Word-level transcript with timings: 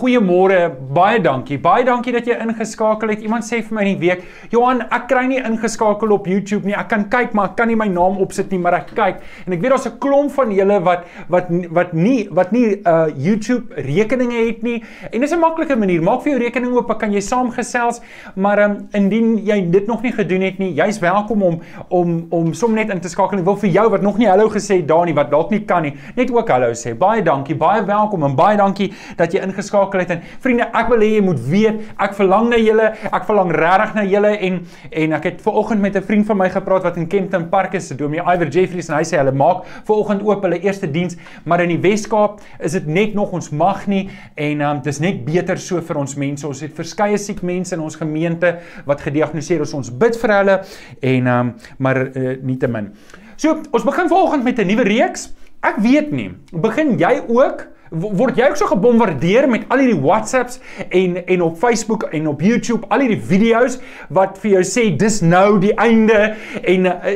Goeiemôre, 0.00 0.70
baie 0.96 1.18
dankie. 1.20 1.58
Baie 1.60 1.84
dankie 1.84 2.14
dat 2.14 2.24
jy 2.24 2.32
ingeskakel 2.40 3.10
het. 3.12 3.20
Iemand 3.20 3.44
sê 3.44 3.58
vir 3.60 3.74
my 3.76 3.82
in 3.84 3.98
die 3.98 4.08
week, 4.08 4.22
"Johan, 4.50 4.80
ek 4.80 5.08
kry 5.08 5.26
nie 5.26 5.36
ingeskakel 5.36 6.12
op 6.12 6.26
YouTube 6.26 6.64
nie. 6.64 6.72
Ek 6.72 6.88
kan 6.88 7.04
kyk, 7.04 7.34
maar 7.34 7.50
ek 7.50 7.56
kan 7.56 7.68
nie 7.68 7.76
my 7.76 7.86
naam 7.86 8.16
opsit 8.16 8.50
nie, 8.50 8.58
maar 8.58 8.72
ek 8.72 8.94
kyk." 8.94 9.20
En 9.46 9.52
ek 9.52 9.60
weet 9.60 9.70
daar's 9.70 9.86
'n 9.86 9.98
klomp 9.98 10.30
van 10.30 10.50
julle 10.50 10.80
wat 10.82 11.04
wat 11.28 11.48
wat 11.70 11.92
nie 11.92 12.28
wat 12.30 12.50
nie 12.52 12.80
uh 12.86 13.08
YouTube 13.14 13.74
rekeninge 13.76 14.46
het 14.46 14.62
nie. 14.62 14.82
En 15.12 15.20
dis 15.20 15.32
'n 15.32 15.38
maklike 15.38 15.76
manier. 15.76 16.02
Maak 16.02 16.22
vir 16.22 16.32
jou 16.32 16.44
rekening 16.44 16.72
oop, 16.72 16.98
kan 16.98 17.12
jy 17.12 17.20
saamgesels, 17.20 18.00
maar 18.36 18.58
um, 18.58 18.88
indien 18.92 19.44
jy 19.44 19.70
dit 19.70 19.86
nog 19.86 20.02
nie 20.02 20.12
gedoen 20.12 20.40
het 20.40 20.58
nie, 20.58 20.72
jy's 20.74 20.98
welkom 20.98 21.42
om 21.42 21.60
om 21.90 22.26
om 22.30 22.54
som 22.54 22.72
net 22.72 22.88
in 22.88 23.00
te 23.00 23.08
skakel. 23.08 23.38
Ek 23.38 23.44
wil 23.44 23.56
vir 23.56 23.70
jou 23.70 23.90
wat 23.90 24.00
nog 24.00 24.16
nie 24.16 24.28
hallo 24.28 24.48
gesê 24.48 24.76
het 24.76 24.88
daar 24.88 25.04
nie, 25.04 25.14
wat 25.14 25.30
dalk 25.30 25.50
nie 25.50 25.64
kan 25.64 25.82
nie, 25.82 25.94
net 26.16 26.30
ook 26.30 26.48
hallo 26.48 26.72
sê. 26.72 26.94
Baie 26.96 27.22
dankie, 27.22 27.54
baie 27.54 27.84
welkom 27.84 28.22
en 28.22 28.34
baie 28.34 28.56
dankie 28.56 28.92
dat 29.16 29.32
jy 29.32 29.40
ingeskakel 29.40 29.89
het. 29.98 30.10
En 30.10 30.22
vriende, 30.40 30.68
ek 30.72 30.88
wil 30.88 30.98
hê 30.98 31.14
jy 31.16 31.20
moet 31.20 31.40
weet, 31.40 31.80
ek 31.98 32.14
verlang 32.14 32.48
na 32.48 32.56
julle, 32.56 32.92
ek 33.10 33.24
verlang 33.26 33.50
regtig 33.50 33.94
na 33.94 34.04
julle 34.04 34.38
en 34.38 34.60
en 34.90 35.12
ek 35.12 35.24
het 35.24 35.42
ver 35.42 35.52
oggend 35.52 35.80
met 35.80 35.96
'n 35.96 36.02
vriend 36.02 36.26
van 36.26 36.36
my 36.36 36.48
gepraat 36.50 36.82
wat 36.82 36.96
in 36.96 37.06
Kempton 37.06 37.48
Park 37.48 37.74
is, 37.74 37.88
Domie 37.88 38.20
Iver 38.20 38.48
Jeffries 38.48 38.88
en 38.88 38.96
hy 38.96 39.02
sê 39.02 39.16
hulle 39.16 39.32
maak 39.32 39.64
ver 39.84 39.94
oggend 39.96 40.22
oop 40.22 40.42
hulle 40.42 40.60
eerste 40.60 40.90
diens, 40.90 41.16
maar 41.44 41.60
in 41.60 41.68
die 41.68 41.78
Wes-Kaap 41.78 42.40
is 42.60 42.72
dit 42.72 42.86
net 42.86 43.14
nog 43.14 43.32
ons 43.32 43.50
mag 43.50 43.86
nie 43.86 44.08
en 44.36 44.60
um, 44.60 44.80
dis 44.82 45.00
net 45.00 45.24
beter 45.24 45.58
so 45.58 45.80
vir 45.80 45.96
ons 45.96 46.16
mense. 46.16 46.46
Ons 46.46 46.60
het 46.60 46.74
verskeie 46.74 47.18
siek 47.18 47.42
mense 47.42 47.74
in 47.74 47.80
ons 47.80 47.96
gemeente 47.96 48.58
wat 48.86 49.00
gediagnoseer 49.00 49.60
is. 49.60 49.74
Ons 49.74 49.90
bid 49.90 50.16
vir 50.16 50.34
hulle 50.36 50.60
en 51.00 51.26
um, 51.26 51.54
maar 51.78 52.06
uh, 52.16 52.36
nietemin. 52.42 52.92
So, 53.40 53.56
ons 53.72 53.84
begin 53.84 54.08
vanoggend 54.08 54.44
met 54.44 54.58
'n 54.58 54.66
nuwe 54.66 54.84
reeks. 54.84 55.30
Ek 55.60 55.76
weet 55.76 56.10
nie, 56.12 56.30
begin 56.52 56.98
jy 56.98 57.22
ook 57.28 57.66
word 57.90 58.38
jy 58.38 58.46
ook 58.46 58.58
so 58.58 58.70
gebombardeer 58.70 59.48
met 59.50 59.64
al 59.72 59.82
hierdie 59.82 59.98
WhatsApps 59.98 60.60
en 60.94 61.16
en 61.26 61.42
op 61.42 61.56
Facebook 61.58 62.04
en 62.14 62.28
op 62.30 62.42
YouTube 62.42 62.86
al 62.88 63.02
hierdie 63.02 63.18
video's 63.18 63.80
wat 64.14 64.38
vir 64.42 64.52
jou 64.52 64.62
sê 64.66 64.84
dis 64.98 65.18
nou 65.26 65.58
die 65.62 65.72
einde. 65.74 66.36
En 66.62 66.86
uh, 66.86 67.14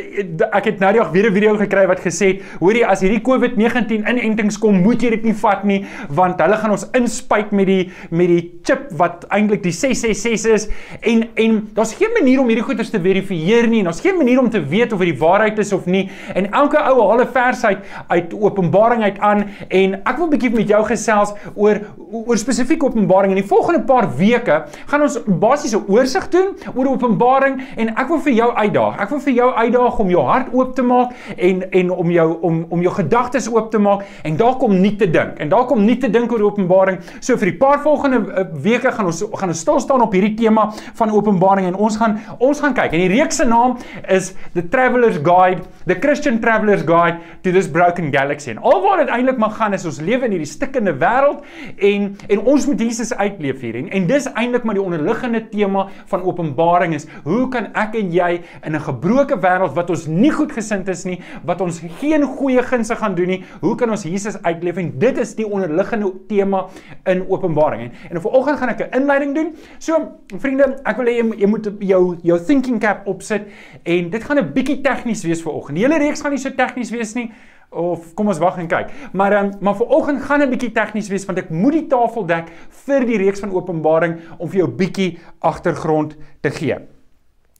ek 0.50 0.72
het 0.72 0.82
nou 0.82 0.90
die 0.96 1.00
dag 1.02 1.12
weer 1.14 1.30
'n 1.30 1.34
video 1.34 1.56
gekry 1.60 1.86
wat 1.86 2.02
gesê 2.02 2.26
het 2.34 2.42
hoorie 2.58 2.84
as 2.86 3.04
hierdie 3.06 3.22
COVID-19 3.22 4.02
inentings 4.02 4.58
kom 4.58 4.82
moet 4.82 5.02
jy 5.02 5.10
dit 5.10 5.24
nie 5.24 5.34
vat 5.34 5.64
nie 5.64 5.84
want 6.08 6.40
hulle 6.42 6.56
gaan 6.56 6.74
ons 6.74 6.88
inspuit 6.92 7.52
met 7.52 7.66
die 7.66 7.92
met 8.10 8.28
die 8.28 8.42
chip 8.64 8.90
wat 8.98 9.26
eintlik 9.30 9.62
die 9.62 9.72
666 9.72 10.52
is. 10.52 10.68
En 11.00 11.28
en 11.34 11.68
daar's 11.74 11.94
geen 11.94 12.10
manier 12.18 12.40
om 12.40 12.48
hierdie 12.48 12.66
goeders 12.66 12.90
te 12.90 13.00
verifieer 13.00 13.68
nie 13.68 13.78
en 13.78 13.84
daar's 13.84 14.02
geen 14.02 14.18
manier 14.18 14.40
om 14.40 14.50
te 14.50 14.60
weet 14.60 14.92
of 14.92 14.98
dit 14.98 15.14
die 15.14 15.18
waarheid 15.22 15.58
is 15.58 15.72
of 15.72 15.86
nie. 15.86 16.10
En 16.34 16.50
elke 16.50 16.78
ou 16.78 16.98
haal 16.98 17.20
'n 17.20 17.32
vers 17.32 17.64
uit 17.64 17.78
uit 18.08 18.34
Openbaring 18.34 19.02
uit 19.02 19.18
aan 19.18 19.46
en 19.68 19.94
ek 20.02 20.16
wil 20.16 20.26
'n 20.26 20.30
bietjie 20.30 20.63
met 20.64 20.72
jou 20.72 20.82
gesels 20.88 21.34
oor 21.54 21.80
oor 22.14 22.38
spesifieke 22.38 22.86
Openbaring. 22.86 23.32
In 23.34 23.40
die 23.40 23.48
volgende 23.48 23.82
paar 23.86 24.06
weke 24.18 24.64
gaan 24.90 25.02
ons 25.02 25.16
basies 25.26 25.74
'n 25.74 25.84
oorsig 25.88 26.28
doen 26.30 26.54
oor 26.74 26.86
Openbaring 26.94 27.60
en 27.76 27.88
ek 27.88 28.08
wil 28.08 28.20
vir 28.20 28.32
jou 28.32 28.50
uitdaag. 28.52 29.00
Ek 29.00 29.10
wil 29.10 29.20
vir 29.20 29.32
jou 29.32 29.50
uitdaag 29.50 29.98
om 29.98 30.10
jou 30.10 30.22
hart 30.22 30.48
oop 30.52 30.74
te 30.74 30.82
maak 30.82 31.12
en 31.36 31.70
en 31.70 31.90
om 31.90 32.10
jou 32.10 32.38
om 32.40 32.66
om 32.70 32.82
jou 32.82 32.94
gedagtes 32.94 33.48
oop 33.48 33.70
te 33.70 33.78
maak 33.78 34.04
en 34.22 34.36
daar 34.36 34.56
kom 34.56 34.80
nie 34.80 34.96
te 34.96 35.10
dink. 35.10 35.38
En 35.38 35.48
daar 35.48 35.66
kom 35.66 35.84
nie 35.84 35.98
te 35.98 36.10
dink 36.10 36.32
oor 36.32 36.42
Openbaring. 36.42 36.98
So 37.20 37.36
vir 37.36 37.50
die 37.50 37.58
paar 37.58 37.80
volgende 37.80 38.18
uh, 38.18 38.44
weke 38.52 38.92
gaan 38.92 39.06
ons 39.06 39.24
gaan 39.32 39.48
ons 39.48 39.60
stil 39.60 39.80
staan 39.80 40.02
op 40.02 40.12
hierdie 40.12 40.34
tema 40.34 40.72
van 40.94 41.10
Openbaring 41.10 41.66
en 41.66 41.74
ons 41.74 41.96
gaan 41.96 42.20
ons 42.38 42.60
gaan 42.60 42.74
kyk. 42.74 42.92
En 42.92 43.00
die 43.00 43.20
reeks 43.20 43.36
se 43.36 43.44
naam 43.44 43.76
is 44.08 44.34
The 44.54 44.68
Traveller's 44.68 45.18
Guide, 45.22 45.62
The 45.86 45.94
Christian 46.00 46.40
Traveller's 46.40 46.82
Guide 46.82 47.20
to 47.42 47.52
this 47.52 47.68
Broken 47.68 48.10
Galaxy. 48.10 48.50
En 48.50 48.58
alwaar 48.64 49.02
dit 49.02 49.10
eintlik 49.12 49.36
mag 49.36 49.52
gaan 49.58 49.74
is 49.76 49.84
ons 49.84 49.98
lewe 50.00 50.24
in 50.24 50.32
hierdie 50.32 50.48
stikkende 50.48 50.94
wêreld 50.96 51.42
en 51.76 52.06
en 52.32 52.40
ons 52.54 52.66
moet 52.70 52.80
Jesus 52.80 53.12
uitleef 53.12 53.60
hier 53.60 53.76
en 53.76 53.90
en 53.92 54.06
dis 54.08 54.28
eintlik 54.32 54.64
maar 54.64 54.78
die 54.78 54.84
onderliggende 54.84 55.42
tema 55.50 55.82
van 56.08 56.24
Openbaring 56.24 56.94
is 56.96 57.04
hoe 57.26 57.50
kan 57.52 57.68
ek 57.76 57.98
en 58.00 58.14
jy 58.16 58.30
in 58.64 58.72
'n 58.72 58.80
gebroke 58.80 59.36
wêreld 59.36 59.74
wat 59.76 59.90
ons 59.90 60.06
nie 60.06 60.30
goed 60.30 60.52
gesind 60.52 60.88
is 60.88 61.04
nie, 61.04 61.20
wat 61.44 61.60
ons 61.60 61.82
geen 62.00 62.24
goeie 62.24 62.62
gunste 62.62 62.96
gaan 62.96 63.14
doen 63.14 63.28
nie, 63.28 63.44
hoe 63.60 63.76
kan 63.76 63.90
ons 63.90 64.04
Jesus 64.04 64.42
uitleef 64.42 64.76
en 64.76 64.98
dit 64.98 65.18
is 65.18 65.34
die 65.34 65.46
onderliggende 65.46 66.12
tema 66.28 66.66
in 67.06 67.28
Openbaring 67.28 67.82
en 67.82 67.92
en 68.10 68.20
vanoggend 68.20 68.58
gaan 68.58 68.68
ek 68.68 68.80
'n 68.80 69.00
inleiding 69.00 69.34
doen. 69.34 69.54
So 69.78 70.18
vriende, 70.38 70.80
ek 70.84 70.96
wil 70.96 71.06
hê 71.06 71.20
jy, 71.20 71.40
jy 71.40 71.46
moet 71.46 71.68
jou 71.78 72.16
jou 72.22 72.38
thinking 72.38 72.80
cap 72.80 73.06
opsit 73.06 73.42
en 73.82 74.10
dit 74.10 74.24
gaan 74.24 74.38
'n 74.38 74.52
bietjie 74.52 74.80
tegnies 74.80 75.22
wees 75.24 75.42
vanoggend. 75.42 75.73
Die 75.74 75.84
hele 75.84 75.98
reeks 75.98 76.22
gaan 76.22 76.34
nie 76.34 76.42
so 76.42 76.50
tegnies 76.50 76.92
wees 76.94 77.14
nie 77.14 77.30
of 77.74 78.12
kom 78.14 78.30
ons 78.30 78.38
wag 78.38 78.58
en 78.62 78.68
kyk. 78.70 78.92
Maar 79.18 79.38
um, 79.40 79.50
maar 79.60 79.76
vir 79.78 79.94
oggend 79.96 80.22
gaan 80.22 80.42
'n 80.42 80.50
bietjie 80.50 80.72
tegnies 80.72 81.08
wees 81.08 81.26
want 81.26 81.38
ek 81.38 81.50
moet 81.50 81.72
die 81.72 81.86
tafel 81.90 82.26
dek 82.26 82.52
vir 82.86 83.06
die 83.06 83.18
reeks 83.18 83.40
van 83.40 83.52
Openbaring 83.52 84.20
om 84.38 84.48
vir 84.48 84.58
jou 84.58 84.68
bietjie 84.68 85.18
agtergrond 85.40 86.16
te 86.40 86.50
gee. 86.50 86.78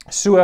So 0.08 0.38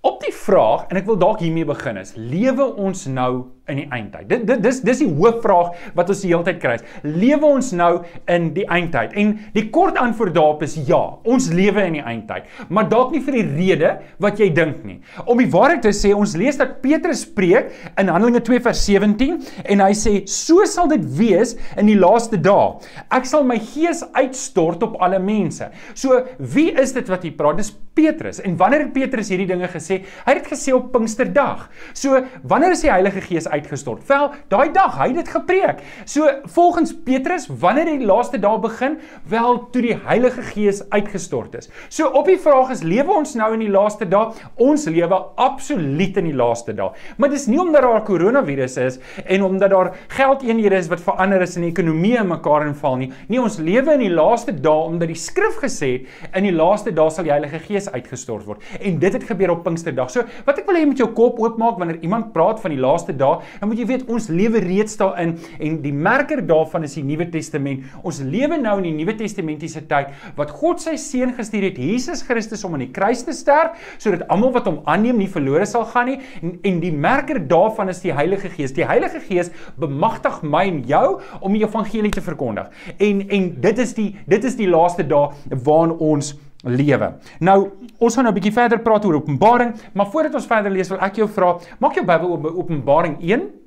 op 0.00 0.20
die 0.20 0.32
vraag 0.32 0.88
en 0.88 0.96
ek 0.96 1.06
wil 1.06 1.18
dalk 1.18 1.40
hiermee 1.40 1.64
begin 1.64 1.96
is: 1.96 2.14
lewe 2.16 2.74
ons 2.76 3.06
nou 3.06 3.46
in 3.70 3.82
die 3.84 3.88
eindtyd. 3.90 4.28
Dit 4.30 4.46
dit 4.48 4.62
dis 4.64 4.80
dis 4.86 5.02
die 5.04 5.10
hoofvraag 5.10 5.72
wat 5.98 6.10
ons 6.12 6.22
die 6.24 6.32
hele 6.32 6.46
tyd 6.46 6.60
kry. 6.62 6.76
Lewe 7.04 7.52
ons 7.56 7.72
nou 7.76 7.90
in 8.30 8.50
die 8.56 8.66
eindtyd? 8.68 9.14
En 9.20 9.34
die 9.56 9.66
kort 9.74 9.98
antwoord 10.00 10.34
daarop 10.36 10.64
is 10.66 10.76
ja, 10.88 11.00
ons 11.28 11.50
lewe 11.54 11.84
in 11.88 11.98
die 11.98 12.04
eindtyd, 12.04 12.48
maar 12.68 12.88
dalk 12.90 13.14
nie 13.14 13.22
vir 13.24 13.40
die 13.40 13.46
rede 13.48 13.92
wat 14.22 14.40
jy 14.40 14.50
dink 14.54 14.82
nie. 14.86 14.98
Om 15.24 15.42
die 15.42 15.50
waarheid 15.50 15.84
te 15.86 15.94
sê, 15.96 16.12
ons 16.16 16.36
lees 16.38 16.58
dat 16.60 16.78
Petrus 16.84 17.24
preek 17.36 17.70
in 18.00 18.10
Handelinge 18.12 18.42
2 18.46 18.62
vers 18.64 18.84
17 18.86 19.38
en 19.70 19.84
hy 19.84 19.92
sê 19.96 20.14
so 20.30 20.64
sal 20.68 20.90
dit 20.90 21.04
wees 21.18 21.56
in 21.80 21.90
die 21.90 21.98
laaste 21.98 22.40
dae. 22.40 22.74
Ek 23.14 23.28
sal 23.28 23.46
my 23.46 23.58
gees 23.72 24.02
uitstort 24.16 24.82
op 24.86 24.98
alle 25.02 25.20
mense. 25.22 25.70
So 25.94 26.22
wie 26.38 26.70
is 26.80 26.94
dit 26.96 27.08
wat 27.10 27.24
hier 27.26 27.36
praat? 27.38 27.60
Dis 27.60 27.72
Petrus. 28.00 28.40
En 28.40 28.56
wanneer 28.56 28.86
het 28.86 28.92
Petrus 28.94 29.28
hierdie 29.32 29.48
dinge 29.50 29.68
gesê? 29.70 30.00
Hy 30.24 30.32
het 30.32 30.42
dit 30.42 30.52
gesê 30.52 30.74
op 30.76 30.90
Pinksterdag. 30.94 31.66
So 31.96 32.22
wanneer 32.48 32.76
is 32.76 32.84
die 32.84 32.92
Heilige 32.92 33.22
Gees 33.24 33.48
uit 33.50 33.59
uitgestort. 33.60 34.04
Wel, 34.08 34.30
daai 34.52 34.72
dag, 34.74 34.96
hy 34.98 35.10
het 35.12 35.20
dit 35.20 35.32
gepreek. 35.34 35.82
So 36.08 36.28
volgens 36.56 36.92
Petrus, 37.04 37.46
wanneer 37.60 37.90
die 37.90 38.06
laaste 38.06 38.40
dag 38.40 38.60
begin, 38.64 38.98
wel 39.28 39.60
toe 39.72 39.82
die 39.84 39.96
Heilige 40.04 40.42
Gees 40.50 40.82
uitgestort 40.90 41.56
is. 41.58 41.70
So 41.88 42.08
op 42.16 42.28
die 42.30 42.38
vraag 42.40 42.72
is 42.74 42.84
lewe 42.86 43.12
ons 43.20 43.34
nou 43.38 43.52
in 43.56 43.64
die 43.64 43.70
laaste 43.72 44.08
dag? 44.08 44.36
Ons 44.60 44.86
lewe 44.90 45.18
absoluut 45.40 46.18
in 46.20 46.30
die 46.30 46.36
laaste 46.36 46.74
dag. 46.76 46.96
Maar 47.20 47.32
dis 47.32 47.46
nie 47.50 47.60
omdat 47.60 47.84
daar 47.84 48.04
koronavirus 48.06 48.76
is 48.80 48.98
en 49.24 49.44
omdat 49.46 49.74
daar 49.74 49.92
geldeenhede 50.16 50.78
is 50.78 50.90
wat 50.90 51.02
verander 51.04 51.44
is 51.44 51.56
en 51.58 51.66
die 51.66 51.72
ekonomie 51.72 52.16
in 52.18 52.30
mekaar 52.30 52.66
inval 52.68 52.98
nie. 53.00 53.10
Nee, 53.28 53.40
ons 53.42 53.58
lewe 53.60 53.96
in 53.98 54.04
die 54.06 54.12
laaste 54.12 54.54
dae 54.54 54.88
omdat 54.88 55.10
die 55.12 55.18
skrif 55.18 55.60
gesê 55.62 55.90
het 55.90 56.36
in 56.38 56.48
die 56.48 56.54
laaste 56.54 56.92
dae 56.94 57.10
sal 57.12 57.26
die 57.26 57.34
Heilige 57.34 57.60
Gees 57.66 57.90
uitgestort 57.90 58.46
word. 58.48 58.64
En 58.80 58.98
dit 59.02 59.16
het 59.16 59.26
gebeur 59.28 59.54
op 59.56 59.64
Pinksterdag. 59.66 60.10
So 60.12 60.24
wat 60.46 60.60
ek 60.60 60.68
wil 60.68 60.78
hê 60.78 60.84
jy 60.84 60.90
moet 60.90 61.02
jou 61.02 61.10
kop 61.16 61.40
oopmaak 61.42 61.78
wanneer 61.80 62.00
iemand 62.04 62.32
praat 62.34 62.60
van 62.62 62.74
die 62.74 62.80
laaste 62.80 63.14
dae, 63.16 63.40
dan 63.58 63.70
moet 63.70 63.80
jy 63.80 63.86
weet 63.88 64.06
ons 64.10 64.28
lewe 64.32 64.62
reeds 64.64 64.96
daarin 65.00 65.36
en 65.58 65.78
die 65.82 65.92
merker 65.94 66.42
daarvan 66.46 66.86
is 66.86 66.96
die 66.98 67.04
Nuwe 67.06 67.26
Testament. 67.32 67.86
Ons 68.06 68.20
lewe 68.24 68.58
nou 68.60 68.76
in 68.80 68.88
die 68.90 68.94
Nuwe 69.00 69.16
Testamentiese 69.18 69.82
tyd 69.90 70.12
wat 70.38 70.52
God 70.60 70.82
sy 70.82 70.96
seun 71.00 71.34
gestuur 71.36 71.68
het, 71.70 71.80
Jesus 71.80 72.22
Christus 72.26 72.64
om 72.66 72.76
aan 72.76 72.84
die 72.86 72.92
kruis 72.94 73.24
te 73.26 73.34
sterf 73.36 73.78
sodat 74.00 74.26
almal 74.32 74.54
wat 74.56 74.68
hom 74.70 74.80
aanneem 74.90 75.18
nie 75.20 75.30
verlore 75.30 75.66
sal 75.68 75.86
gaan 75.90 76.10
nie 76.12 76.18
en, 76.40 76.56
en 76.66 76.82
die 76.82 76.92
merker 76.94 77.40
daarvan 77.50 77.92
is 77.92 78.02
die 78.04 78.14
Heilige 78.14 78.52
Gees. 78.52 78.74
Die 78.76 78.86
Heilige 78.86 79.22
Gees 79.24 79.52
bemagtig 79.80 80.40
my 80.42 80.66
en 80.70 80.84
jou 80.88 81.06
om 81.40 81.56
die 81.56 81.64
evangelie 81.64 82.12
te 82.14 82.24
verkondig. 82.24 82.70
En 82.98 83.24
en 83.30 83.50
dit 83.62 83.82
is 83.86 83.96
die 83.96 84.10
dit 84.30 84.44
is 84.44 84.56
die 84.58 84.68
laaste 84.70 85.06
dae 85.06 85.30
waarin 85.64 85.96
ons 85.98 86.34
lewe. 86.64 87.14
Nou, 87.40 87.68
ons 87.98 88.14
gaan 88.14 88.24
nou 88.24 88.34
'n 88.34 88.40
bietjie 88.40 88.52
verder 88.52 88.78
praat 88.80 89.04
oor 89.04 89.14
Openbaring, 89.14 89.74
maar 89.92 90.06
voordat 90.06 90.34
ons 90.34 90.46
verder 90.46 90.70
lees, 90.70 90.88
wil 90.88 91.00
ek 91.00 91.16
jou 91.16 91.28
vra, 91.28 91.58
maak 91.78 91.94
jou 91.94 92.04
Bybel 92.04 92.30
op 92.30 92.44
Openbaring 92.44 93.16
1 93.20 93.59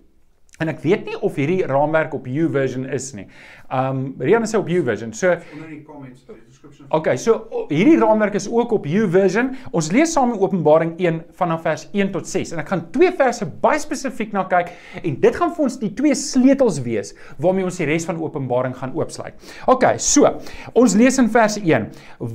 en 0.62 0.70
ek 0.70 0.84
weet 0.84 1.08
nie 1.08 1.16
of 1.26 1.38
hierdie 1.40 1.64
raamwerk 1.66 2.12
op 2.14 2.28
YouVersion 2.30 2.86
is 2.94 3.08
nie. 3.18 3.26
Um 3.74 4.12
Rian 4.22 4.44
sê 4.46 4.60
op 4.60 4.68
YouVersion. 4.70 5.10
So 5.18 5.32
onder 5.34 5.70
die 5.72 5.80
comments 5.82 6.28
description. 6.28 6.86
Okay, 6.94 7.18
so 7.18 7.66
hierdie 7.72 7.96
raamwerk 7.98 8.36
is 8.38 8.46
ook 8.52 8.76
op 8.76 8.86
YouVersion. 8.86 9.56
Ons 9.74 9.90
lees 9.96 10.14
saam 10.14 10.36
in 10.36 10.44
Openbaring 10.44 10.92
1 11.02 11.24
vanaf 11.40 11.64
vers 11.66 11.88
1 11.90 12.12
tot 12.14 12.30
6 12.30 12.54
en 12.54 12.62
ek 12.62 12.70
gaan 12.70 12.84
twee 12.94 13.10
verse 13.18 13.48
baie 13.64 13.82
spesifiek 13.82 14.36
na 14.36 14.44
kyk 14.52 14.70
en 15.02 15.18
dit 15.24 15.40
gaan 15.40 15.56
vir 15.58 15.66
ons 15.66 15.78
die 15.82 15.90
twee 15.98 16.18
sleutels 16.18 16.78
wees 16.86 17.16
waarmee 17.42 17.66
ons 17.66 17.80
die 17.82 17.88
res 17.90 18.06
van 18.06 18.22
Openbaring 18.22 18.76
gaan 18.78 18.94
oopsluit. 19.00 19.34
Okay, 19.74 19.98
so 19.98 20.30
ons 20.78 20.98
lees 21.00 21.18
in 21.18 21.32
vers 21.34 21.58
1. 21.64 21.90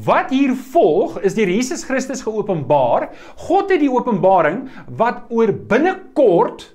Wat 0.09 0.35
hier 0.35 0.57
volg 0.73 1.21
is 1.23 1.39
deur 1.39 1.55
Jesus 1.55 1.87
Christus 1.87 2.25
geopenbaar. 2.27 3.13
God 3.47 3.71
het 3.71 3.79
die 3.85 3.93
openbaring 3.93 4.65
wat 4.99 5.31
oor 5.31 5.55
binnekort 5.71 6.67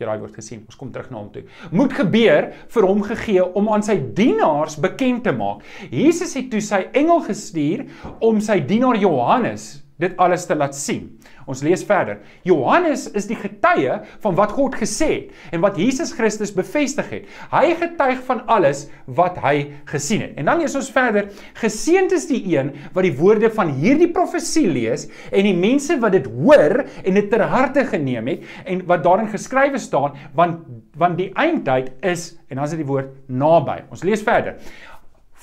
jy 0.00 0.08
daai 0.08 0.20
woord 0.22 0.38
gesien. 0.40 0.64
Ons 0.68 0.78
kom 0.80 0.90
terug 0.92 1.10
na 1.12 1.20
hom 1.20 1.28
toe. 1.34 1.44
Moet 1.74 1.94
gebeur 1.98 2.50
vir 2.74 2.88
hom 2.88 3.04
gegee 3.06 3.44
om 3.58 3.70
aan 3.72 3.84
sy 3.86 3.98
dienaars 4.16 4.78
bekend 4.80 5.24
te 5.28 5.34
maak. 5.36 5.64
Jesus 5.92 6.34
het 6.38 6.50
toe 6.52 6.62
sy 6.64 6.86
engel 6.96 7.22
gestuur 7.28 7.86
om 8.24 8.40
sy 8.44 8.60
dienaar 8.64 8.98
Johannes 9.00 9.70
dit 10.00 10.16
alles 10.16 10.46
te 10.48 10.56
laat 10.56 10.76
sien. 10.76 11.10
Ons 11.50 11.64
lees 11.66 11.82
verder. 11.86 12.20
Johannes 12.46 13.08
is 13.18 13.26
die 13.26 13.38
getuie 13.38 13.96
van 14.22 14.36
wat 14.38 14.54
God 14.54 14.76
gesê 14.78 15.08
het 15.10 15.54
en 15.54 15.64
wat 15.64 15.78
Jesus 15.80 16.12
Christus 16.14 16.52
bevestig 16.54 17.08
het. 17.10 17.28
Hy 17.50 17.74
getuig 17.80 18.22
van 18.28 18.44
alles 18.50 18.84
wat 19.18 19.40
hy 19.42 19.72
gesien 19.90 20.22
het. 20.24 20.36
En 20.38 20.50
dan 20.50 20.62
lees 20.62 20.76
ons 20.78 20.92
verder: 20.94 21.30
Geseënd 21.58 22.14
is 22.16 22.28
die 22.30 22.42
een 22.52 22.72
wat 22.94 23.06
die 23.06 23.14
woorde 23.18 23.50
van 23.54 23.74
hierdie 23.80 24.10
profesie 24.14 24.68
lees 24.70 25.08
en 25.30 25.48
die 25.48 25.56
mense 25.56 25.98
wat 26.02 26.14
dit 26.16 26.28
hoor 26.30 26.84
en 26.84 27.18
dit 27.18 27.30
ter 27.30 27.46
harte 27.50 27.84
geneem 27.90 28.30
het 28.30 28.46
en 28.64 28.84
wat 28.90 29.02
daarin 29.06 29.30
geskrywe 29.32 29.80
staan, 29.82 30.16
want 30.36 30.62
want 31.00 31.16
die 31.16 31.30
eindtyd 31.38 31.92
is 32.04 32.34
en 32.50 32.58
dan 32.58 32.66
is 32.66 32.72
dit 32.74 32.82
die 32.82 32.88
woord 32.88 33.12
naby. 33.30 33.78
Ons 33.94 34.02
lees 34.04 34.22
verder 34.26 34.58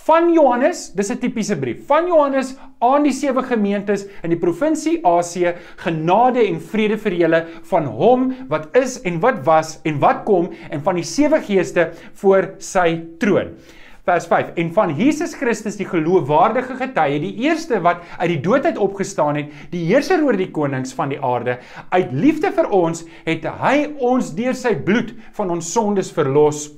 van 0.08 0.32
Johannes, 0.32 0.92
dis 0.96 1.10
'n 1.12 1.20
tipiese 1.20 1.56
brief. 1.60 1.86
Van 1.88 2.08
Johannes 2.08 2.56
aan 2.80 3.04
die 3.04 3.12
sewe 3.12 3.44
gemeentes 3.44 4.06
in 4.24 4.30
die 4.30 4.40
provinsie 4.40 5.00
Asië, 5.04 5.56
genade 5.84 6.48
en 6.48 6.62
vrede 6.62 6.98
vir 6.98 7.14
julle 7.14 7.46
van 7.64 7.86
hom 7.86 8.34
wat 8.48 8.70
is 8.76 9.02
en 9.02 9.20
wat 9.20 9.44
was 9.46 9.80
en 9.84 10.00
wat 10.00 10.24
kom 10.24 10.50
en 10.70 10.82
van 10.82 10.96
die 10.96 11.04
sewe 11.04 11.42
geeste 11.42 11.92
voor 12.14 12.54
sy 12.60 13.04
troon. 13.20 13.58
Vers 14.08 14.28
5 14.28 14.54
en 14.56 14.72
van 14.72 14.96
Jesus 14.96 15.36
Christus 15.36 15.76
die 15.76 15.86
geloofwaardige 15.86 16.78
getuie 16.80 17.20
die 17.20 17.36
eerste 17.44 17.82
wat 17.84 18.00
uit 18.18 18.30
die 18.30 18.42
dood 18.42 18.66
uit 18.66 18.78
opgestaan 18.78 19.36
het 19.36 19.52
die 19.72 19.84
heerser 19.90 20.24
oor 20.24 20.38
die 20.38 20.52
konings 20.52 20.94
van 20.94 21.10
die 21.10 21.20
aarde 21.20 21.58
uit 21.90 22.14
liefde 22.14 22.52
vir 22.56 22.72
ons 22.72 23.04
het 23.26 23.44
hy 23.44 23.90
ons 24.00 24.32
deur 24.36 24.56
sy 24.56 24.76
bloed 24.76 25.12
van 25.34 25.52
ons 25.52 25.74
sondes 25.74 26.14
verlos 26.16 26.77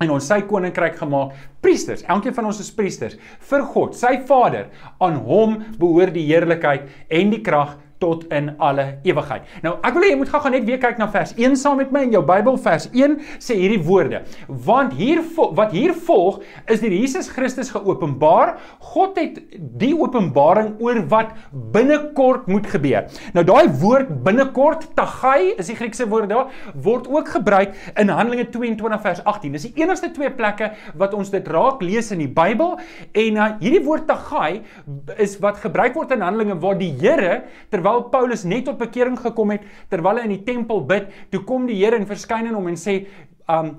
en 0.00 0.14
ons 0.14 0.28
sy 0.32 0.40
koninkryk 0.48 0.96
gemaak 1.02 1.36
priesters 1.64 2.04
elkeen 2.10 2.34
van 2.36 2.48
ons 2.50 2.60
is 2.64 2.72
priesters 2.74 3.18
vir 3.50 3.66
God 3.74 3.96
sy 3.98 4.16
Vader 4.28 4.70
aan 5.04 5.20
hom 5.26 5.58
behoort 5.78 6.14
die 6.16 6.26
heerlikheid 6.30 6.88
en 7.10 7.34
die 7.34 7.42
krag 7.44 7.76
tot 8.02 8.26
in 8.34 8.52
alle 8.58 8.86
ewigheid. 9.06 9.46
Nou, 9.64 9.76
ek 9.86 9.94
wil 9.96 10.06
hê 10.06 10.12
jy 10.12 10.18
moet 10.20 10.32
gou-gou 10.32 10.52
net 10.52 10.66
weer 10.66 10.80
kyk 10.82 10.98
na 11.00 11.08
vers 11.12 11.34
1 11.38 11.56
saam 11.60 11.78
met 11.80 11.92
my 11.94 12.04
in 12.08 12.16
jou 12.16 12.22
Bybel. 12.26 12.58
Vers 12.62 12.88
1 12.90 13.18
sê 13.42 13.56
hierdie 13.60 13.80
woorde: 13.86 14.22
Want 14.66 14.96
hier 14.98 15.22
wat 15.56 15.74
hier 15.74 15.94
volg 16.06 16.42
is 16.70 16.82
deur 16.82 16.94
Jesus 16.94 17.30
Christus 17.32 17.70
geopenbaar. 17.72 18.56
God 18.92 19.18
het 19.20 19.38
die 19.80 19.92
openbaring 19.96 20.74
oor 20.82 21.00
wat 21.12 21.32
binnekort 21.74 22.48
moet 22.50 22.66
gebeur. 22.70 23.08
Nou 23.36 23.44
daai 23.46 23.70
woord 23.82 24.10
binnekort, 24.24 24.88
tagai 24.98 25.54
is 25.60 25.70
die 25.70 25.78
Griekse 25.78 26.08
woord 26.10 26.30
daar, 26.32 26.50
word 26.74 27.08
ook 27.10 27.30
gebruik 27.36 27.76
in 27.98 28.12
Handelinge 28.12 28.48
22 28.52 29.02
vers 29.04 29.22
18. 29.28 29.56
Dis 29.56 29.68
die 29.68 29.82
enigste 29.82 30.10
twee 30.14 30.30
plekke 30.34 30.72
wat 30.98 31.14
ons 31.16 31.30
dit 31.32 31.46
raak 31.52 31.82
lees 31.84 32.10
in 32.14 32.22
die 32.24 32.30
Bybel 32.32 32.76
en 32.78 33.38
uh, 33.38 33.50
hierdie 33.62 33.82
woord 33.84 34.08
tagai 34.10 34.62
is 35.22 35.38
wat 35.42 35.60
gebruik 35.62 35.96
word 35.98 36.14
in 36.16 36.24
Handelinge 36.24 36.58
waar 36.62 36.78
die 36.80 36.92
Here 37.02 37.42
terwyl 37.72 37.91
terwyl 37.92 38.10
Paulus 38.12 38.44
net 38.48 38.66
tot 38.68 38.78
bekering 38.80 39.18
gekom 39.20 39.52
het, 39.54 39.66
terwyl 39.92 40.20
hy 40.20 40.26
in 40.28 40.36
die 40.36 40.44
tempel 40.46 40.82
bid, 40.88 41.10
toe 41.30 41.42
kom 41.48 41.66
die 41.68 41.80
Here 41.82 41.98
en 41.98 42.08
verskyn 42.08 42.48
aan 42.48 42.56
hom 42.58 42.70
en 42.72 42.80
sê, 42.80 43.02
um 43.52 43.74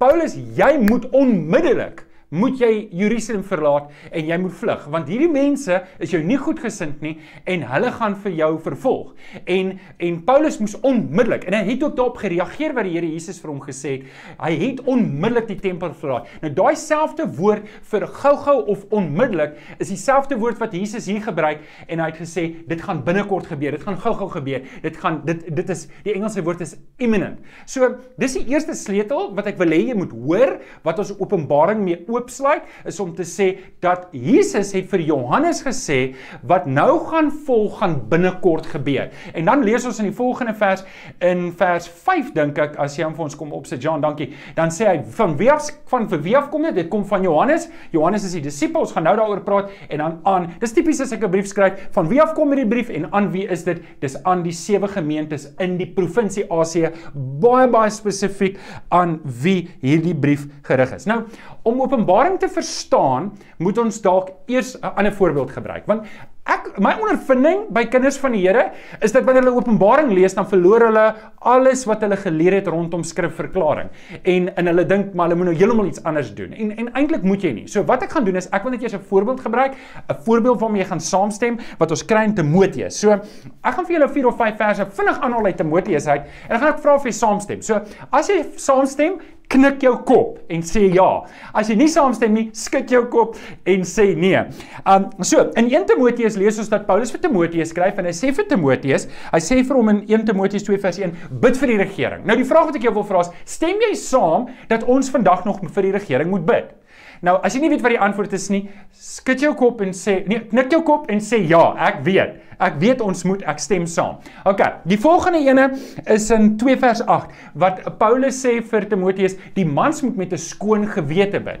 Paulus, 0.00 0.34
jy 0.56 0.70
moet 0.82 1.04
onmiddellik 1.14 2.06
moet 2.30 2.60
jy 2.62 2.88
Jerusalem 2.94 3.42
verlaat 3.46 3.90
en 4.10 4.28
jy 4.30 4.36
moet 4.38 4.54
vlug 4.60 4.86
want 4.94 5.08
hierdie 5.10 5.30
mense 5.30 5.80
is 6.02 6.12
jou 6.14 6.20
nie 6.24 6.38
goedgesind 6.38 7.00
nie 7.02 7.16
en 7.50 7.64
hulle 7.66 7.90
gaan 7.96 8.14
vir 8.22 8.36
jou 8.38 8.50
vervolg. 8.62 9.14
En 9.50 9.72
en 9.98 10.20
Paulus 10.26 10.60
moes 10.62 10.76
onmiddellik 10.86 11.46
en 11.48 11.56
hy 11.58 11.64
het 11.72 11.82
ook 11.84 11.96
daarop 11.98 12.20
gereageer 12.22 12.74
wat 12.76 12.86
die 12.86 12.94
Here 12.94 13.10
Jesus 13.10 13.40
vir 13.42 13.52
hom 13.52 13.60
gesê 13.64 13.96
het. 13.96 14.06
Hy 14.40 14.52
het 14.60 14.82
onmiddellik 14.90 15.48
die 15.50 15.58
tempel 15.62 15.94
verlaat. 15.98 16.30
Nou 16.44 16.52
daai 16.54 16.76
selfde 16.78 17.26
woord 17.38 17.66
vir 17.90 18.06
gou-gou 18.20 18.56
of 18.74 18.86
onmiddellik 18.94 19.58
is 19.78 19.90
dieselfde 19.90 20.38
woord 20.40 20.60
wat 20.62 20.74
Jesus 20.76 21.08
hier 21.10 21.22
gebruik 21.24 21.64
en 21.88 22.02
hy 22.02 22.10
het 22.12 22.20
gesê 22.22 22.46
dit 22.70 22.84
gaan 22.86 23.02
binnekort 23.06 23.50
gebeur. 23.50 23.74
Dit 23.78 23.86
gaan 23.86 23.98
gou-gou 24.00 24.30
gebeur. 24.36 24.62
Dit 24.84 24.98
gaan 25.02 25.20
dit 25.26 25.42
dit 25.50 25.74
is 25.74 25.86
die 26.06 26.14
Engelse 26.14 26.44
woord 26.46 26.62
is 26.66 26.76
imminent. 27.02 27.42
So 27.66 27.96
dis 28.20 28.38
die 28.38 28.46
eerste 28.54 28.76
sleutel 28.78 29.32
wat 29.34 29.50
ek 29.50 29.58
wil 29.60 29.74
hê 29.74 29.82
jy 29.90 29.98
moet 29.98 30.14
hoor 30.14 30.56
wat 30.86 31.02
ons 31.02 31.14
Openbaring 31.20 31.82
mee 31.84 31.98
oopsluit 32.20 32.62
is 32.88 33.00
om 33.00 33.14
te 33.16 33.24
sê 33.26 33.48
dat 33.82 34.08
Jesus 34.12 34.74
het 34.76 34.88
vir 34.92 35.04
Johannes 35.08 35.62
gesê 35.64 36.14
wat 36.46 36.68
nou 36.68 37.00
gaan 37.08 37.30
volg 37.46 37.78
gaan 37.80 37.96
binnekort 38.10 38.68
gebeur. 38.74 39.10
En 39.34 39.48
dan 39.48 39.64
lees 39.64 39.86
ons 39.88 39.98
in 40.02 40.10
die 40.10 40.16
volgende 40.16 40.54
vers 40.58 40.84
in 41.24 41.48
vers 41.56 41.88
5 42.04 42.32
dink 42.36 42.58
ek 42.60 42.76
as 42.82 42.98
jy 42.98 43.06
hom 43.06 43.16
vir 43.16 43.26
ons 43.28 43.38
kom 43.38 43.54
opsit 43.56 43.82
John, 43.82 44.02
dankie. 44.04 44.30
Dan 44.56 44.72
sê 44.74 44.88
hy 44.90 44.96
van 45.16 45.36
wie 45.40 45.50
af 45.52 45.68
van 45.90 46.08
wie 46.10 46.36
af 46.36 46.50
kom 46.52 46.66
dit? 46.68 46.76
Dit 46.76 46.90
kom 46.92 47.04
van 47.08 47.24
Johannes. 47.24 47.68
Johannes 47.94 48.26
is 48.28 48.36
die 48.36 48.44
disipel. 48.44 48.84
Ons 48.84 48.94
gaan 48.96 49.06
nou 49.08 49.16
daaroor 49.18 49.42
praat 49.46 49.72
en 49.88 50.02
dan 50.02 50.18
aan. 50.28 50.48
Dis 50.62 50.74
tipies 50.76 51.00
as 51.02 51.12
ek 51.12 51.24
'n 51.24 51.30
brief 51.30 51.46
skryf, 51.46 51.88
van 51.92 52.08
wie 52.08 52.20
af 52.22 52.34
kom 52.34 52.52
hierdie 52.52 52.68
brief 52.68 52.90
en 52.90 53.12
aan 53.12 53.30
wie 53.32 53.46
is 53.48 53.64
dit? 53.64 53.82
Dis 54.00 54.16
aan 54.24 54.42
die 54.42 54.52
sewe 54.52 54.88
gemeentes 54.88 55.48
in 55.58 55.76
die 55.78 55.86
provinsie 55.86 56.44
Asië, 56.50 56.90
baie 57.14 57.68
baie 57.68 57.90
spesifiek 57.90 58.58
aan 58.88 59.20
wie 59.42 59.68
hierdie 59.80 60.14
brief 60.14 60.46
gerig 60.62 60.92
is. 60.92 61.06
Nou, 61.06 61.24
om 61.62 61.80
Openbaring 62.10 62.40
te 62.42 62.48
verstaan, 62.50 63.28
moet 63.62 63.78
ons 63.78 64.00
dalk 64.02 64.32
eers 64.50 64.74
'n 64.74 64.94
ander 64.98 65.12
voorbeeld 65.14 65.50
gebruik. 65.50 65.86
Want 65.86 66.06
ek 66.50 66.80
my 66.82 66.94
ondervinding 66.98 67.66
by 67.74 67.84
kinders 67.90 68.18
van 68.20 68.34
die 68.34 68.42
Here 68.42 68.70
is 69.04 69.14
dat 69.14 69.26
wanneer 69.26 69.44
hulle 69.44 69.60
Openbaring 69.60 70.10
lees, 70.16 70.34
dan 70.36 70.48
verloor 70.48 70.86
hulle 70.88 71.06
alles 71.52 71.84
wat 71.88 72.02
hulle 72.04 72.18
geleer 72.20 72.58
het 72.58 72.68
rondom 72.70 73.04
skrifverklaring. 73.06 73.90
En 74.22 74.50
en 74.56 74.70
hulle 74.72 74.84
dink 74.88 75.14
maar 75.14 75.28
hulle 75.28 75.40
moet 75.40 75.50
nou 75.50 75.56
heeltemal 75.56 75.90
iets 75.90 76.02
anders 76.08 76.32
doen. 76.36 76.54
En 76.56 76.74
en 76.76 76.92
eintlik 76.98 77.26
moet 77.26 77.44
jy 77.46 77.52
nie. 77.60 77.66
So 77.70 77.84
wat 77.88 78.04
ek 78.06 78.16
gaan 78.16 78.26
doen 78.28 78.40
is 78.40 78.50
ek 78.50 78.66
wil 78.66 78.74
net 78.74 78.84
eers 78.84 78.96
'n 78.98 79.08
voorbeeld 79.10 79.40
gebruik, 79.40 79.74
'n 80.08 80.20
voorbeeld 80.26 80.60
waarmee 80.60 80.82
jy 80.82 80.88
gaan 80.88 81.00
saamstem 81.00 81.58
wat 81.78 81.90
ons 81.90 82.04
kry 82.04 82.24
in 82.24 82.34
Timoteus. 82.34 82.98
So 82.98 83.10
ek 83.12 83.74
gaan 83.74 83.86
vir 83.86 83.98
julle 83.98 84.08
4 84.08 84.26
of 84.26 84.36
5 84.36 84.56
verse 84.56 84.86
vinnig 84.90 85.20
aanhaal 85.20 85.44
uit 85.44 85.56
Timoteus 85.56 86.06
uit 86.06 86.22
en 86.22 86.48
dan 86.48 86.58
gaan 86.58 86.74
ek 86.74 86.80
vra 86.80 86.94
of 86.94 87.04
jy 87.04 87.12
saamstem. 87.12 87.62
So 87.62 87.80
as 88.10 88.28
jy 88.28 88.44
saamstem, 88.56 89.20
knik 89.50 89.82
jou 89.82 89.94
kop 90.06 90.38
en 90.52 90.62
sê 90.66 90.86
ja. 90.94 91.08
As 91.56 91.70
jy 91.70 91.76
nie 91.80 91.88
saamstem 91.90 92.34
nie, 92.36 92.46
skud 92.56 92.90
jou 92.92 93.02
kop 93.12 93.38
en 93.68 93.86
sê 93.88 94.10
nee. 94.18 94.44
Um 94.86 95.08
so, 95.26 95.48
in 95.58 95.70
1 95.70 95.88
Timoteus 95.90 96.38
lees 96.40 96.58
ons 96.60 96.72
dat 96.72 96.88
Paulus 96.88 97.12
vir 97.14 97.22
Timoteus 97.22 97.70
skryf 97.74 98.00
en 98.00 98.08
hy 98.08 98.16
sê 98.16 98.32
vir 98.36 98.48
Timoteus, 98.50 99.06
hy 99.30 99.42
sê 99.44 99.60
vir 99.60 99.78
hom 99.78 99.92
in 99.94 100.02
1 100.08 100.26
Timoteus 100.28 100.66
2 100.66 100.80
vers 100.82 101.00
1, 101.04 101.14
bid 101.44 101.60
vir 101.60 101.74
die 101.74 101.80
regering. 101.84 102.26
Nou 102.28 102.36
die 102.40 102.48
vraag 102.48 102.70
wat 102.70 102.80
ek 102.80 102.88
jou 102.88 102.96
wil 102.98 103.06
vra 103.06 103.24
is, 103.26 103.32
stem 103.48 103.80
jy 103.84 103.94
saam 104.00 104.48
dat 104.72 104.86
ons 104.88 105.12
vandag 105.12 105.46
nog 105.48 105.62
vir 105.62 105.88
die 105.88 105.96
regering 106.00 106.32
moet 106.32 106.46
bid? 106.48 106.76
Nou, 107.20 107.34
as 107.44 107.52
jy 107.52 107.60
nie 107.60 107.68
weet 107.74 107.82
wat 107.84 107.92
die 107.92 108.00
antwoord 108.00 108.32
is 108.36 108.46
nie, 108.52 108.62
skud 108.96 109.42
jou 109.44 109.52
kop 109.58 109.82
en 109.84 109.92
sê 109.96 110.22
nee, 110.28 110.40
knik 110.48 110.72
jou 110.72 110.80
kop 110.86 111.10
en 111.12 111.20
sê 111.20 111.42
ja, 111.44 111.60
ek 111.88 112.00
weet. 112.06 112.38
Ek 112.60 112.76
weet 112.80 113.00
ons 113.00 113.24
moet 113.24 113.42
ek 113.48 113.58
stem 113.62 113.86
saam. 113.88 114.18
OK, 114.48 114.60
die 114.88 114.98
volgende 115.00 115.40
ene 115.44 115.66
is 116.06 116.28
in 116.34 116.56
2 116.60 116.76
vers 116.82 117.02
8 117.06 117.32
wat 117.62 117.82
Paulus 117.98 118.40
sê 118.44 118.58
vir 118.62 118.86
Timoteus, 118.90 119.36
die 119.56 119.64
mans 119.64 120.02
moet 120.04 120.16
met 120.16 120.32
'n 120.32 120.38
skoon 120.38 120.86
gewete 120.86 121.40
bid. 121.40 121.60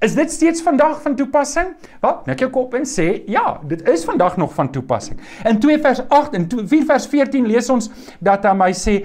Is 0.00 0.14
dit 0.14 0.30
steeds 0.30 0.62
vandag 0.62 1.02
van 1.02 1.16
toepassing? 1.16 1.74
Wat? 2.00 2.22
Knik 2.24 2.40
jou 2.40 2.50
kop 2.50 2.74
en 2.74 2.84
sê 2.84 3.22
ja, 3.26 3.60
dit 3.64 3.88
is 3.88 4.04
vandag 4.04 4.36
nog 4.36 4.54
van 4.54 4.70
toepassing. 4.70 5.18
In 5.44 5.60
2 5.60 5.78
vers 5.78 6.00
8 6.08 6.34
en 6.34 6.48
4 6.48 6.84
vers 6.84 7.06
14 7.06 7.46
lees 7.46 7.70
ons 7.70 7.90
dat 8.20 8.44
hy 8.44 8.72
sê 8.72 9.04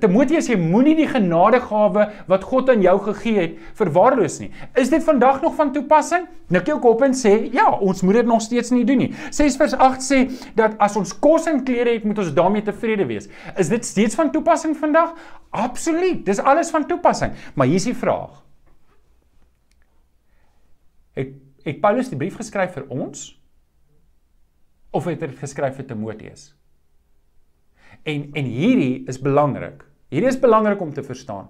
Timoteus, 0.00 0.46
jy 0.48 0.56
moenie 0.60 0.94
die 0.96 1.08
genadegawe 1.10 2.06
wat 2.30 2.44
God 2.46 2.70
aan 2.72 2.82
jou 2.84 2.94
gegee 3.08 3.34
het 3.40 3.58
verwaarloos 3.76 4.38
nie. 4.40 4.50
Is 4.80 4.90
dit 4.92 5.04
vandag 5.04 5.42
nog 5.42 5.56
van 5.58 5.72
toepassing? 5.74 6.28
Nik 6.54 6.68
jou 6.70 6.78
kop 6.80 7.02
en 7.04 7.16
sê, 7.16 7.34
ja, 7.52 7.66
ons 7.82 8.02
moet 8.06 8.20
dit 8.20 8.28
nog 8.30 8.42
steeds 8.44 8.70
nie 8.74 8.84
doen 8.86 9.02
nie. 9.04 9.10
6 9.34 9.58
vers 9.60 9.76
8 9.76 10.06
sê 10.06 10.20
dat 10.56 10.78
as 10.82 10.96
ons 11.00 11.12
kos 11.18 11.48
en 11.50 11.62
klere 11.66 11.96
het, 11.96 12.06
moet 12.06 12.22
ons 12.22 12.32
daarmee 12.36 12.64
tevrede 12.64 13.06
wees. 13.10 13.28
Is 13.60 13.72
dit 13.72 13.84
steeds 13.84 14.16
van 14.18 14.32
toepassing 14.32 14.76
vandag? 14.78 15.14
Absoluut. 15.50 16.24
Dis 16.26 16.40
alles 16.40 16.70
van 16.74 16.86
toepassing. 16.88 17.34
Maar 17.54 17.70
hier 17.70 17.82
is 17.82 17.90
die 17.90 17.98
vraag. 17.98 18.42
Het 21.18 21.40
het 21.64 21.80
Paulus 21.80 22.10
die 22.12 22.18
brief 22.20 22.36
geskryf 22.36 22.74
vir 22.76 22.84
ons 22.92 23.30
of 24.92 25.06
het 25.08 25.22
hy 25.22 25.30
dit 25.30 25.40
geskryf 25.40 25.78
vir 25.78 25.86
Timoteus? 25.88 26.50
En 28.04 28.28
en 28.32 28.44
hierdie 28.44 29.04
is 29.08 29.20
belangrik. 29.20 29.84
Hierdie 30.12 30.30
is 30.30 30.40
belangrik 30.40 30.80
om 30.80 30.92
te 30.92 31.02
verstaan. 31.02 31.48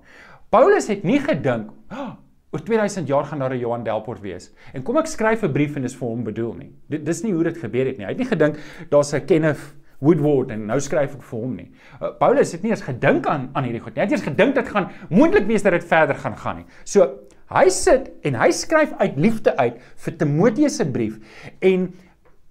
Paulus 0.54 0.86
het 0.88 1.02
nie 1.02 1.18
gedink, 1.18 1.72
oh, 1.90 2.12
oor 2.54 2.62
2000 2.62 3.08
jaar 3.10 3.24
gaan 3.26 3.38
daar 3.42 3.54
'n 3.54 3.58
Johan 3.58 3.84
Delport 3.84 4.20
wees. 4.20 4.52
En 4.72 4.82
kom 4.82 4.96
ek 4.96 5.06
skryf 5.06 5.42
'n 5.42 5.52
brief 5.52 5.76
en 5.76 5.82
dis 5.82 5.96
vir 5.96 6.08
hom 6.08 6.24
bedoel 6.24 6.54
nie. 6.54 6.72
Dit 6.88 7.06
dis 7.06 7.22
nie 7.22 7.32
hoe 7.32 7.44
dit 7.44 7.58
gebeur 7.58 7.86
het 7.86 7.98
nie. 7.98 8.06
Hy 8.06 8.12
het 8.12 8.18
nie 8.18 8.30
gedink 8.30 8.58
daar's 8.90 9.12
'n 9.12 9.26
Kenneth 9.26 9.74
Woodward 9.98 10.50
en 10.50 10.66
nou 10.66 10.80
skryf 10.80 11.14
ek 11.14 11.22
vir 11.22 11.40
hom 11.40 11.54
nie. 11.56 11.70
Uh, 12.00 12.12
Paulus 12.18 12.52
het 12.52 12.62
nie 12.62 12.70
eens 12.70 12.82
gedink 12.82 13.26
aan 13.26 13.50
aan 13.52 13.64
hierdie 13.64 13.80
goed 13.80 13.94
nie. 13.94 14.02
Hy 14.02 14.08
het 14.08 14.12
eers 14.12 14.28
gedink 14.28 14.54
dit 14.54 14.68
gaan 14.68 14.90
moontlik 15.10 15.46
wees 15.46 15.62
dat 15.62 15.72
dit 15.72 15.84
verder 15.84 16.14
gaan 16.14 16.36
gaan 16.36 16.56
nie. 16.56 16.66
So 16.84 17.08
hy 17.52 17.68
sit 17.68 18.10
en 18.22 18.34
hy 18.34 18.50
skryf 18.50 18.92
uit 18.98 19.16
liefde 19.16 19.56
uit 19.56 19.80
vir 20.06 20.16
Timoteus 20.16 20.76
se 20.76 20.86
brief 20.90 21.18
en 21.60 21.92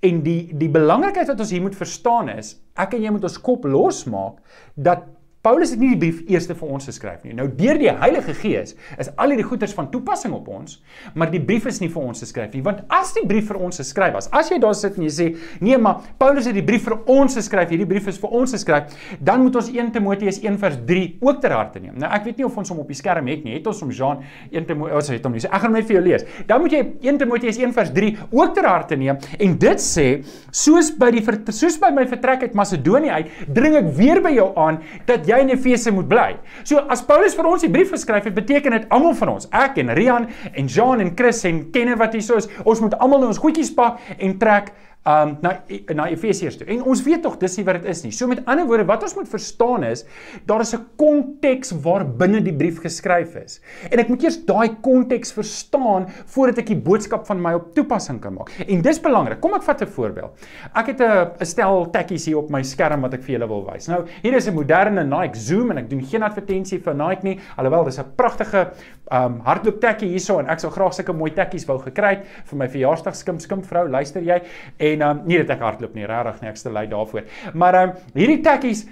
En 0.03 0.19
die 0.25 0.51
die 0.59 0.69
belangrikheid 0.71 1.29
wat 1.31 1.39
ons 1.39 1.51
hier 1.55 1.63
moet 1.63 1.77
verstaan 1.79 2.31
is, 2.33 2.57
ek 2.75 2.97
en 2.97 3.05
jy 3.05 3.11
moet 3.15 3.27
ons 3.29 3.39
kop 3.45 3.67
losmaak 3.69 4.41
dat 4.75 5.05
Paulus 5.43 5.73
het 5.73 5.81
nie 5.81 5.89
die 5.91 5.97
brief 5.99 6.21
eers 6.31 6.45
vir 6.47 6.69
ons 6.71 6.85
geskryf 6.87 7.25
nie. 7.27 7.33
Nou 7.35 7.49
deur 7.51 7.75
die 7.75 7.89
Heilige 7.91 8.31
Gees 8.39 8.77
is 8.95 9.09
al 9.19 9.33
hierdie 9.33 9.43
goeders 9.43 9.73
van 9.75 9.89
toepassing 9.91 10.31
op 10.31 10.45
ons, 10.47 10.77
maar 11.19 11.33
die 11.33 11.41
brief 11.43 11.65
is 11.67 11.81
nie 11.81 11.89
vir 11.91 11.99
ons 11.99 12.23
geskryf 12.23 12.53
nie. 12.55 12.61
Want 12.63 12.85
as 12.87 13.11
die 13.17 13.25
brief 13.27 13.49
vir 13.49 13.59
ons 13.59 13.81
geskryf 13.81 14.13
was, 14.15 14.29
as 14.31 14.53
jy 14.53 14.61
daar 14.63 14.77
sit 14.79 14.95
en 14.95 15.03
jy 15.03 15.09
sê, 15.11 15.25
"Nee, 15.59 15.77
maar 15.77 15.99
Paulus 16.17 16.45
het 16.47 16.55
die 16.55 16.63
brief 16.63 16.85
vir 16.87 16.95
ons 17.11 17.35
geskryf, 17.35 17.67
hierdie 17.69 17.85
brief 17.85 18.07
is 18.07 18.17
vir 18.17 18.29
ons 18.31 18.53
geskryf," 18.53 18.95
dan 19.19 19.41
moet 19.43 19.55
ons 19.57 19.67
1 19.67 19.91
Timoteus 19.91 20.39
1:3 20.39 21.17
ook 21.19 21.41
ter 21.41 21.51
harte 21.51 21.79
neem. 21.81 21.97
Nou 21.97 22.09
ek 22.09 22.23
weet 22.23 22.37
nie 22.37 22.45
of 22.45 22.57
ons 22.57 22.69
hom 22.69 22.79
op 22.79 22.87
die 22.87 22.95
skerm 22.95 23.27
het 23.27 23.43
nie. 23.43 23.53
Het 23.55 23.67
ons 23.67 23.81
hom 23.81 23.91
Jean 23.91 24.23
1 24.49 24.65
Timoteus, 24.65 25.09
het 25.09 25.23
hom 25.23 25.33
nie. 25.33 25.41
So 25.41 25.49
ek 25.49 25.59
gaan 25.59 25.71
hom 25.71 25.73
net 25.73 25.87
vir 25.87 25.95
jou 25.95 26.03
lees. 26.03 26.23
Dan 26.47 26.61
moet 26.61 26.71
jy 26.71 26.93
1 27.01 27.17
Timoteus 27.17 27.57
1:3 27.57 28.17
ook 28.31 28.55
ter 28.55 28.65
harte 28.65 28.95
neem 28.95 29.17
en 29.39 29.57
dit 29.57 29.77
sê, 29.77 30.23
"Soos 30.51 30.89
by 30.97 31.11
die 31.11 31.51
soos 31.51 31.77
by 31.77 31.91
my 31.91 32.07
vertrek 32.07 32.43
uit 32.43 32.53
Macedonië 32.53 33.09
uit, 33.09 33.27
dring 33.53 33.75
ek 33.75 33.93
weer 33.93 34.21
by 34.21 34.29
jou 34.29 34.55
aan 34.55 34.79
dat 35.05 35.27
jy 35.32 35.32
in 35.41 35.49
Efese 35.55 35.91
moet 35.91 36.07
bly. 36.07 36.29
So 36.63 36.83
as 36.93 37.03
Paulus 37.05 37.35
vir 37.37 37.49
ons 37.49 37.65
die 37.65 37.71
brief 37.71 37.91
geskryf 37.93 38.27
het, 38.29 38.35
beteken 38.37 38.77
dit 38.77 38.87
almal 38.93 39.15
van 39.19 39.35
ons, 39.35 39.49
ek 39.51 39.79
en 39.83 39.93
Rian 39.97 40.29
en 40.53 40.69
Jean 40.69 41.01
en 41.03 41.13
Chris 41.17 41.43
en 41.49 41.65
Kenne 41.73 41.97
wat 41.99 42.15
hier 42.17 42.37
is, 42.37 42.49
ons 42.63 42.81
moet 42.83 42.95
almal 42.99 43.23
nou 43.23 43.33
ons 43.33 43.41
goedjies 43.41 43.73
pak 43.75 44.01
en 44.17 44.37
trek 44.41 44.73
um 45.03 45.37
na 45.43 45.57
na 45.93 46.07
Efesiërs 46.07 46.57
toe. 46.57 46.67
En 46.71 46.83
ons 46.87 47.01
weet 47.03 47.21
tog 47.23 47.35
dis 47.41 47.57
nie 47.59 47.65
wat 47.67 47.81
dit 47.81 47.89
is 47.91 48.03
nie. 48.05 48.11
So 48.15 48.27
met 48.31 48.39
ander 48.47 48.67
woorde, 48.67 48.85
wat 48.87 49.03
ons 49.03 49.15
moet 49.17 49.27
verstaan 49.27 49.83
is, 49.83 50.05
daar 50.47 50.63
is 50.63 50.73
'n 50.73 50.85
konteks 50.95 51.73
waarbinne 51.83 52.41
die 52.41 52.53
brief 52.53 52.79
geskryf 52.79 53.35
is. 53.35 53.59
En 53.91 53.99
ek 53.99 54.07
moet 54.07 54.23
eers 54.23 54.45
daai 54.45 54.75
konteks 54.81 55.33
verstaan 55.33 56.07
voordat 56.25 56.57
ek 56.59 56.67
die 56.67 56.79
boodskap 56.79 57.27
van 57.27 57.41
my 57.41 57.53
op 57.53 57.73
toepassing 57.73 58.21
kan 58.21 58.33
maak. 58.33 58.51
En 58.67 58.81
dis 58.81 58.99
belangrik. 58.99 59.41
Kom 59.41 59.53
ek 59.53 59.63
vat 59.63 59.81
'n 59.81 59.87
voorbeeld. 59.87 60.31
Ek 60.75 60.87
het 60.87 61.01
'n 61.01 61.45
stel 61.45 61.89
tekkies 61.91 62.25
hier 62.25 62.37
op 62.37 62.49
my 62.49 62.63
skerm 62.63 63.01
wat 63.01 63.13
ek 63.13 63.23
vir 63.23 63.39
julle 63.39 63.47
wil 63.47 63.65
wys. 63.65 63.87
Nou, 63.87 64.05
hier 64.21 64.33
is 64.33 64.47
'n 64.47 64.53
moderne 64.53 65.03
Nike 65.03 65.37
Zoom 65.37 65.71
en 65.71 65.77
ek 65.77 65.89
doen 65.89 66.01
geen 66.01 66.23
advertensie 66.23 66.79
vir 66.79 66.93
Nike 66.93 67.23
nie, 67.23 67.39
alhoewel 67.57 67.83
dis 67.83 67.99
'n 67.99 68.05
pragtige 68.15 68.71
um 69.11 69.41
hardloop 69.45 69.81
tekkie 69.81 70.09
hierso 70.09 70.39
en 70.39 70.47
ek 70.47 70.59
sou 70.59 70.71
graag 70.71 70.93
sulke 70.93 71.13
mooi 71.13 71.31
tekkies 71.31 71.65
wou 71.65 71.77
gekry 71.79 72.13
het 72.15 72.25
vir 72.49 72.57
my 72.57 72.67
verjaarsdagskimp 72.67 73.41
skimp 73.41 73.65
vrou, 73.65 73.87
luister 73.89 74.21
jy? 74.21 74.41
En 74.79 74.92
en 74.93 75.07
um, 75.07 75.23
nie 75.29 75.39
dat 75.43 75.55
ek 75.57 75.65
hardloop 75.65 75.95
nie, 75.97 76.05
regtig 76.09 76.41
nie, 76.41 76.51
ek 76.53 76.61
stel 76.61 76.77
uit 76.77 76.91
daarvoor. 76.91 77.25
Maar 77.53 77.79
um, 77.81 77.97
hierdie 78.15 78.41
tekkies 78.45 78.85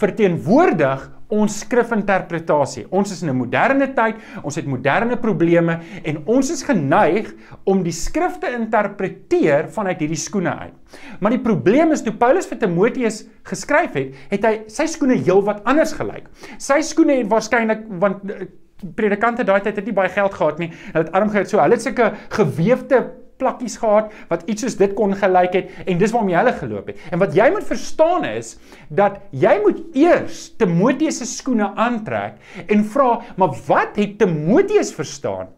verteenwoordig 0.00 1.08
ons 1.30 1.60
skrifinterpretasie. 1.62 2.86
Ons 2.90 3.12
is 3.14 3.22
in 3.22 3.30
'n 3.30 3.36
moderne 3.36 3.86
tyd, 3.94 4.16
ons 4.42 4.56
het 4.56 4.66
moderne 4.66 5.16
probleme 5.16 5.80
en 6.04 6.22
ons 6.26 6.50
is 6.50 6.62
geneig 6.62 7.32
om 7.64 7.82
die 7.82 7.92
skrif 7.92 8.38
te 8.38 8.50
interpreteer 8.50 9.68
vanuit 9.68 10.00
hierdie 10.00 10.18
skoene 10.18 10.50
uit. 10.58 10.74
Maar 11.20 11.30
die 11.30 11.44
probleem 11.44 11.92
is 11.92 12.02
toe 12.02 12.12
Paulus 12.12 12.46
vir 12.46 12.58
Timoteus 12.58 13.24
geskryf 13.44 13.94
het, 13.94 14.14
het 14.30 14.44
hy 14.44 14.54
sy 14.66 14.86
skoene 14.86 15.14
heelwat 15.14 15.62
anders 15.64 15.92
gelyk. 15.92 16.26
Sy 16.58 16.80
skoene 16.82 17.20
het 17.20 17.30
waarskynlik 17.30 17.86
want 18.00 18.30
eh, 18.30 18.46
predikante 18.96 19.44
daai 19.44 19.60
tyd 19.60 19.76
het 19.76 19.86
nie 19.86 19.96
baie 19.96 20.08
geld 20.08 20.34
gehad 20.34 20.58
nie. 20.58 20.70
Hulle 20.92 21.04
het 21.04 21.12
arm 21.12 21.30
gehad 21.30 21.48
so. 21.48 21.60
Hulle 21.60 21.76
het 21.76 21.82
sulke 21.82 22.12
gewefte 22.30 23.04
plakkies 23.40 23.78
gehad 23.80 24.12
wat 24.30 24.44
iets 24.50 24.66
soos 24.66 24.76
dit 24.80 24.94
kon 24.98 25.14
gelyk 25.16 25.56
het 25.58 25.72
en 25.86 26.00
dis 26.00 26.12
waarom 26.14 26.30
jy 26.32 26.38
hulle 26.42 26.56
geloop 26.60 26.92
het. 26.92 27.00
En 27.10 27.22
wat 27.22 27.34
jy 27.36 27.48
moet 27.54 27.66
verstaan 27.68 28.26
is 28.28 28.54
dat 28.88 29.20
jy 29.32 29.56
moet 29.64 29.80
eers 29.98 30.44
Timoteus 30.60 31.20
se 31.22 31.28
skoene 31.28 31.72
aantrek 31.80 32.38
en 32.68 32.84
vra, 32.92 33.10
maar 33.40 33.56
wat 33.66 33.98
het 34.00 34.18
Timoteus 34.20 34.94
verstaan 34.94 35.50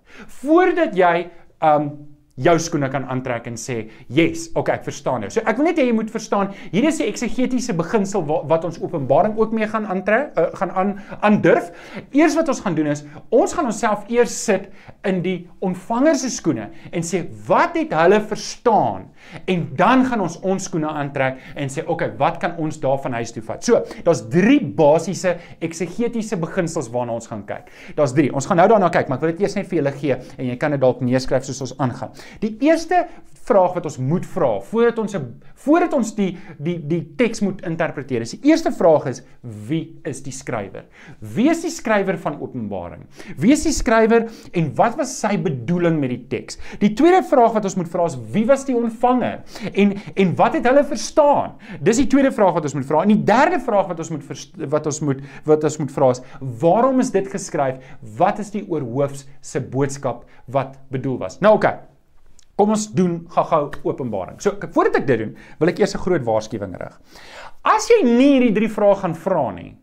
voordat 0.43 0.97
jy 0.99 1.29
um 1.63 1.93
jou 2.41 2.55
skoene 2.59 2.89
kan 2.89 3.05
aantrek 3.13 3.47
en 3.47 3.57
sê, 3.61 3.91
"Yes, 4.09 4.49
okay, 4.55 4.75
ek 4.77 4.85
verstaan 4.85 5.21
nou." 5.21 5.31
So 5.31 5.41
ek 5.41 5.57
wil 5.57 5.67
net 5.67 5.77
hê 5.77 5.87
jy 5.87 5.93
moet 5.93 6.11
verstaan, 6.11 6.55
hier 6.71 6.85
is 6.85 6.99
'n 7.01 7.05
eksegetiese 7.05 7.75
beginsel 7.75 8.25
wat, 8.25 8.49
wat 8.49 8.65
ons 8.65 8.81
Openbaring 8.81 9.37
ook 9.37 9.53
mee 9.53 9.67
gaan 9.67 9.87
aantrek, 9.87 10.33
uh, 10.39 10.45
gaan 10.55 10.71
aan 10.71 11.01
aandurf. 11.21 11.71
Eers 12.13 12.35
wat 12.35 12.49
ons 12.49 12.61
gaan 12.61 12.75
doen 12.75 12.87
is, 12.87 13.05
ons 13.31 13.53
gaan 13.53 13.67
onsself 13.67 14.05
eers 14.09 14.45
sit 14.45 14.69
in 15.05 15.23
die 15.23 15.49
ontvanger 15.61 16.15
se 16.15 16.31
skoene 16.31 16.71
en 16.91 17.03
sê, 17.03 17.27
"Wat 17.47 17.77
het 17.77 17.93
hulle 17.93 18.21
verstaan?" 18.21 19.11
En 19.47 19.69
dan 19.77 20.05
gaan 20.05 20.21
ons 20.21 20.41
ons 20.41 20.65
skoene 20.65 20.89
aantrek 20.89 21.39
en 21.55 21.69
sê, 21.69 21.83
"Oké, 21.83 21.91
okay, 21.91 22.17
wat 22.17 22.39
kan 22.39 22.57
ons 22.57 22.81
daarvan 22.81 23.13
huis 23.13 23.33
toe 23.33 23.43
vat?" 23.43 23.65
So, 23.65 23.85
daar's 24.05 24.29
drie 24.29 24.61
basiese 24.61 25.37
eksegetiese 25.61 26.37
beginsels 26.37 26.91
waarna 26.91 27.13
ons 27.13 27.27
gaan 27.27 27.45
kyk. 27.45 27.71
Daar's 27.95 28.13
drie. 28.13 28.33
Ons 28.35 28.47
gaan 28.47 28.57
nou 28.57 28.69
daarna 28.69 28.89
kyk, 28.89 29.09
maar 29.09 29.19
ek 29.19 29.23
wil 29.23 29.31
dit 29.31 29.41
eers 29.41 29.55
net 29.55 29.67
vir 29.67 29.79
julle 29.79 29.93
gee 29.93 30.17
en 30.39 30.47
jy 30.47 30.57
kan 30.57 30.71
dit 30.71 30.81
dalk 30.81 31.01
neerskryf 31.01 31.45
soos 31.45 31.61
ons 31.61 31.79
aangaan. 31.79 32.11
Die 32.41 32.57
eerste 32.61 33.07
vraag 33.43 33.75
wat 33.75 33.87
ons 33.89 33.99
moet 33.99 34.27
vra 34.27 34.51
voordat 34.71 34.99
ons 35.03 35.15
'n 35.17 35.43
voordat 35.63 35.93
ons 35.93 36.15
die 36.15 36.39
die 36.59 36.79
die 36.87 37.15
teks 37.17 37.41
moet 37.41 37.63
interpreteer. 37.67 38.21
Is 38.21 38.31
die 38.31 38.51
eerste 38.51 38.73
vraag 38.73 39.07
is 39.07 39.23
wie 39.43 40.01
is 40.05 40.23
die 40.23 40.33
skrywer? 40.33 40.85
Wie 41.21 41.49
is 41.51 41.63
die 41.63 41.71
skrywer 41.71 42.19
van 42.19 42.41
Openbaring? 42.41 43.07
Wie 43.37 43.53
is 43.53 43.63
die 43.63 43.73
skrywer 43.73 44.29
en 44.53 44.75
wat 44.75 44.97
was 44.97 45.21
sy 45.21 45.37
bedoeling 45.37 46.01
met 46.01 46.11
die 46.11 46.27
teks? 46.29 46.59
Die 46.79 46.95
tweede 46.95 47.23
vraag 47.23 47.53
wat 47.53 47.65
ons 47.65 47.77
moet 47.77 47.89
vra 47.89 48.07
is 48.07 48.19
wie 48.33 48.47
was 48.47 48.65
die 48.65 48.77
ontvanger? 48.77 49.43
En 49.75 49.95
en 50.17 50.35
wat 50.37 50.55
het 50.55 50.67
hulle 50.67 50.85
verstaan? 50.85 51.55
Dis 51.81 51.97
die 51.97 52.07
tweede 52.07 52.33
vraag 52.33 52.55
wat 52.55 52.65
ons 52.65 52.75
moet 52.75 52.87
vra. 52.87 53.03
En 53.03 53.09
die 53.09 53.25
derde 53.25 53.61
vraag 53.61 53.87
wat 53.87 53.99
ons 53.99 54.11
moet 54.11 54.25
wat 54.71 54.87
ons 54.87 55.01
moet 55.01 55.21
wat 55.45 55.65
ons 55.65 55.79
moet 55.79 55.93
vra 55.93 56.11
is 56.11 56.23
waarom 56.41 57.01
is 57.01 57.11
dit 57.11 57.29
geskryf? 57.29 57.77
Wat 58.17 58.39
is 58.39 58.51
die 58.51 58.67
oorhoofs 58.69 59.27
se 59.41 59.61
boodskap 59.61 60.25
wat 60.47 60.79
bedoel 60.91 61.19
was? 61.19 61.41
Nou 61.41 61.55
oké. 61.55 61.67
Okay. 61.67 61.92
Kom 62.63 62.77
ons 62.77 62.85
doen 62.95 63.17
gou-gou 63.35 63.65
openbaring. 63.91 64.37
So, 64.39 64.55
voordat 64.71 65.01
ek 65.01 65.07
dit 65.09 65.19
doen, 65.19 65.33
wil 65.59 65.73
ek 65.73 65.81
eers 65.83 65.97
'n 65.97 66.03
groot 66.05 66.23
waarskuwing 66.23 66.77
rig. 66.79 66.95
As 67.67 67.89
jy 67.91 68.05
nie 68.07 68.39
hierdie 68.39 68.55
drie 68.55 68.69
vrae 68.71 68.95
gaan 68.95 69.15
vra 69.15 69.51
nie, 69.51 69.75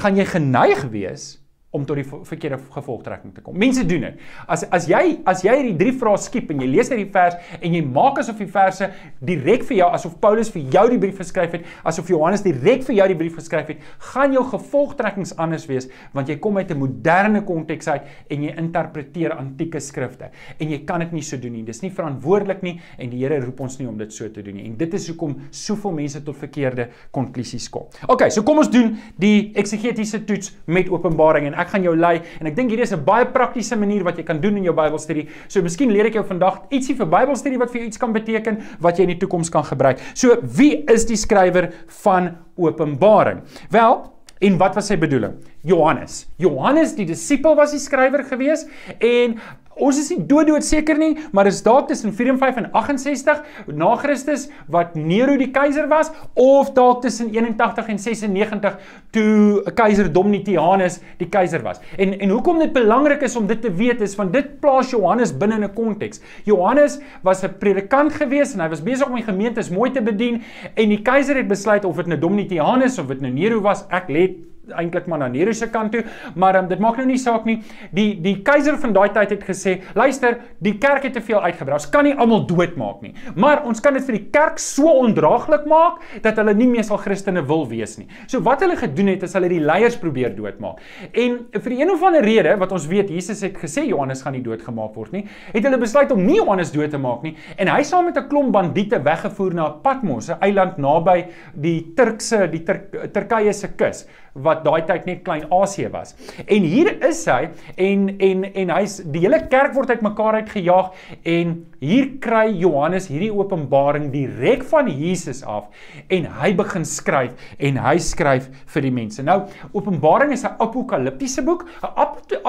gaan 0.00 0.16
jy 0.16 0.24
geneig 0.24 0.88
wees 0.88 1.41
om 1.72 1.86
tot 1.88 1.96
die 1.96 2.04
verkeerde 2.04 2.58
gevolgtrekking 2.74 3.32
te 3.32 3.40
kom. 3.40 3.56
Mense 3.56 3.84
doen 3.88 4.04
dit. 4.04 4.24
As 4.44 4.64
as 4.76 4.86
jy 4.90 5.00
as 5.28 5.40
jy 5.44 5.54
hierdie 5.56 5.76
drie 5.80 5.94
vrae 5.96 6.20
skiep 6.20 6.50
en 6.52 6.60
jy 6.60 6.68
lees 6.68 6.90
hierdie 6.92 7.08
vers 7.14 7.54
en 7.58 7.76
jy 7.78 7.80
maak 7.86 8.20
asof 8.20 8.42
die 8.42 8.48
verse 8.52 8.88
direk 9.24 9.64
vir 9.70 9.78
jou 9.78 9.88
asof 9.96 10.18
Paulus 10.20 10.52
vir 10.52 10.66
jou 10.74 10.82
die 10.92 10.98
brief 11.00 11.22
geskryf 11.22 11.56
het, 11.56 11.70
asof 11.88 12.10
Johannes 12.12 12.44
direk 12.44 12.84
vir 12.84 12.98
jou 12.98 13.06
die 13.14 13.16
brief 13.22 13.38
geskryf 13.40 13.72
het, 13.72 13.86
gaan 14.12 14.36
jou 14.36 14.44
gevolgtrekkings 14.50 15.32
anders 15.40 15.64
wees 15.70 15.88
want 16.12 16.28
jy 16.28 16.36
kom 16.44 16.60
uit 16.60 16.70
'n 16.70 16.78
moderne 16.78 17.42
konteks 17.48 17.88
uit 17.88 18.02
en 18.28 18.44
jy 18.44 18.52
interpreteer 18.52 19.32
antieke 19.32 19.80
skrifte 19.80 20.30
en 20.58 20.68
jy 20.68 20.82
kan 20.84 21.00
dit 21.00 21.12
nie 21.12 21.22
so 21.22 21.36
doen 21.36 21.52
nie. 21.52 21.64
Dis 21.64 21.82
nie 21.82 21.90
verantwoordelik 21.90 22.62
nie 22.62 22.80
en 22.98 23.10
die 23.10 23.22
Here 23.22 23.40
roep 23.40 23.60
ons 23.60 23.78
nie 23.78 23.88
om 23.88 23.96
dit 23.96 24.12
so 24.12 24.28
te 24.28 24.42
doen 24.42 24.56
nie. 24.56 24.66
En 24.66 24.76
dit 24.76 24.94
is 24.94 25.08
hoekom 25.08 25.36
soveel 25.50 25.92
mense 25.92 26.22
tot 26.22 26.36
verkeerde 26.36 26.88
konklusies 27.10 27.68
kom. 27.70 27.86
OK, 28.08 28.30
so 28.30 28.42
kom 28.42 28.58
ons 28.58 28.68
doen 28.68 28.98
die 29.16 29.52
eksegetiese 29.54 30.24
toets 30.24 30.52
met 30.66 30.90
Openbaring 30.90 31.46
en 31.46 31.54
ek 31.62 31.72
gaan 31.74 31.86
jou 31.86 31.94
lei 31.96 32.20
en 32.40 32.50
ek 32.50 32.56
dink 32.58 32.70
hierdie 32.72 32.86
is 32.86 32.92
'n 32.92 33.04
baie 33.04 33.26
praktiese 33.26 33.76
manier 33.76 34.04
wat 34.04 34.18
jy 34.18 34.24
kan 34.24 34.40
doen 34.40 34.56
in 34.56 34.64
jou 34.64 34.74
Bybelstudie. 34.74 35.28
So 35.48 35.62
miskien 35.62 35.90
leer 35.90 36.06
ek 36.06 36.14
jou 36.14 36.24
vandag 36.24 36.62
ietsie 36.70 36.96
vir 36.96 37.06
Bybelstudie 37.06 37.58
wat 37.58 37.70
vir 37.70 37.80
jou 37.80 37.86
iets 37.86 37.98
kan 37.98 38.12
beteken 38.12 38.62
wat 38.80 38.98
jy 38.98 39.02
in 39.02 39.14
die 39.18 39.20
toekoms 39.26 39.50
kan 39.50 39.64
gebruik. 39.64 39.98
So 40.14 40.36
wie 40.42 40.84
is 40.88 41.04
die 41.04 41.16
skrywer 41.16 41.72
van 42.02 42.36
Openbaring? 42.56 43.42
Wel, 43.70 44.12
En 44.42 44.56
wat 44.58 44.74
was 44.74 44.88
sy 44.90 44.96
bedoeling? 44.98 45.36
Johannes. 45.62 46.24
Johannes 46.42 46.96
die 46.98 47.06
disipel 47.06 47.54
was 47.54 47.70
die 47.70 47.78
skrywer 47.78 48.24
gewees 48.26 48.64
en 48.98 49.36
Ons 49.80 49.98
is 50.02 50.10
nie 50.12 50.20
dood-dood 50.28 50.64
seker 50.66 50.98
nie, 51.00 51.14
maar 51.32 51.48
is 51.48 51.62
dalk 51.64 51.88
tussen 51.88 52.12
54 52.12 52.60
en 52.60 52.68
68 52.76 53.72
na 53.72 53.94
Christus 53.96 54.48
wat 54.72 54.96
Nero 54.98 55.36
die 55.40 55.48
keiser 55.54 55.88
was 55.88 56.10
of 56.36 56.72
dalk 56.76 57.00
tussen 57.06 57.30
81 57.32 57.88
en 57.94 58.02
96 58.02 58.76
toe 59.16 59.72
keiser 59.78 60.10
Domitianus 60.12 61.00
die 61.20 61.28
keiser 61.32 61.64
was. 61.64 61.80
En 61.96 62.12
en 62.18 62.34
hoekom 62.34 62.60
dit 62.60 62.72
belangrik 62.72 63.24
is 63.24 63.36
om 63.36 63.48
dit 63.48 63.62
te 63.62 63.72
weet 63.72 64.04
is 64.04 64.16
van 64.18 64.30
dit 64.34 64.54
plaas 64.60 64.92
Johannes 64.92 65.32
binne 65.32 65.58
'n 65.62 65.74
konteks. 65.74 66.20
Johannes 66.44 67.00
was 67.22 67.42
'n 67.42 67.58
predikant 67.58 68.12
gewees 68.12 68.54
en 68.54 68.60
hy 68.60 68.68
was 68.68 68.82
besig 68.82 69.08
om 69.08 69.14
die 69.14 69.24
gemeentes 69.24 69.70
mooi 69.70 69.90
te 69.90 70.02
bedien 70.02 70.42
en 70.74 70.88
die 70.88 71.02
keiser 71.02 71.36
het 71.36 71.48
besluit 71.48 71.84
of 71.84 71.96
dit 71.96 72.06
nou 72.06 72.18
Domitianus 72.18 72.98
of 72.98 73.06
dit 73.06 73.20
nou 73.20 73.32
Nero 73.32 73.60
was, 73.60 73.84
ek 73.90 74.08
let 74.08 74.51
eintlik 74.70 75.06
maar 75.06 75.18
na 75.18 75.28
Nero 75.28 75.52
se 75.52 75.68
kant 75.70 75.92
toe, 75.92 76.04
maar 76.34 76.56
um, 76.56 76.68
dit 76.68 76.78
maak 76.78 76.96
nou 76.96 77.06
nie 77.06 77.18
saak 77.18 77.44
nie. 77.48 77.58
Die 77.92 78.20
die 78.22 78.36
keiser 78.46 78.78
van 78.78 78.92
daai 78.92 79.10
tyd 79.12 79.30
het 79.30 79.44
gesê, 79.44 79.80
"Luister, 79.94 80.38
die 80.58 80.78
kerk 80.78 81.02
het 81.02 81.12
te 81.12 81.20
veel 81.20 81.42
uitgebrei. 81.42 81.74
Ons 81.74 81.90
kan 81.90 82.04
nie 82.04 82.14
almal 82.14 82.46
doodmaak 82.46 83.02
nie, 83.02 83.14
maar 83.34 83.64
ons 83.64 83.80
kan 83.80 83.94
dit 83.94 84.04
vir 84.04 84.18
die 84.18 84.28
kerk 84.30 84.58
so 84.58 84.88
ondraaglik 84.88 85.66
maak 85.66 86.00
dat 86.22 86.36
hulle 86.36 86.54
nie 86.54 86.68
meer 86.68 86.84
sal 86.84 86.98
Christene 86.98 87.42
wil 87.46 87.66
wees 87.68 87.98
nie." 87.98 88.06
So 88.26 88.40
wat 88.40 88.60
hulle 88.60 88.76
gedoen 88.76 89.08
het 89.08 89.22
is 89.22 89.32
hulle 89.32 89.48
die 89.48 89.60
leiers 89.60 89.96
probeer 89.96 90.36
doodmaak. 90.36 90.80
En 91.12 91.46
vir 91.52 91.70
die 91.70 91.80
een 91.80 91.90
of 91.90 92.02
ander 92.02 92.22
rede 92.22 92.56
wat 92.58 92.72
ons 92.72 92.86
weet 92.86 93.10
Jesus 93.10 93.40
het 93.40 93.56
gesê 93.58 93.86
Johannes 93.86 94.22
gaan 94.22 94.32
nie 94.32 94.42
doodgemaak 94.42 94.94
word 94.94 95.12
nie, 95.12 95.26
het 95.52 95.64
hulle 95.64 95.78
besluit 95.78 96.10
om 96.12 96.24
nie 96.24 96.36
Johannes 96.36 96.72
dood 96.72 96.90
te 96.90 96.98
maak 96.98 97.22
nie 97.22 97.34
en 97.58 97.68
hy 97.68 97.82
saam 97.82 98.04
met 98.04 98.16
'n 98.16 98.28
klomp 98.28 98.52
bandiete 98.52 98.98
weggevoer 99.02 99.54
na 99.54 99.68
Patmos, 99.70 100.28
'n 100.28 100.38
eiland 100.40 100.78
naby 100.78 101.26
die 101.54 101.92
Turkse 101.96 102.48
die 102.50 102.64
Tur 102.64 102.80
Turkye 103.12 103.52
se 103.52 103.68
kus 103.68 104.06
wat 104.34 104.64
daai 104.64 104.82
tyd 104.88 105.06
net 105.06 105.22
klein 105.26 105.44
Asië 105.52 105.90
was. 105.92 106.14
En 106.46 106.64
hier 106.64 106.94
is 107.04 107.20
hy 107.28 107.50
en 107.76 108.08
en 108.18 108.44
en 108.48 108.72
hy's 108.76 109.00
die 109.12 109.24
hele 109.26 109.42
kerk 109.52 109.74
word 109.76 109.90
uitmekaar 109.92 110.40
uitgejaag 110.42 110.92
en 111.28 111.54
hier 111.82 112.08
kry 112.22 112.46
Johannes 112.62 113.08
hierdie 113.10 113.32
openbaring 113.34 114.10
direk 114.12 114.64
van 114.70 114.88
Jesus 114.88 115.42
af 115.44 115.68
en 116.08 116.28
hy 116.40 116.52
begin 116.56 116.86
skryf 116.88 117.34
en 117.58 117.80
hy 117.82 117.96
skryf 117.98 118.48
vir 118.74 118.86
die 118.86 118.94
mense. 118.94 119.22
Nou 119.22 119.42
Openbaring 119.72 120.32
is 120.32 120.44
'n 120.44 120.56
apokaliptiese 120.58 121.42
boek. 121.42 121.66
'n 121.82 122.42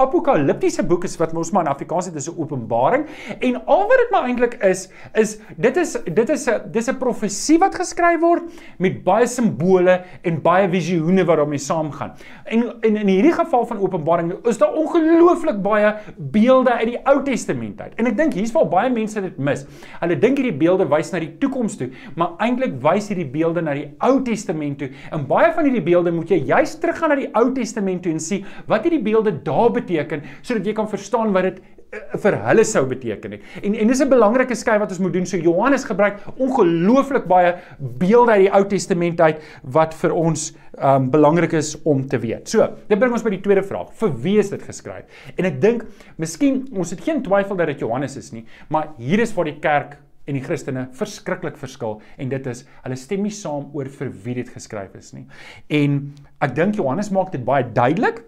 Apokaliptiese 0.00 0.82
boek 0.82 1.04
is 1.04 1.16
wat 1.16 1.34
ons 1.34 1.50
maar 1.50 1.64
in 1.64 1.72
Afrikaans 1.72 2.06
het 2.06 2.16
is 2.16 2.28
'n 2.28 2.38
openbaring 2.38 3.06
en 3.40 3.66
al 3.66 3.88
wat 3.88 3.98
dit 3.98 4.10
maar 4.10 4.24
eintlik 4.28 4.54
is 4.62 4.88
is 5.14 5.38
dit 5.56 5.76
is 5.76 5.96
dit 6.04 6.28
is 6.28 6.48
'n 6.48 6.70
dis 6.72 6.88
'n 6.88 6.98
profesie 6.98 7.58
wat 7.58 7.74
geskryf 7.74 8.20
word 8.20 8.42
met 8.78 9.02
baie 9.04 9.26
simbole 9.26 10.04
en 10.22 10.42
baie 10.42 10.68
visioene 11.00 11.24
wat 11.24 11.40
daarmee 11.40 11.58
saamgaan. 11.58 12.12
En, 12.44 12.64
en 12.80 12.96
in 12.96 13.08
hierdie 13.08 13.32
geval 13.32 13.66
van 13.66 13.78
Openbaring 13.80 14.32
is 14.48 14.58
daar 14.58 14.74
ongelooflik 14.74 15.60
baie 15.62 15.94
beelde 16.16 16.72
uit 16.72 16.86
die 16.92 16.98
Ou 17.04 17.22
Testament 17.24 17.80
uit. 17.80 17.94
En 17.96 18.06
ek 18.10 18.16
dink 18.18 18.36
hier's 18.36 18.52
waar 18.52 18.68
baie 18.68 18.90
mense 18.92 19.20
dit 19.20 19.38
mis. 19.38 19.64
Hulle 20.00 20.18
dink 20.20 20.40
hierdie 20.40 20.56
beelde 20.56 20.86
wys 20.90 21.12
na 21.12 21.22
die 21.22 21.32
toekoms 21.40 21.78
toe, 21.80 21.90
maar 22.16 22.36
eintlik 22.44 22.78
wys 22.84 23.10
hierdie 23.10 23.28
beelde 23.30 23.64
na 23.64 23.74
die 23.78 23.88
Ou 24.06 24.20
Testament 24.26 24.80
toe. 24.80 24.90
En 25.14 25.26
baie 25.30 25.50
van 25.56 25.68
hierdie 25.68 25.84
beelde 25.84 26.14
moet 26.14 26.30
jy 26.30 26.42
juist 26.50 26.80
teruggaan 26.82 27.14
na 27.14 27.20
die 27.20 27.30
Ou 27.38 27.50
Testament 27.56 28.04
toe 28.04 28.14
en 28.14 28.22
sien 28.22 28.46
wat 28.70 28.86
hierdie 28.86 29.02
beelde 29.04 29.34
daar 29.44 29.70
beteken 29.74 30.24
sodat 30.42 30.66
jy 30.66 30.76
kan 30.76 30.88
verstaan 30.90 31.34
wat 31.34 31.48
dit 31.50 31.60
vir 31.90 32.36
hulle 32.44 32.64
sou 32.66 32.84
beteken 32.86 33.34
het. 33.34 33.46
En 33.62 33.74
en 33.74 33.88
dis 33.88 34.00
'n 34.00 34.08
belangrike 34.08 34.54
skei 34.54 34.78
wat 34.78 34.90
ons 34.90 34.98
moet 34.98 35.12
doen. 35.12 35.26
So 35.26 35.36
Johannes 35.36 35.84
gebruik 35.84 36.18
ongelooflik 36.36 37.26
baie 37.26 37.56
beelde 37.78 38.30
uit 38.30 38.40
die 38.40 38.52
Ou 38.52 38.64
Testament 38.66 39.20
uit 39.20 39.40
wat 39.62 39.94
vir 39.94 40.12
ons 40.12 40.52
um 40.78 41.10
belangrik 41.10 41.52
is 41.52 41.82
om 41.82 42.06
te 42.06 42.18
weet. 42.18 42.48
So, 42.48 42.68
dit 42.88 42.98
bring 42.98 43.12
ons 43.12 43.22
by 43.22 43.30
die 43.30 43.40
tweede 43.40 43.62
vraag. 43.62 43.92
Vir 43.92 44.12
wie 44.22 44.38
is 44.38 44.50
dit 44.50 44.62
geskryf? 44.62 45.04
En 45.36 45.44
ek 45.44 45.60
dink, 45.60 45.84
miskien 46.16 46.68
ons 46.72 46.90
het 46.90 47.00
geen 47.00 47.22
twyfel 47.22 47.56
dat 47.56 47.66
dit 47.66 47.80
Johannes 47.80 48.16
is 48.16 48.32
nie, 48.32 48.46
maar 48.68 48.88
hier 48.96 49.20
is 49.20 49.34
waar 49.34 49.44
die 49.44 49.58
kerk 49.60 49.98
en 50.26 50.34
die 50.34 50.44
Christene 50.44 50.88
verskriklik 50.92 51.56
verskil 51.56 52.00
en 52.18 52.28
dit 52.28 52.46
is 52.46 52.64
hulle 52.84 52.96
stem 52.96 53.22
nie 53.22 53.34
saam 53.34 53.70
oor 53.74 53.88
vir 53.88 54.12
wie 54.24 54.34
dit 54.34 54.48
geskryf 54.48 54.94
is 54.94 55.12
nie. 55.12 55.26
En 55.68 56.14
ek 56.40 56.54
dink 56.54 56.78
Johannes 56.78 57.10
maak 57.10 57.32
dit 57.32 57.44
baie 57.44 57.64
duidelik 57.64 58.22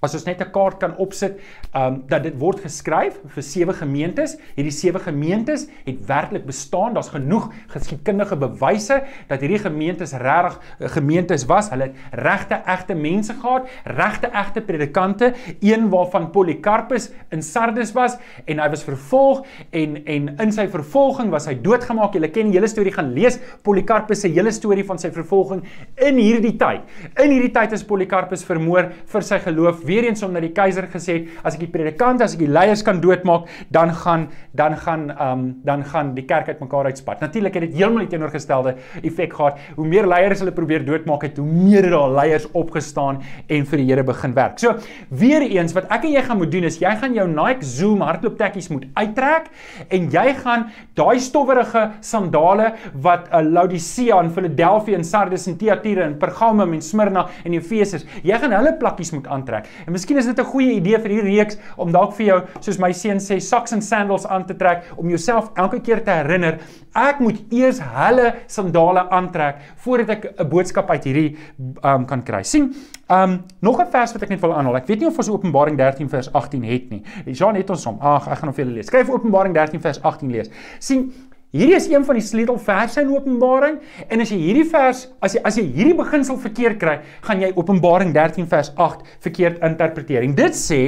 As 0.00 0.14
ons 0.16 0.24
net 0.24 0.40
'n 0.40 0.48
kaart 0.48 0.78
kan 0.80 0.94
opsit, 0.96 1.36
ehm 1.76 1.82
um, 1.84 1.96
dat 2.08 2.22
dit 2.22 2.36
word 2.40 2.60
geskryf 2.64 3.18
vir 3.34 3.42
sewe 3.44 3.72
gemeentes. 3.76 4.38
Hierdie 4.56 4.72
sewe 4.72 4.98
gemeentes 4.98 5.66
het 5.84 5.98
werklik 6.08 6.46
bestaan. 6.46 6.94
Daar's 6.94 7.12
genoeg 7.12 7.50
geskiedkundige 7.68 8.36
bewyse 8.36 9.02
dat 9.28 9.40
hierdie 9.40 9.58
gemeentes 9.60 10.14
regtig 10.16 10.56
eh, 10.80 10.88
gemeentes 10.88 11.44
was. 11.44 11.68
Hulle 11.68 11.90
het 11.90 11.96
regte 12.12 12.62
egte 12.64 12.94
mense 12.94 13.34
gehad, 13.34 13.68
regte 13.84 14.30
egte 14.32 14.62
predikante, 14.62 15.34
een 15.60 15.90
waarvan 15.90 16.30
Polycarpus 16.30 17.10
in 17.30 17.42
Sardes 17.42 17.92
was 17.92 18.16
en 18.46 18.58
hy 18.58 18.70
was 18.70 18.84
vervolg 18.84 19.44
en 19.70 20.00
en 20.06 20.32
in 20.40 20.52
sy 20.52 20.66
vervolging 20.66 21.28
was 21.30 21.44
hy 21.46 21.58
doodgemaak. 21.60 22.14
Julle 22.14 22.32
ken 22.32 22.48
die 22.48 22.56
hele 22.56 22.72
storie 22.72 22.92
gaan 22.92 23.12
lees 23.12 23.36
Polycarpus 23.62 24.24
se 24.24 24.32
hele 24.32 24.50
storie 24.50 24.84
van 24.84 24.98
sy 24.98 25.10
vervolging 25.10 25.60
in 26.00 26.16
hierdie 26.16 26.56
tyd. 26.56 26.88
In 27.20 27.36
hierdie 27.36 27.52
tyd 27.52 27.76
is 27.76 27.84
Polycarpus 27.84 28.44
vermoor 28.48 28.94
vir 29.04 29.22
sy 29.22 29.38
geloof 29.44 29.84
weer 29.90 30.06
eens 30.08 30.22
omdat 30.26 30.46
die 30.46 30.52
keiser 30.56 30.86
gesê 30.90 31.16
as 31.42 31.56
ek 31.56 31.64
die 31.66 31.72
predikant 31.72 32.22
as 32.24 32.36
ek 32.36 32.44
die 32.44 32.50
leiers 32.50 32.84
kan 32.86 33.02
doodmaak, 33.02 33.48
dan 33.74 33.92
gaan 34.02 34.28
dan 34.56 34.76
gaan 34.84 35.08
um 35.10 35.44
dan 35.66 35.84
gaan 35.84 36.14
die 36.16 36.26
kerk 36.28 36.48
uitmekaar 36.52 36.90
uitspat. 36.90 37.20
Natuurlik 37.24 37.58
het 37.58 37.68
dit 37.68 37.78
heeltemal 37.78 38.06
die 38.06 38.12
teenoorgestelde 38.14 38.76
effek 39.02 39.34
gehad. 39.36 39.58
Hoe 39.76 39.86
meer 39.86 40.08
leiers 40.08 40.42
hulle 40.42 40.54
probeer 40.54 40.84
doodmaak 40.86 41.26
het, 41.26 41.38
hoe 41.40 41.46
meer 41.46 41.88
het 41.88 41.94
daar 41.94 42.14
leiers 42.20 42.46
opgestaan 42.56 43.20
en 43.48 43.66
vir 43.66 43.82
die 43.82 43.88
Here 43.90 44.04
begin 44.06 44.34
werk. 44.36 44.58
So, 44.62 44.76
weer 45.08 45.42
eens 45.42 45.74
wat 45.74 45.88
ek 45.90 46.06
en 46.06 46.14
jy 46.14 46.22
gaan 46.26 46.38
moet 46.38 46.52
doen 46.52 46.68
is 46.68 46.78
jy 46.80 46.92
gaan 47.00 47.16
jou 47.16 47.26
Nike 47.30 47.66
Zoom 47.66 48.04
hardlooptekkies 48.06 48.70
moet 48.70 48.86
uittrek 48.94 49.50
en 49.90 50.08
jy 50.12 50.26
gaan 50.42 50.68
daai 50.98 51.18
stowwerige 51.22 51.86
sandale 52.06 52.70
wat 53.02 53.28
uh, 53.32 53.42
Laodicea 53.42 54.20
en 54.20 54.30
Philadelphia 54.34 54.98
en 54.98 55.06
Sardes 55.06 55.48
en 55.50 55.58
Thyatira 55.58 56.06
en 56.06 56.16
Pergamum 56.20 56.76
en 56.76 56.84
Smyrna 56.84 57.26
en 57.44 57.56
Efese, 57.56 58.02
jy 58.26 58.38
gaan 58.42 58.54
hulle 58.54 58.74
plakkies 58.80 59.12
moet 59.16 59.28
aantrek. 59.30 59.68
En 59.86 59.92
miskien 59.92 60.18
is 60.18 60.26
dit 60.26 60.38
'n 60.38 60.44
goeie 60.44 60.74
idee 60.74 60.98
vir 60.98 61.10
hierdie 61.10 61.36
reeks 61.36 61.58
om 61.76 61.92
dalk 61.92 62.12
vir 62.14 62.26
jou, 62.26 62.42
soos 62.60 62.78
my 62.78 62.92
seun 62.92 63.18
sê, 63.18 63.40
socks 63.40 63.72
and 63.72 63.84
sandals 63.84 64.26
aan 64.26 64.46
te 64.46 64.54
trek 64.54 64.84
om 64.96 65.08
jouself 65.08 65.50
elke 65.54 65.80
keer 65.80 66.04
te 66.04 66.10
herinner, 66.10 66.58
ek 66.94 67.20
moet 67.20 67.40
eers 67.50 67.80
hulle 67.80 68.34
sandale 68.46 69.08
aantrek 69.10 69.56
voordat 69.76 70.10
ek 70.10 70.40
'n 70.40 70.48
boodskap 70.48 70.90
uit 70.90 71.04
hierdie 71.04 71.36
um 71.84 72.06
kan 72.06 72.22
kry. 72.22 72.42
sien? 72.42 72.74
Um 73.08 73.42
nog 73.60 73.80
'n 73.80 73.90
vers 73.90 74.12
wat 74.12 74.22
ek 74.22 74.28
net 74.28 74.40
wil 74.40 74.54
aanhaal. 74.54 74.76
Ek 74.76 74.86
weet 74.86 75.00
nie 75.00 75.08
of 75.08 75.18
ons 75.18 75.28
Openbaring 75.28 75.76
13 75.76 76.08
vers 76.08 76.32
18 76.32 76.64
het 76.64 76.90
nie. 76.90 77.02
Jean 77.26 77.54
het 77.54 77.70
ons 77.70 77.84
hom. 77.84 77.98
Ag, 78.00 78.28
ek 78.28 78.38
gaan 78.38 78.48
hom 78.48 78.54
vir 78.54 78.64
julle 78.64 78.74
lees. 78.74 78.86
Skryf 78.86 79.08
Openbaring 79.08 79.54
13 79.54 79.80
vers 79.80 80.02
18 80.02 80.30
lees. 80.30 80.50
sien 80.78 81.12
Hierdie 81.50 81.74
is 81.74 81.88
een 81.90 82.04
van 82.06 82.14
die 82.14 82.22
sleutelverse 82.22 83.02
in 83.02 83.08
Openbaring 83.10 83.80
en 84.06 84.22
as 84.22 84.30
jy 84.30 84.36
hierdie 84.38 84.68
vers 84.70 85.08
as 85.18 85.34
jy 85.34 85.40
as 85.48 85.56
jy 85.58 85.64
hierdie 85.66 85.96
beginsel 85.98 86.36
verkeerd 86.38 86.78
kry, 86.78 87.00
gaan 87.26 87.42
jy 87.42 87.48
Openbaring 87.58 88.12
13 88.14 88.46
vers 88.50 88.70
8 88.78 89.02
verkeerd 89.26 89.58
interpreteer. 89.66 90.22
En 90.22 90.36
dit 90.38 90.54
sê 90.54 90.78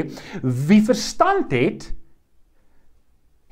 wie 0.42 0.79
verstand 0.87 1.51
het, 1.57 1.88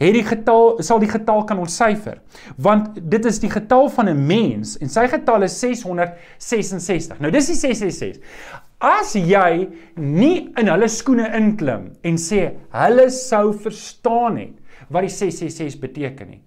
het 0.00 0.14
die 0.14 0.22
getal 0.24 0.78
sal 0.86 1.02
die 1.02 1.10
getal 1.10 1.42
kan 1.48 1.58
ontsyfer. 1.60 2.20
Want 2.62 3.00
dit 3.02 3.26
is 3.26 3.42
die 3.42 3.50
getal 3.50 3.90
van 3.90 4.08
'n 4.08 4.26
mens 4.26 4.76
en 4.78 4.88
sy 4.88 5.08
getal 5.10 5.42
is 5.42 5.58
666. 5.58 7.18
Nou 7.18 7.32
dis 7.32 7.50
die 7.50 7.58
666. 7.58 8.22
As 8.78 9.12
jy 9.14 9.68
nie 9.96 10.52
in 10.56 10.68
hulle 10.68 10.88
skoene 10.88 11.26
inklim 11.36 11.90
en 12.02 12.16
sê 12.16 12.54
hulle 12.70 13.10
sou 13.10 13.52
verstaan 13.52 14.38
het 14.38 14.54
wat 14.88 15.02
die 15.02 15.10
666 15.10 15.80
beteken 15.80 16.28
nie 16.28 16.42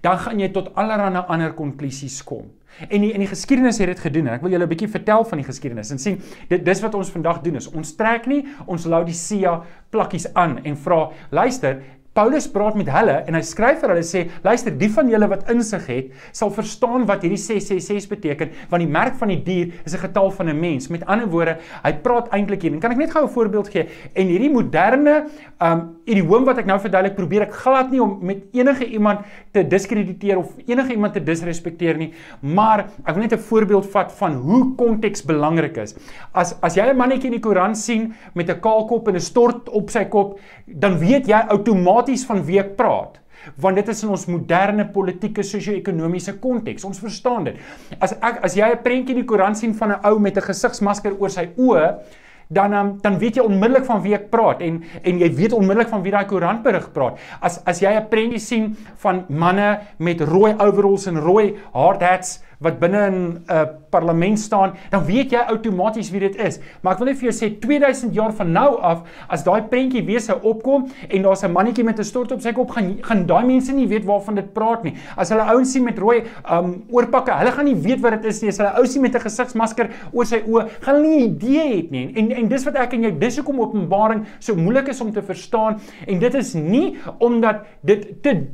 dan 0.00 0.18
gaan 0.18 0.40
jy 0.40 0.48
tot 0.52 0.74
allerlei 0.74 1.24
ander 1.28 1.52
konklusies 1.52 2.22
kom. 2.24 2.50
En 2.86 3.02
die, 3.02 3.10
in 3.12 3.24
die 3.24 3.30
geskiedenis 3.30 3.80
het 3.82 3.90
dit 3.90 4.00
gedoen 4.00 4.28
en 4.28 4.36
ek 4.36 4.42
wil 4.44 4.52
julle 4.54 4.66
'n 4.66 4.70
bietjie 4.70 4.88
vertel 4.88 5.24
van 5.24 5.38
die 5.38 5.46
geskiedenis 5.46 5.90
en 5.90 5.98
sien 5.98 6.20
dit 6.48 6.64
dis 6.64 6.80
wat 6.80 6.94
ons 6.94 7.10
vandag 7.10 7.42
doen 7.42 7.56
is 7.56 7.66
ons 7.72 7.96
trek 7.96 8.26
nie 8.26 8.44
ons 8.66 8.84
Laodicea 8.84 9.64
plakkies 9.90 10.32
aan 10.34 10.60
en 10.64 10.76
vra 10.76 11.10
luister 11.30 11.82
Paulus 12.18 12.48
praat 12.50 12.74
met 12.74 12.88
hulle 12.90 13.14
en 13.30 13.36
hy 13.36 13.40
skryf 13.46 13.78
vir 13.82 13.92
hulle 13.92 14.06
sê 14.06 14.24
luister 14.42 14.74
die 14.74 14.88
van 14.90 15.10
julle 15.10 15.28
wat 15.30 15.50
insig 15.52 15.84
het 15.86 16.08
sal 16.34 16.50
verstaan 16.54 17.06
wat 17.06 17.22
hierdie 17.22 17.38
666 17.38 18.08
beteken 18.10 18.50
want 18.70 18.82
die 18.82 18.90
merk 18.90 19.14
van 19.20 19.30
die 19.30 19.38
dier 19.46 19.74
is 19.84 19.94
'n 19.94 20.02
getal 20.06 20.30
van 20.30 20.48
'n 20.48 20.60
mens 20.60 20.88
met 20.88 21.06
ander 21.06 21.26
woorde 21.26 21.58
hy 21.84 21.92
praat 21.92 22.32
eintlik 22.32 22.62
hier 22.62 22.72
en 22.72 22.80
kan 22.80 22.92
ek 22.92 22.98
net 22.98 23.10
gou 23.10 23.24
'n 23.24 23.34
voorbeeld 23.36 23.68
gee 23.68 23.86
en 24.14 24.26
hierdie 24.26 24.50
moderne 24.50 25.26
um 25.60 25.97
idioom 26.08 26.46
wat 26.48 26.58
ek 26.62 26.66
nou 26.66 26.78
verduidelik 26.80 27.16
probeer 27.16 27.46
ek 27.46 27.54
glad 27.62 27.92
nie 27.92 28.00
om 28.02 28.16
met 28.30 28.42
enige 28.56 28.86
iemand 28.86 29.20
te 29.52 29.62
diskrediteer 29.62 30.40
of 30.40 30.54
enige 30.66 30.96
iemand 30.96 31.14
te 31.14 31.24
disrespekteer 31.24 32.00
nie 32.00 32.12
maar 32.42 32.88
ek 33.04 33.14
wil 33.14 33.22
net 33.22 33.36
'n 33.36 33.46
voorbeeld 33.50 33.86
vat 33.92 34.12
van 34.20 34.34
hoe 34.48 34.74
konteks 34.76 35.22
belangrik 35.22 35.76
is 35.76 35.94
as 36.32 36.56
as 36.62 36.76
jy 36.76 36.88
'n 36.88 36.96
mannetjie 36.96 37.30
in 37.30 37.38
die 37.38 37.46
koerant 37.46 37.78
sien 37.78 38.14
met 38.34 38.48
'n 38.48 38.60
kaal 38.60 38.86
kop 38.86 39.08
en 39.08 39.14
'n 39.14 39.20
stort 39.20 39.68
op 39.68 39.90
sy 39.90 40.04
kop 40.04 40.40
dan 40.66 40.98
weet 40.98 41.26
jy 41.26 41.40
outomaties 41.48 42.26
van 42.26 42.44
wie 42.44 42.58
ek 42.58 42.76
praat 42.76 43.20
want 43.56 43.76
dit 43.76 43.88
is 43.88 44.02
in 44.02 44.12
ons 44.14 44.26
moderne 44.30 44.86
politieke 44.92 45.44
sosio-ekonomiese 45.46 46.38
konteks. 46.42 46.84
Ons 46.84 47.00
verstaan 47.02 47.44
dit. 47.44 47.60
As 48.00 48.14
ek 48.20 48.42
as 48.44 48.56
jy 48.56 48.68
'n 48.70 48.82
prentjie 48.82 49.14
in 49.14 49.22
die 49.22 49.28
koerant 49.28 49.56
sien 49.56 49.74
van 49.74 49.92
'n 49.92 50.00
ou 50.04 50.18
met 50.18 50.36
'n 50.36 50.42
gesigsmasker 50.42 51.16
oor 51.20 51.30
sy 51.30 51.48
oë, 51.56 51.98
dan 52.48 52.74
um, 52.74 52.98
dan 53.02 53.18
weet 53.18 53.36
jy 53.36 53.44
onmiddellik 53.44 53.84
van 53.84 54.02
wie 54.02 54.14
ek 54.16 54.28
praat 54.32 54.62
en 54.64 54.82
en 55.02 55.18
jy 55.20 55.28
weet 55.36 55.52
onmiddellik 55.52 55.92
van 55.92 56.02
wie 56.02 56.12
daai 56.12 56.26
koerantberig 56.26 56.90
praat. 56.92 57.18
As 57.40 57.60
as 57.64 57.80
jy 57.80 57.92
'n 57.92 58.08
prentjie 58.08 58.40
sien 58.40 58.76
van 58.96 59.24
manne 59.28 59.80
met 59.98 60.20
rooi 60.20 60.54
overalls 60.58 61.06
en 61.06 61.20
rooi 61.20 61.56
hard 61.72 62.02
hats 62.02 62.40
wat 62.58 62.78
binne 62.80 63.06
in 63.06 63.14
'n 63.14 63.42
uh, 63.50 63.62
parlement 63.90 64.38
staan, 64.38 64.72
dan 64.90 65.04
weet 65.04 65.30
jy 65.30 65.38
outomaties 65.38 66.10
wie 66.10 66.20
dit 66.20 66.36
is. 66.36 66.58
Maar 66.82 66.92
ek 66.92 66.98
wil 66.98 67.08
net 67.08 67.18
vir 67.18 67.30
jou 67.30 67.36
sê 67.36 67.50
2000 67.60 68.14
jaar 68.14 68.32
van 68.32 68.52
nou 68.52 68.80
af, 68.80 69.02
as 69.28 69.44
daai 69.44 69.62
prentjie 69.62 70.04
weer 70.04 70.20
sou 70.20 70.38
opkom 70.42 70.88
en 71.08 71.22
daar's 71.22 71.44
'n 71.44 71.52
mannetjie 71.52 71.84
met 71.84 71.98
'n 71.98 72.04
stort 72.04 72.32
op 72.32 72.40
sy 72.40 72.52
kop, 72.52 72.70
gaan 72.70 72.98
gaan 73.00 73.26
daai 73.26 73.46
mense 73.46 73.72
nie 73.72 73.86
weet 73.86 74.04
waarvan 74.04 74.34
dit 74.34 74.52
praat 74.52 74.82
nie. 74.82 74.94
As 75.16 75.28
hulle 75.28 75.42
ouens 75.42 75.72
sien 75.72 75.84
met 75.84 75.98
rooi 75.98 76.24
um 76.50 76.84
oorpakke, 76.90 77.32
hulle 77.32 77.52
gaan 77.52 77.64
nie 77.64 77.76
weet 77.76 78.00
wat 78.00 78.12
dit 78.12 78.24
is 78.24 78.42
nie. 78.42 78.48
As 78.48 78.58
hulle 78.58 78.74
ou 78.78 78.86
sien 78.86 79.02
met 79.02 79.14
'n 79.14 79.20
gesigsmasker 79.20 79.88
oor 80.12 80.26
sy 80.26 80.42
oë, 80.46 80.68
gaan 80.80 80.94
hulle 80.94 81.08
nie 81.08 81.24
idee 81.24 81.76
het 81.76 81.90
nie. 81.90 82.12
En 82.16 82.30
en 82.32 82.48
dis 82.48 82.64
wat 82.64 82.74
ek 82.76 82.92
en 82.92 83.02
jy 83.02 83.18
dis 83.18 83.36
hoekom 83.36 83.60
Openbaring 83.60 84.26
so 84.38 84.54
moeilik 84.54 84.88
is 84.88 85.00
om 85.00 85.12
te 85.12 85.22
verstaan 85.22 85.80
en 86.06 86.18
dit 86.18 86.34
is 86.34 86.54
nie 86.54 86.96
omdat 87.18 87.64
dit 87.82 88.22
te 88.22 88.46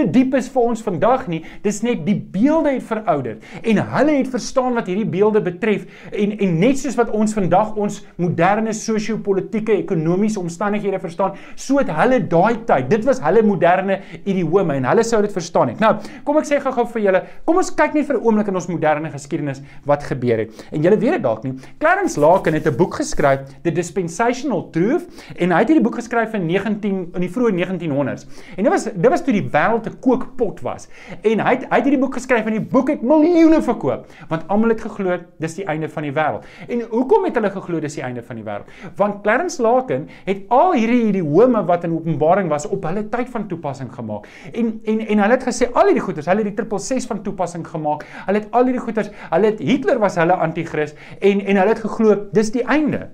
te 0.00 0.08
diep 0.14 0.34
is 0.38 0.48
vir 0.52 0.68
ons 0.72 0.82
vandag 0.84 1.26
nie. 1.30 1.40
Dis 1.64 1.82
net 1.84 2.04
die 2.06 2.16
beelde 2.16 2.74
het 2.76 2.86
verouder 2.88 3.38
en 3.60 3.80
hulle 3.94 4.16
het 4.16 4.30
verstaan 4.32 4.76
wat 4.78 4.88
hierdie 4.90 5.08
beelde 5.08 5.42
betref 5.44 5.86
en 6.10 6.36
en 6.40 6.56
net 6.60 6.80
soos 6.80 6.96
wat 6.98 7.12
ons 7.16 7.34
vandag 7.36 7.74
ons 7.80 8.00
moderne 8.20 8.72
sosio-politieke 8.76 9.74
ekonomiese 9.76 10.40
omstandighede 10.40 11.00
verstaan, 11.02 11.36
so 11.54 11.80
het 11.80 11.90
hulle 11.94 12.20
daai 12.30 12.62
tyd. 12.68 12.88
Dit 12.90 13.06
was 13.08 13.20
hulle 13.24 13.42
moderne 13.46 14.00
idiome 14.24 14.78
en 14.78 14.88
hulle 14.90 15.04
sou 15.06 15.20
dit 15.24 15.34
verstaan 15.34 15.74
het. 15.74 15.82
Nou, 15.82 15.92
kom 16.24 16.40
ek 16.40 16.48
sê 16.48 16.60
gou-gou 16.62 16.86
vir 16.94 17.04
julle, 17.06 17.22
kom 17.48 17.60
ons 17.60 17.72
kyk 17.76 17.96
net 17.98 18.08
vir 18.08 18.16
'n 18.16 18.24
oomblik 18.24 18.48
in 18.48 18.60
ons 18.60 18.68
moderne 18.68 19.10
geskiedenis 19.10 19.62
wat 19.86 20.04
gebeur 20.04 20.44
het. 20.44 20.66
En 20.72 20.82
julle 20.82 20.96
weet 20.96 21.18
dit 21.18 21.22
dalk 21.22 21.44
nie. 21.44 21.54
Clarence 21.78 22.20
Larkin 22.20 22.54
het 22.54 22.66
'n 22.66 22.76
boek 22.76 22.94
geskryf, 22.94 23.40
The 23.62 23.72
Dispensational 23.72 24.70
Truth, 24.70 25.08
en 25.36 25.52
hy 25.52 25.58
het 25.58 25.68
hierdie 25.68 25.84
boek 25.84 25.96
geskryf 25.96 26.34
in 26.34 26.46
19 26.46 27.10
in 27.14 27.20
die 27.20 27.30
vroeë 27.30 27.52
1900s. 27.52 28.26
En 28.56 28.64
dit 28.64 28.72
was 28.72 28.84
dit 28.84 29.10
was 29.10 29.22
toe 29.22 29.32
die 29.32 29.48
wêreld 29.50 29.89
'n 29.90 29.98
kookpot 30.00 30.60
was. 30.60 30.88
En 31.22 31.40
hy 31.40 31.54
het 31.56 31.66
hy 31.70 31.76
het 31.76 31.84
hierdie 31.84 32.00
boek 32.00 32.14
geskryf 32.14 32.46
en 32.46 32.56
die 32.56 32.68
boek 32.72 32.88
het 32.88 33.02
miljoene 33.02 33.62
verkoop, 33.62 34.06
want 34.28 34.46
almal 34.48 34.74
het 34.74 34.80
geglo 34.80 35.18
dis 35.38 35.54
die 35.54 35.64
einde 35.64 35.88
van 35.88 36.06
die 36.06 36.12
wêreld. 36.12 36.44
En 36.68 36.82
hoekom 36.90 37.24
het 37.24 37.34
hulle 37.34 37.50
geglo 37.50 37.80
dis 37.80 37.94
die 37.94 38.04
einde 38.04 38.22
van 38.22 38.36
die 38.36 38.44
wêreld? 38.44 38.70
Want 38.96 39.22
Clarence 39.22 39.62
Larkin 39.62 40.08
het 40.24 40.44
al 40.48 40.74
hierdie 40.74 41.08
idiome 41.08 41.64
wat 41.64 41.84
in 41.84 41.96
Openbaring 41.96 42.48
was 42.48 42.66
op 42.68 42.84
hulle 42.84 43.08
tyd 43.08 43.28
van 43.30 43.48
toepassing 43.48 43.92
gemaak. 43.94 44.28
En 44.52 44.80
en 44.84 45.00
en 45.06 45.18
hulle 45.18 45.36
het 45.38 45.48
gesê 45.48 45.70
al 45.72 45.90
hierdie 45.90 46.04
goeters, 46.04 46.26
hulle 46.26 46.44
het 46.44 46.56
die 46.56 46.56
666 46.56 47.08
van 47.08 47.22
toepassing 47.22 47.66
gemaak. 47.66 48.06
Hulle 48.26 48.38
het 48.38 48.48
al 48.50 48.64
hierdie 48.64 48.84
goeters, 48.84 49.10
hulle 49.30 49.52
het 49.52 49.58
Hitler 49.58 49.98
was 49.98 50.16
hulle 50.20 50.32
anti-kris 50.32 50.94
en 51.20 51.40
en 51.40 51.56
hulle 51.56 51.74
het 51.74 51.84
geglo 51.84 52.16
dis 52.32 52.52
die 52.52 52.64
einde. 52.64 53.08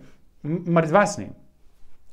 Maar 0.64 0.82
dit 0.82 0.90
was 0.94 1.16
nie. 1.16 1.30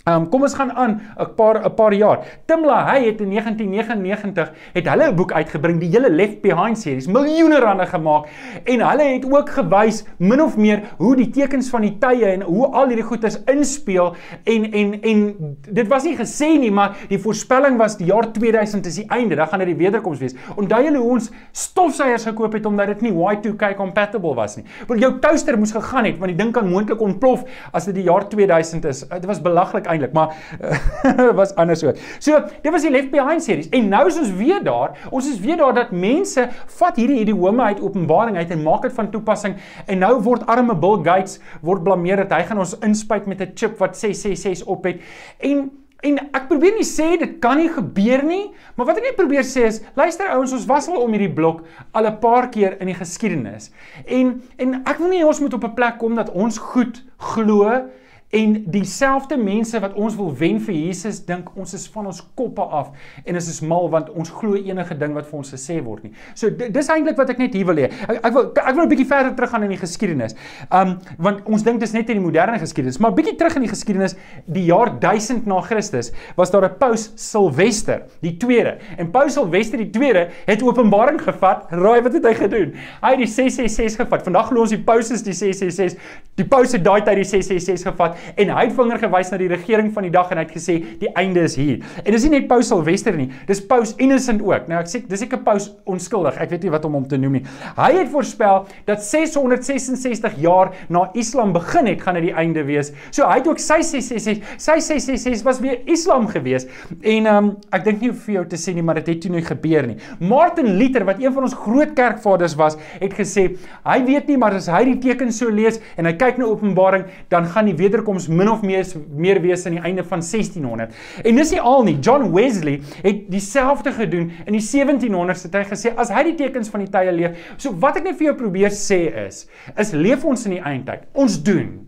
Um, 0.03 0.25
kom 0.27 0.43
ons 0.43 0.51
gaan 0.59 0.71
aan 0.75 0.99
'n 1.15 1.29
paar 1.35 1.63
'n 1.63 1.73
paar 1.75 1.93
jaar. 1.93 2.19
Tim 2.45 2.65
LaHaye 2.65 3.05
het 3.05 3.21
in 3.21 3.29
1999 3.29 4.51
het 4.73 4.87
hulle 4.89 5.07
'n 5.07 5.15
boek 5.15 5.31
uitgebring, 5.31 5.79
die 5.79 5.89
hele 5.89 6.09
Left 6.09 6.41
Behind 6.41 6.77
series, 6.77 7.07
miljoene 7.07 7.59
rande 7.59 7.85
gemaak 7.85 8.27
en 8.63 8.81
hulle 8.81 9.03
het 9.03 9.25
ook 9.31 9.49
gewys 9.49 10.03
min 10.17 10.41
of 10.41 10.57
meer 10.57 10.81
hoe 10.97 11.15
die 11.15 11.29
tekens 11.29 11.69
van 11.69 11.81
die 11.81 11.97
tye 11.99 12.25
en 12.25 12.41
hoe 12.41 12.67
al 12.67 12.87
hierdie 12.87 13.05
goeters 13.05 13.43
inspeel 13.45 14.15
en 14.43 14.71
en 14.71 15.01
en 15.01 15.35
dit 15.71 15.87
was 15.87 16.03
nie 16.03 16.17
gesê 16.17 16.59
nie, 16.59 16.71
maar 16.71 16.95
die 17.07 17.19
voorspelling 17.19 17.77
was 17.77 17.97
die 17.97 18.05
jaar 18.07 18.31
2000 18.31 18.85
is 18.85 18.95
die 18.95 19.07
einde, 19.07 19.35
dan 19.35 19.47
gaan 19.47 19.59
dit 19.59 19.67
die 19.67 19.85
wederkoms 19.85 20.19
wees. 20.19 20.35
Onthou 20.55 20.83
julle 20.83 20.97
hoe 20.97 21.11
ons 21.11 21.31
stofsuiers 21.51 22.25
gekoop 22.25 22.53
het 22.53 22.65
omdat 22.65 22.87
dit 22.87 23.01
nie 23.01 23.11
Y2K 23.11 23.75
compatible 23.75 24.33
was 24.35 24.55
nie. 24.57 24.65
Want 24.87 24.99
jou 24.99 25.19
toaster 25.19 25.57
moes 25.57 25.71
gegaan 25.71 26.05
het 26.05 26.17
want 26.17 26.37
die 26.37 26.43
ding 26.43 26.51
kan 26.51 26.69
moontlik 26.69 27.01
ontplof 27.01 27.43
as 27.71 27.85
dit 27.85 27.95
die 27.95 28.03
jaar 28.03 28.27
2000 28.29 28.85
is. 28.85 29.07
Dit 29.07 29.25
was 29.25 29.41
belaglik 29.41 29.91
eintlik, 29.93 30.13
maar 30.15 30.33
uh, 30.59 31.29
was 31.39 31.53
anders 31.59 31.83
so. 31.83 31.93
So, 32.19 32.39
dit 32.61 32.71
was 32.73 32.85
die 32.85 32.91
Left 32.93 33.11
Behind 33.13 33.43
series. 33.43 33.69
En 33.73 33.89
nou 33.93 34.05
is 34.09 34.17
ons 34.19 34.33
weer 34.39 34.63
daar. 34.63 34.97
Ons 35.11 35.29
is 35.31 35.39
weer 35.43 35.59
daar 35.61 35.75
dat 35.77 35.91
mense 35.91 36.47
vat 36.79 36.99
hierdie 36.99 37.21
idiome 37.23 37.69
uit 37.71 37.81
Openbaring 37.83 38.37
uit 38.37 38.51
en 38.51 38.65
maak 38.65 38.87
dit 38.87 38.97
van 38.97 39.11
toepassing. 39.13 39.55
En 39.85 40.03
nou 40.03 40.15
word 40.25 40.47
arme 40.51 40.75
Bill 40.75 40.99
Gates 41.05 41.39
word 41.61 41.85
blameer 41.85 42.23
dat 42.25 42.35
hy 42.35 42.43
gaan 42.49 42.61
ons 42.63 42.75
inspuit 42.83 43.29
met 43.29 43.41
'n 43.41 43.53
chip 43.55 43.77
wat 43.77 43.97
666 43.97 44.67
op 44.67 44.83
het. 44.83 45.01
En 45.39 45.71
En 46.03 46.17
ek 46.35 46.49
probeer 46.49 46.75
nie 46.75 46.87
sê 46.87 47.13
dit 47.19 47.37
kan 47.43 47.55
nie 47.59 47.69
gebeur 47.71 48.25
nie, 48.27 48.51
maar 48.75 48.89
wat 48.89 48.99
ek 48.99 49.05
net 49.07 49.15
probeer 49.19 49.45
sê 49.47 49.69
is, 49.69 49.79
luister 49.95 50.27
ouens, 50.35 50.51
ons 50.51 50.65
was 50.67 50.89
al 50.91 50.99
om 50.99 51.15
hierdie 51.15 51.31
blok 51.31 51.61
al 51.95 52.09
'n 52.09 52.19
paar 52.19 52.49
keer 52.51 52.75
in 52.81 52.91
die 52.91 52.97
geskiedenis. 52.97 53.71
En 54.05 54.41
en 54.57 54.83
ek 54.83 54.99
wil 54.99 55.13
nie 55.13 55.23
ons 55.23 55.39
moet 55.39 55.53
op 55.53 55.63
'n 55.63 55.73
plek 55.73 55.97
kom 55.99 56.15
dat 56.15 56.31
ons 56.31 56.57
goed 56.57 57.03
glo 57.17 57.87
En 58.33 58.53
dieselfde 58.73 59.37
mense 59.37 59.77
wat 59.79 59.93
ons 59.93 60.15
wil 60.17 60.31
wen 60.33 60.55
vir 60.65 60.73
Jesus 60.73 61.19
dink 61.27 61.51
ons 61.53 61.75
is 61.77 61.83
van 61.93 62.07
ons 62.09 62.21
koppe 62.33 62.63
af 62.65 62.87
en 63.21 63.37
ons 63.37 63.49
is 63.51 63.59
mal 63.61 63.91
want 63.93 64.07
ons 64.09 64.31
glo 64.39 64.57
enige 64.57 64.95
ding 64.97 65.11
wat 65.13 65.27
vir 65.29 65.37
ons 65.37 65.51
gesê 65.53 65.75
word 65.85 66.07
nie. 66.07 66.13
So 66.33 66.49
dis 66.49 66.89
eintlik 66.89 67.19
wat 67.19 67.29
ek 67.29 67.43
net 67.43 67.53
hier 67.53 67.67
wil 67.69 67.77
hê. 67.77 67.91
Ek, 68.07 68.23
ek 68.23 68.33
wil 68.33 68.47
ek 68.57 68.71
wil 68.73 68.83
'n 68.87 68.89
bietjie 68.89 69.05
verder 69.11 69.35
teruggaan 69.37 69.67
in 69.67 69.75
die 69.75 69.77
geskiedenis. 69.77 70.33
Um 70.73 70.95
want 71.19 71.45
ons 71.45 71.61
dink 71.61 71.79
dis 71.79 71.93
net 71.93 72.09
in 72.09 72.17
die 72.17 72.25
moderne 72.25 72.57
geskiedenis, 72.57 72.97
maar 72.97 73.13
bietjie 73.13 73.35
terug 73.37 73.55
in 73.55 73.67
die 73.67 73.69
geskiedenis, 73.69 74.17
die 74.47 74.65
jaar 74.65 74.97
1000 74.99 75.45
na 75.45 75.61
Christus 75.61 76.11
was 76.35 76.49
daar 76.49 76.65
'n 76.65 76.77
paus 76.79 77.11
Silwester, 77.15 78.01
die 78.21 78.37
tweede. 78.37 78.79
En 78.97 79.11
paus 79.11 79.33
Silwester 79.33 79.77
die 79.77 79.91
tweede 79.91 80.29
het 80.47 80.63
Openbaring 80.63 81.21
gevat. 81.21 81.69
Raai 81.69 82.01
wat 82.01 82.13
het 82.13 82.25
hy 82.25 82.33
gedoen? 82.33 82.73
Hy 83.01 83.09
het 83.09 83.19
die 83.19 83.27
666 83.27 84.01
gevat. 84.01 84.23
Vandag 84.23 84.47
glo 84.47 84.61
ons 84.61 84.71
die 84.71 84.81
paus 84.81 85.11
is 85.11 85.21
die 85.21 85.33
666. 85.33 86.01
Die 86.35 86.45
paus 86.45 86.71
het 86.71 86.83
daai 86.83 87.03
tyd 87.03 87.15
die 87.15 87.29
666 87.29 87.91
gevat 87.91 88.22
en 88.35 88.53
hy 88.53 88.65
het 88.67 88.75
vinger 88.77 89.01
gewys 89.03 89.31
na 89.31 89.37
die 89.41 89.49
regering 89.51 89.91
van 89.93 90.07
die 90.07 90.13
dag 90.13 90.31
en 90.31 90.41
hy 90.41 90.45
het 90.47 90.55
gesê 90.55 90.77
die 91.01 91.11
einde 91.19 91.43
is 91.47 91.55
hier. 91.59 91.81
En 92.03 92.11
dis 92.15 92.25
nie 92.27 92.39
net 92.39 92.47
Paus 92.51 92.67
Silvester 92.71 93.15
nie, 93.17 93.29
dis 93.47 93.61
Paus 93.67 93.95
Innocent 93.97 94.41
ook. 94.43 94.67
Nou 94.71 94.79
ek 94.81 94.89
sê 94.91 95.03
dis 95.07 95.23
ek 95.25 95.33
'n 95.33 95.43
Paus 95.43 95.71
onskuldig. 95.85 96.37
Ek 96.41 96.49
weet 96.49 96.63
nie 96.63 96.71
wat 96.71 96.85
om 96.85 96.93
hom 96.93 97.07
te 97.07 97.17
noem 97.17 97.39
nie. 97.39 97.43
Hy 97.77 97.91
het 97.99 98.09
voorspel 98.09 98.67
dat 98.85 99.03
666 99.03 100.39
jaar 100.41 100.73
na 100.89 101.09
Islam 101.13 101.53
begin 101.53 101.87
het, 101.87 102.01
gaan 102.01 102.15
dit 102.15 102.29
die 102.29 102.35
einde 102.35 102.63
wees. 102.63 102.91
So 103.11 103.25
hy 103.27 103.39
het 103.39 103.47
ook 103.47 103.59
sy 103.59 103.81
666, 103.81 104.43
sy 104.57 104.79
666 104.79 105.43
was 105.43 105.59
weer 105.59 105.81
Islam 105.85 106.27
gewees. 106.27 106.67
En 107.01 107.25
um, 107.25 107.57
ek 107.71 107.83
dink 107.83 108.01
nie 108.01 108.11
vir 108.11 108.33
jou 108.35 108.45
te 108.45 108.59
sê 108.59 108.73
nie, 108.73 108.83
maar 108.83 108.95
dit 108.95 109.07
het 109.07 109.21
toe 109.21 109.31
nooit 109.31 109.45
gebeur 109.45 109.87
nie. 109.87 109.97
Martin 110.19 110.77
Luther 110.77 111.05
wat 111.05 111.21
een 111.21 111.33
van 111.33 111.43
ons 111.43 111.53
groot 111.53 111.93
kerkvaders 111.95 112.55
was, 112.59 112.77
het 112.99 113.13
gesê 113.17 113.55
hy 113.83 113.97
weet 114.05 114.27
nie 114.27 114.37
maar 114.37 114.55
as 114.57 114.69
hy 114.71 114.83
die 114.91 114.99
tekens 115.03 115.39
so 115.41 115.51
lees 115.51 115.79
en 115.97 116.05
hy 116.05 116.13
kyk 116.19 116.37
na 116.37 116.45
Openbaring, 116.49 117.05
dan 117.33 117.47
gaan 117.49 117.65
die 117.65 117.75
wederkoms 117.77 118.02
toekoms 118.03 118.27
min 118.27 118.51
of 118.51 118.61
meer 118.61 118.83
meer 119.07 119.39
wees 119.41 119.65
aan 119.65 119.77
die 119.77 119.83
einde 119.83 120.03
van 120.03 120.21
1600. 120.21 120.91
En 121.23 121.39
dis 121.39 121.53
nie 121.55 121.61
al 121.61 121.85
nie. 121.87 121.95
John 122.03 122.31
Wesley 122.33 122.81
het 123.01 123.23
dieselfde 123.31 123.93
gedoen 123.95 124.31
in 124.45 124.57
die 124.57 124.63
1700s 124.63 125.47
het 125.47 125.55
hy 125.55 125.63
gesê 125.71 125.93
as 125.95 126.11
hy 126.13 126.25
die 126.31 126.35
tekens 126.43 126.71
van 126.73 126.83
die 126.83 126.91
tye 126.91 127.13
leef. 127.15 127.39
So 127.57 127.73
wat 127.79 127.97
ek 128.01 128.09
net 128.09 128.19
vir 128.19 128.31
jou 128.31 128.37
probeer 128.43 128.75
sê 128.75 129.05
is, 129.25 129.45
is 129.79 129.95
leef 129.95 130.25
ons 130.27 130.45
in 130.49 130.57
die 130.57 130.63
eindtyd. 130.63 131.07
Ons 131.15 131.39
doen. 131.43 131.79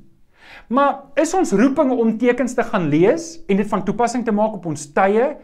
Maar 0.72 1.12
is 1.22 1.34
ons 1.38 1.52
roeping 1.54 1.92
om 1.94 2.16
tekens 2.18 2.56
te 2.58 2.64
gaan 2.66 2.88
lees 2.90 3.36
en 3.46 3.60
dit 3.60 3.70
van 3.70 3.84
toepassing 3.86 4.24
te 4.26 4.34
maak 4.34 4.56
op 4.58 4.66
ons 4.72 4.88
tye? 4.96 5.36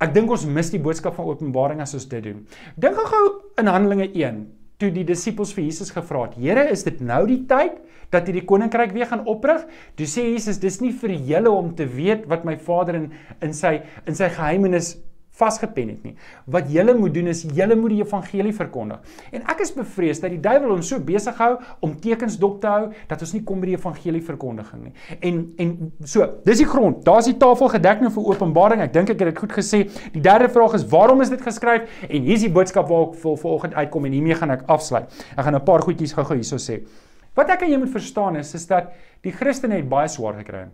Ek 0.00 0.14
dink 0.16 0.32
ons 0.32 0.46
mis 0.48 0.72
die 0.72 0.80
boodskap 0.80 1.16
van 1.16 1.28
Openbaring 1.28 1.80
as 1.84 1.94
ons 1.96 2.08
dit 2.08 2.24
doen. 2.24 2.42
Dink 2.80 2.96
gou 2.96 3.24
in 3.60 3.68
Handelinge 3.68 4.08
1 4.12 4.40
toe 4.80 4.90
die 4.94 5.04
disippels 5.06 5.52
vir 5.56 5.66
Jesus 5.66 5.92
gevra 5.94 6.26
het: 6.26 6.38
"Here, 6.40 6.64
is 6.72 6.84
dit 6.84 7.00
nou 7.00 7.26
die 7.28 7.44
tyd 7.46 7.78
dat 8.10 8.26
hierdie 8.26 8.46
koninkryk 8.48 8.92
weer 8.96 9.06
gaan 9.06 9.26
oprig?" 9.26 9.66
Toe 9.96 10.06
sê 10.06 10.24
Jesus: 10.32 10.58
"Dis 10.58 10.80
nie 10.80 10.92
vir 10.92 11.10
julle 11.10 11.50
om 11.50 11.74
te 11.74 11.86
weet 11.86 12.26
wat 12.26 12.44
my 12.44 12.56
Vader 12.56 12.94
in 12.94 13.12
in 13.42 13.52
sy 13.52 13.80
in 14.06 14.14
sy 14.14 14.28
geheimenis 14.28 14.96
vasgepen 15.40 15.92
het 15.94 16.04
nie. 16.06 16.14
Wat 16.50 16.68
julle 16.72 16.94
moet 16.98 17.14
doen 17.14 17.30
is 17.32 17.42
julle 17.56 17.76
moet 17.78 17.94
die 17.94 18.02
evangelie 18.04 18.52
verkondig. 18.56 19.00
En 19.32 19.44
ek 19.52 19.64
is 19.64 19.72
bevrees 19.76 20.20
dat 20.22 20.34
die 20.34 20.40
duiwel 20.42 20.76
ons 20.76 20.90
so 20.92 21.00
besig 21.04 21.36
hou 21.40 21.52
om 21.84 21.94
tekens 22.04 22.38
dop 22.40 22.60
te 22.62 22.70
hou 22.70 22.90
dat 23.10 23.24
ons 23.24 23.34
nie 23.36 23.42
kom 23.46 23.62
by 23.62 23.72
die 23.72 23.78
evangelie 23.78 24.22
verkondiging 24.24 24.88
nie. 24.88 24.94
En 25.20 25.42
en 25.60 25.74
so, 26.04 26.26
dis 26.46 26.62
die 26.62 26.68
grond. 26.68 27.04
Daar's 27.06 27.30
die 27.30 27.36
tafel 27.40 27.72
gedek 27.76 28.04
nou 28.04 28.12
vir 28.14 28.32
Openbaring. 28.34 28.84
Ek 28.84 28.94
dink 28.96 29.14
ek 29.14 29.24
het 29.24 29.32
dit 29.32 29.42
goed 29.44 29.54
gesê. 29.56 29.84
Die 30.14 30.24
derde 30.24 30.50
vraag 30.52 30.76
is 30.78 30.86
waarom 30.90 31.24
is 31.24 31.32
dit 31.32 31.42
geskryf? 31.42 31.88
En 32.08 32.26
hier 32.26 32.36
is 32.36 32.46
die 32.46 32.52
boodskap 32.52 32.88
waar 32.90 33.08
ek 33.08 33.16
vir 33.22 33.38
vanoggend 33.44 33.78
uitkom 33.78 34.08
en 34.08 34.18
hiermee 34.18 34.38
gaan 34.42 34.56
ek 34.56 34.66
afsluit. 34.70 35.22
Ek 35.36 35.44
gaan 35.46 35.56
'n 35.56 35.64
paar 35.64 35.82
goedjies 35.86 36.14
gou-gou 36.16 36.36
hierso 36.36 36.56
sê. 36.56 36.82
Wat 37.34 37.50
ek 37.50 37.62
aan 37.62 37.70
jou 37.70 37.78
moet 37.78 37.92
verstaan 37.92 38.36
is 38.36 38.54
is 38.54 38.66
dat 38.66 38.92
die 39.22 39.32
Christene 39.32 39.74
het 39.74 39.88
baie 39.88 40.08
swaar 40.08 40.34
gekry 40.34 40.68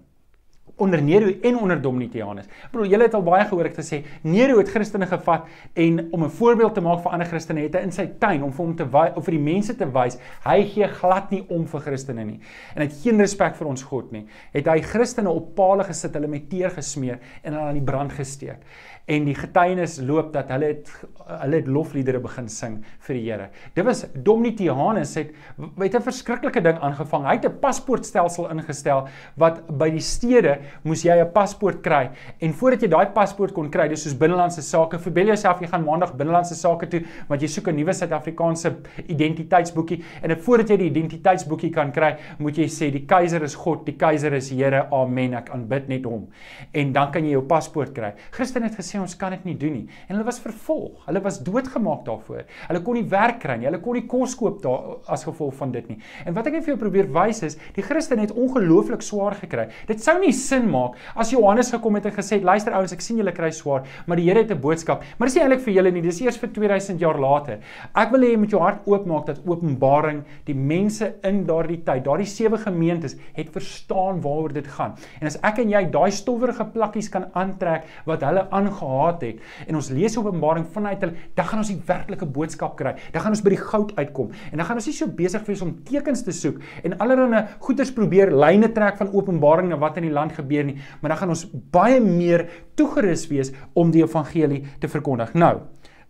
onder 0.77 1.03
Nero 1.03 1.31
en 1.43 1.59
onder 1.59 1.81
Domitianus. 1.83 2.47
Ek 2.47 2.73
bedoel 2.73 2.91
julle 2.93 3.07
het 3.09 3.15
al 3.17 3.25
baie 3.25 3.45
gehoor 3.49 3.71
ek 3.71 3.79
gesê 3.79 4.03
Nero 4.29 4.59
het 4.61 4.69
Christene 4.69 5.09
gevat 5.09 5.47
en 5.75 6.03
om 6.13 6.25
'n 6.25 6.31
voorbeeld 6.31 6.75
te 6.75 6.81
maak 6.81 7.03
vir 7.03 7.13
ander 7.13 7.27
Christene 7.27 7.61
het 7.61 7.75
hy 7.75 7.81
in 7.81 7.93
sy 7.93 8.07
tuin 8.19 8.43
om 8.43 8.53
vir 8.53 8.65
hom 8.65 8.77
te 8.77 8.85
wys 8.85 9.17
of 9.17 9.25
vir 9.25 9.33
die 9.33 9.45
mense 9.53 9.77
te 9.77 9.87
wys 9.87 10.19
hy 10.45 10.63
gee 10.65 10.89
glad 10.89 11.31
nie 11.31 11.45
om 11.49 11.67
vir 11.67 11.81
Christene 11.81 12.25
nie 12.25 12.41
en 12.75 12.83
hy 12.83 12.89
het 12.89 13.03
geen 13.03 13.21
respek 13.21 13.57
vir 13.57 13.69
ons 13.69 13.83
God 13.83 14.13
nie. 14.13 14.27
Het 14.53 14.67
hy 14.67 14.81
Christene 14.81 15.31
op 15.31 15.55
palle 15.55 15.85
gesit, 15.85 16.15
hulle 16.15 16.29
met 16.29 16.51
teer 16.51 16.71
gesmeer 16.71 17.19
en 17.43 17.53
hulle 17.53 17.67
aan 17.67 17.75
die 17.75 17.85
brand 17.93 18.13
gesteek 18.13 18.61
en 19.07 19.27
die 19.29 19.37
getuienis 19.39 20.01
loop 20.03 20.33
dat 20.35 20.51
hulle 20.51 20.73
het 20.73 20.91
hulle 21.27 21.61
het 21.61 21.69
lofliedere 21.71 22.19
begin 22.23 22.49
sing 22.51 22.77
vir 23.07 23.17
die 23.17 23.23
Here. 23.27 23.47
Dit 23.75 23.87
was 23.87 24.05
Domitianus 24.15 25.15
het 25.19 25.33
het 25.79 25.95
'n 25.95 26.03
verskriklike 26.03 26.61
ding 26.63 26.79
aangevang. 26.79 27.27
Hy 27.27 27.35
het 27.35 27.47
'n 27.47 27.59
paspoortstelsel 27.61 28.51
ingestel 28.51 29.09
wat 29.37 29.67
by 29.79 29.91
die 29.91 30.01
stede 30.01 30.59
moes 30.83 31.03
jy 31.03 31.19
'n 31.21 31.33
paspoort 31.33 31.83
kry 31.83 32.11
en 32.41 32.53
voordat 32.53 32.83
jy 32.83 32.89
daai 32.89 33.07
paspoort 33.07 33.53
kon 33.53 33.71
kry, 33.71 33.89
dis 33.89 34.03
soos 34.03 34.15
binnelandse 34.15 34.63
sake. 34.63 34.99
Verbeel 34.99 35.27
jouself 35.27 35.61
jy 35.61 35.67
gaan 35.67 35.85
maandag 35.85 36.17
binnelandse 36.17 36.55
sake 36.55 36.89
toe 36.89 37.03
want 37.29 37.41
jy 37.41 37.49
soek 37.49 37.69
'n 37.69 37.77
nuwe 37.77 37.93
Suid-Afrikaanse 37.93 38.77
identiteitsboekie 39.09 40.03
en 40.23 40.37
voordat 40.37 40.69
jy 40.69 40.77
die 40.77 40.91
identiteitsboekie 40.91 41.71
kan 41.71 41.93
kry, 41.93 42.17
moet 42.39 42.57
jy 42.57 42.67
sê 42.67 42.91
die 42.91 43.07
keiser 43.07 43.43
is 43.43 43.55
God, 43.55 43.87
die 43.87 43.97
keiser 43.97 44.33
is 44.33 44.51
Here. 44.51 44.87
Amen. 44.91 45.35
Ek 45.35 45.51
aanbid 45.51 45.89
net 45.89 46.05
hom. 46.05 46.29
En 46.73 46.93
dan 46.93 47.11
kan 47.13 47.25
jy 47.25 47.31
jou 47.31 47.43
paspoort 47.43 47.93
kry. 47.95 48.15
Christen 48.31 48.63
het 48.63 48.75
gesê 48.75 48.96
gesê 48.97 49.03
ons 49.03 49.17
kan 49.19 49.33
dit 49.35 49.45
nie 49.45 49.57
doen 49.59 49.73
nie. 49.73 49.87
En 50.09 50.17
hulle 50.17 50.27
was 50.27 50.41
vervolg. 50.41 51.05
Hulle 51.07 51.21
was 51.25 51.39
doodgemaak 51.45 52.05
daarvoor. 52.07 52.45
Hulle 52.69 52.83
kon 52.83 52.97
nie 52.97 53.05
werk 53.11 53.41
kry 53.43 53.57
nie. 53.59 53.69
Hulle 53.69 53.81
kon 53.83 53.97
nie 53.97 54.07
kos 54.09 54.35
koop 54.39 54.63
daar 54.65 54.97
as 55.13 55.25
gevolg 55.27 55.55
van 55.59 55.73
dit 55.73 55.89
nie. 55.91 55.99
En 56.27 56.35
wat 56.37 56.47
ek 56.49 56.57
net 56.57 56.65
vir 56.67 56.75
jou 56.75 56.81
probeer 56.81 57.11
wys 57.13 57.43
is, 57.47 57.59
die 57.77 57.85
Christene 57.85 58.25
het 58.25 58.35
ongelooflik 58.35 59.05
swaar 59.05 59.37
gekry. 59.41 59.69
Dit 59.89 60.03
sou 60.05 60.17
nie 60.21 60.33
sin 60.33 60.69
maak 60.71 60.97
as 61.17 61.33
Johannes 61.35 61.73
gekom 61.73 61.97
het 61.99 62.07
en 62.07 62.17
gesê, 62.17 62.43
"Luister 62.43 62.73
ouens, 62.73 62.93
ek 62.93 63.01
sien 63.01 63.19
julle 63.19 63.33
kry 63.33 63.51
swaar, 63.51 63.85
maar 64.07 64.17
die 64.17 64.27
Here 64.27 64.41
het 64.41 64.51
'n 64.51 64.61
boodskap." 64.61 65.03
Maar 65.19 65.29
dis 65.29 65.35
nie 65.37 65.43
eintlik 65.43 65.61
vir 65.61 65.75
julle 65.75 65.93
nie. 65.93 66.03
Dis 66.03 66.21
eers 66.21 66.39
vir 66.39 66.49
2000 66.49 67.01
jaar 67.01 67.19
later. 67.19 67.59
Ek 67.95 68.11
wil 68.11 68.21
hê 68.21 68.31
jy 68.31 68.39
moet 68.39 68.51
jou 68.51 68.61
hart 68.61 68.87
oopmaak 68.87 69.27
dat 69.27 69.41
Openbaring 69.47 70.25
die 70.47 70.55
mense 70.55 71.15
in 71.23 71.45
daardie 71.47 71.83
tyd, 71.85 72.05
daardie 72.05 72.27
sewe 72.27 72.59
gemeentes 72.59 73.17
het 73.35 73.51
verstaan 73.51 74.21
waaroor 74.21 74.53
dit 74.53 74.67
gaan. 74.67 74.95
En 75.21 75.27
as 75.27 75.39
ek 75.43 75.59
en 75.59 75.69
jy 75.69 75.91
daai 75.91 76.11
stowwerige 76.11 76.65
plakkies 76.65 77.09
kan 77.09 77.31
aantrek 77.35 77.85
wat 78.07 78.23
hulle 78.23 78.47
aangehaat 78.87 79.25
het 79.27 79.69
en 79.69 79.79
ons 79.79 79.91
lees 79.95 80.17
Openbaring 80.17 80.67
vanuit 80.73 81.03
hulle, 81.05 81.15
dan 81.37 81.49
gaan 81.49 81.63
ons 81.63 81.71
die 81.71 81.79
werklike 81.87 82.29
boodskap 82.37 82.77
kry. 82.79 82.95
Dan 83.13 83.25
gaan 83.25 83.35
ons 83.37 83.43
by 83.45 83.53
die 83.53 83.61
goud 83.61 83.93
uitkom. 83.99 84.33
En 84.53 84.61
dan 84.61 84.69
gaan 84.69 84.81
ons 84.81 84.89
nie 84.89 84.97
so 84.97 85.11
besig 85.19 85.45
wees 85.49 85.63
om 85.65 85.75
tekens 85.87 86.25
te 86.27 86.35
soek 86.35 86.61
en 86.87 86.97
allerlei 87.03 87.45
goeders 87.67 87.93
probeer 87.95 88.33
lyne 88.35 88.71
trek 88.77 88.99
van 89.01 89.13
Openbaring 89.15 89.71
na 89.71 89.81
wat 89.81 89.99
in 90.01 90.09
die 90.09 90.15
land 90.15 90.37
gebeur 90.37 90.67
nie, 90.67 90.79
maar 91.01 91.15
dan 91.15 91.23
gaan 91.23 91.35
ons 91.37 91.47
baie 91.75 92.01
meer 92.03 92.47
toegerus 92.77 93.27
wees 93.31 93.53
om 93.75 93.93
die 93.95 94.05
evangelie 94.05 94.65
te 94.81 94.91
verkondig. 94.91 95.35
Nou, 95.35 95.59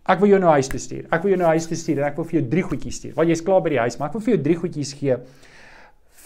Ek 0.07 0.21
wil 0.23 0.29
jou 0.31 0.37
nou 0.39 0.53
huis 0.55 0.69
toe 0.71 0.79
stuur. 0.79 1.01
Ek 1.11 1.19
wil 1.25 1.33
jou 1.33 1.37
nou 1.41 1.49
huis 1.51 1.65
toe 1.67 1.75
stuur 1.75 1.97
en 1.99 2.05
ek 2.07 2.15
wil 2.15 2.27
vir 2.29 2.37
jou 2.37 2.43
drie 2.47 2.61
goedjies 2.63 2.99
stuur. 3.01 3.11
Want 3.17 3.27
jy's 3.27 3.41
klaar 3.43 3.59
by 3.65 3.73
die 3.73 3.81
huis, 3.81 3.97
maar 3.99 4.07
ek 4.07 4.13
wil 4.15 4.21
vir 4.23 4.33
jou 4.37 4.43
drie 4.45 4.55
goedjies 4.61 4.93
gee 4.95 5.17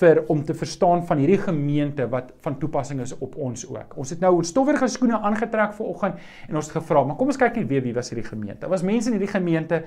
vir 0.02 0.24
om 0.34 0.42
te 0.46 0.56
verstaan 0.58 1.04
van 1.08 1.22
hierdie 1.22 1.40
gemeente 1.42 2.08
wat 2.10 2.32
van 2.46 2.58
toepassing 2.60 3.02
is 3.04 3.14
op 3.18 3.36
ons 3.38 3.66
ook. 3.70 3.98
Ons 4.02 4.14
het 4.16 4.24
nou 4.24 4.34
ons 4.40 4.54
stowwerige 4.54 4.90
skoene 4.92 5.20
aangetrek 5.22 5.76
vir 5.78 5.92
oggend 5.94 6.24
en 6.48 6.60
ons 6.60 6.70
het 6.70 6.80
gevra, 6.80 7.04
maar 7.06 7.20
kom 7.20 7.32
ons 7.32 7.40
kyk 7.40 7.62
net 7.62 7.70
weer 7.70 7.86
wie 7.86 7.94
was 7.98 8.10
hierdie 8.14 8.28
gemeente. 8.28 8.64
Daar 8.66 8.74
was 8.74 8.86
mense 8.88 9.12
in 9.12 9.18
hierdie 9.18 9.32
gemeente 9.32 9.84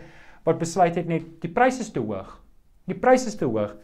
wat 0.47 0.61
besluit 0.61 0.97
het 1.01 1.11
net 1.11 1.27
die 1.43 1.51
pryse 1.53 1.83
is 1.85 1.91
te 1.93 2.03
hoog. 2.05 2.39
Die 2.91 2.99
pryse 3.01 3.31
is 3.33 3.39
te 3.41 3.49
hoog. 3.49 3.75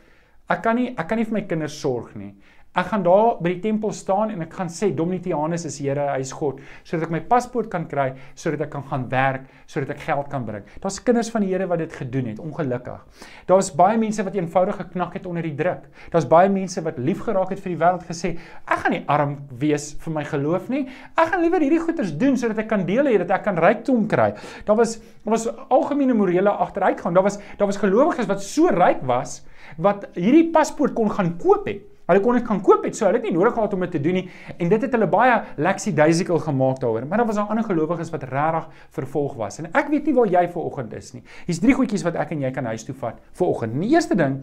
Ek 0.50 0.62
kan 0.64 0.76
nie 0.76 0.90
ek 0.90 1.08
kan 1.08 1.20
nie 1.20 1.26
vir 1.28 1.38
my 1.38 1.44
kinders 1.48 1.78
sorg 1.80 2.14
nie. 2.18 2.34
Ek 2.70 2.86
gaan 2.86 3.02
daar 3.02 3.40
by 3.42 3.50
die 3.50 3.62
tempel 3.64 3.90
staan 3.90 4.30
en 4.30 4.44
ek 4.44 4.52
gaan 4.54 4.68
sê 4.70 4.92
Dominitianus 4.94 5.64
is 5.66 5.80
Here, 5.82 6.04
hy 6.12 6.20
is 6.22 6.30
God, 6.38 6.60
sodat 6.86 7.08
ek 7.08 7.14
my 7.16 7.20
paspoort 7.26 7.66
kan 7.72 7.88
kry, 7.90 8.12
sodat 8.38 8.62
ek 8.62 8.70
kan 8.70 8.84
gaan 8.86 9.08
werk, 9.10 9.48
sodat 9.66 9.90
ek 9.96 10.04
geld 10.04 10.28
kan 10.30 10.46
bring. 10.46 10.68
Daar's 10.84 11.00
kinders 11.02 11.32
van 11.34 11.42
die 11.42 11.50
Here 11.50 11.66
wat 11.66 11.82
dit 11.82 11.96
gedoen 11.98 12.28
het, 12.30 12.38
ongelukkig. 12.38 13.26
Daar's 13.50 13.72
baie 13.74 13.98
mense 13.98 14.22
wat 14.22 14.38
eenvoudig 14.38 14.78
geknak 14.84 15.18
het 15.18 15.26
onder 15.26 15.50
die 15.50 15.56
druk. 15.58 15.90
Daar's 16.14 16.30
baie 16.30 16.54
mense 16.54 16.86
wat 16.86 17.02
lief 17.02 17.26
geraak 17.26 17.50
het 17.50 17.64
vir 17.66 17.74
die 17.74 17.80
wêreld 17.82 18.06
gesê, 18.06 18.32
ek 18.62 18.84
gaan 18.84 18.94
nie 18.94 19.02
arm 19.18 19.34
wees 19.58 19.90
vir 20.06 20.18
my 20.20 20.26
geloof 20.30 20.70
nie. 20.70 20.86
Ek 21.18 21.34
gaan 21.34 21.42
liewer 21.42 21.66
hierdie 21.66 21.82
goeders 21.82 22.14
doen 22.22 22.38
sodat 22.38 22.62
ek 22.62 22.70
kan 22.70 22.86
deel 22.86 23.10
hê 23.10 23.18
dat 23.24 23.34
ek 23.34 23.48
kan 23.50 23.58
rykdom 23.58 24.06
kry. 24.06 24.30
Daar 24.70 24.78
was 24.78 25.00
daar 25.26 25.34
was 25.34 25.50
algemene 25.74 26.14
morele 26.14 26.54
agteruitgang. 26.54 27.18
Daar 27.18 27.26
was 27.26 27.42
daar 27.58 27.66
was 27.66 27.82
gelowiges 27.82 28.30
wat 28.30 28.46
so 28.46 28.70
ryk 28.70 29.02
was 29.10 29.40
wat 29.74 30.06
hierdie 30.14 30.52
paspoort 30.54 30.94
kon 30.94 31.10
gaan 31.10 31.34
koop 31.42 31.66
het. 31.66 31.89
Hulle 32.10 32.22
kon 32.24 32.38
dit 32.38 32.46
kan 32.46 32.60
koop 32.64 32.84
het, 32.86 32.96
so 32.98 33.06
hulle 33.06 33.20
het 33.20 33.26
nie 33.28 33.34
nodig 33.36 33.54
gehad 33.54 33.74
om 33.76 33.84
dit 33.86 33.92
te 33.94 34.02
doen 34.02 34.18
nie 34.18 34.24
en 34.56 34.70
dit 34.72 34.86
het 34.86 34.96
hulle 34.96 35.06
baie 35.10 35.36
leksie 35.62 35.92
duisikel 35.94 36.40
gemaak 36.42 36.80
daaroor. 36.82 37.06
Maar 37.06 37.22
daar 37.22 37.30
was 37.30 37.38
daar 37.38 37.52
ander 37.54 37.66
gelowiges 37.66 38.10
wat 38.10 38.26
regtig 38.30 38.66
vervolg 38.96 39.36
was. 39.38 39.60
En 39.62 39.70
ek 39.70 39.92
weet 39.92 40.10
nie 40.10 40.16
waar 40.16 40.30
jy 40.30 40.44
ver 40.50 40.66
oggend 40.66 40.96
is 40.98 41.12
nie. 41.14 41.22
Hier's 41.46 41.62
drie 41.62 41.76
goedjies 41.78 42.04
wat 42.06 42.18
ek 42.18 42.34
en 42.34 42.42
jy 42.42 42.50
kan 42.56 42.66
huis 42.72 42.86
toe 42.88 42.96
vat 42.98 43.22
vir 43.38 43.46
oggend. 43.46 43.78
Die 43.80 43.92
eerste 43.94 44.18
ding 44.18 44.40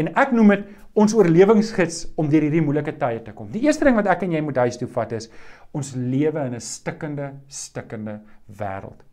en 0.00 0.10
ek 0.22 0.32
noem 0.32 0.54
dit 0.54 0.66
ons 1.00 1.14
oorlewingsgids 1.14 2.06
om 2.18 2.30
deur 2.30 2.48
hierdie 2.48 2.64
moeilike 2.64 2.96
tye 2.98 3.20
te 3.26 3.36
kom. 3.36 3.50
Die 3.52 3.66
eerste 3.66 3.84
ding 3.84 3.98
wat 4.00 4.08
ek 4.10 4.24
en 4.26 4.32
jy 4.38 4.42
moet 4.46 4.64
huis 4.64 4.80
toe 4.80 4.88
vat 4.90 5.12
is 5.18 5.28
ons 5.76 5.94
lewe 5.94 6.46
in 6.48 6.54
'n 6.54 6.60
stikkende, 6.60 7.34
stikkende 7.48 8.20
wêreld. 8.48 9.09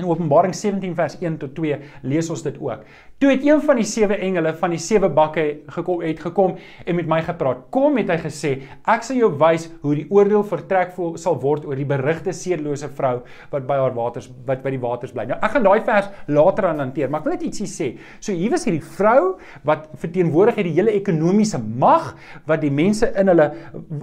In 0.00 0.06
Openbaring 0.08 0.54
17 0.56 0.94
vers 0.96 1.18
1 1.20 1.34
tot 1.36 1.50
2 1.52 1.76
lees 2.08 2.28
ons 2.32 2.40
dit 2.40 2.54
ook. 2.64 2.86
Toe 3.20 3.28
het 3.28 3.42
een 3.44 3.58
van 3.60 3.76
die 3.76 3.84
sewe 3.84 4.16
engele 4.24 4.54
van 4.56 4.72
die 4.72 4.80
sewe 4.80 5.10
bakke 5.12 5.42
gekom 5.74 6.00
het 6.00 6.22
gekom 6.24 6.54
en 6.88 6.96
met 6.96 7.10
my 7.10 7.18
gepraat. 7.26 7.66
Kom 7.76 7.98
het 8.00 8.08
hy 8.08 8.16
gesê, 8.22 8.52
ek 8.88 9.04
sal 9.04 9.20
jou 9.20 9.28
wys 9.42 9.66
hoe 9.82 9.92
die 9.98 10.06
oordeel 10.08 10.46
vertrek 10.48 10.96
sal 11.20 11.36
word 11.44 11.68
oor 11.68 11.76
die 11.76 11.84
berigte 11.90 12.32
seerlose 12.32 12.88
vrou 12.96 13.18
wat 13.52 13.68
by 13.68 13.78
haar 13.82 13.92
waters 13.98 14.30
wat 14.48 14.64
by 14.64 14.72
die 14.72 14.80
waters 14.80 15.12
bly. 15.12 15.28
Nou 15.28 15.36
ek 15.36 15.58
gaan 15.58 15.68
daai 15.68 15.84
vers 15.84 16.08
later 16.40 16.70
aan 16.70 16.80
hanteer, 16.86 17.12
maar 17.12 17.20
ek 17.20 17.28
wil 17.28 17.36
net 17.36 17.46
ietsie 17.50 17.68
sê. 17.68 17.92
So 18.16 18.32
hier 18.32 18.56
was 18.56 18.64
hierdie 18.64 18.80
vrou 18.96 19.36
wat 19.68 19.90
verteenwoordig 20.00 20.56
het 20.62 20.70
die 20.70 20.76
hele 20.80 20.96
ekonomiese 20.96 21.60
mag 21.60 22.14
wat 22.48 22.64
die 22.64 22.72
mense 22.72 23.12
in 23.12 23.28
hulle 23.28 23.52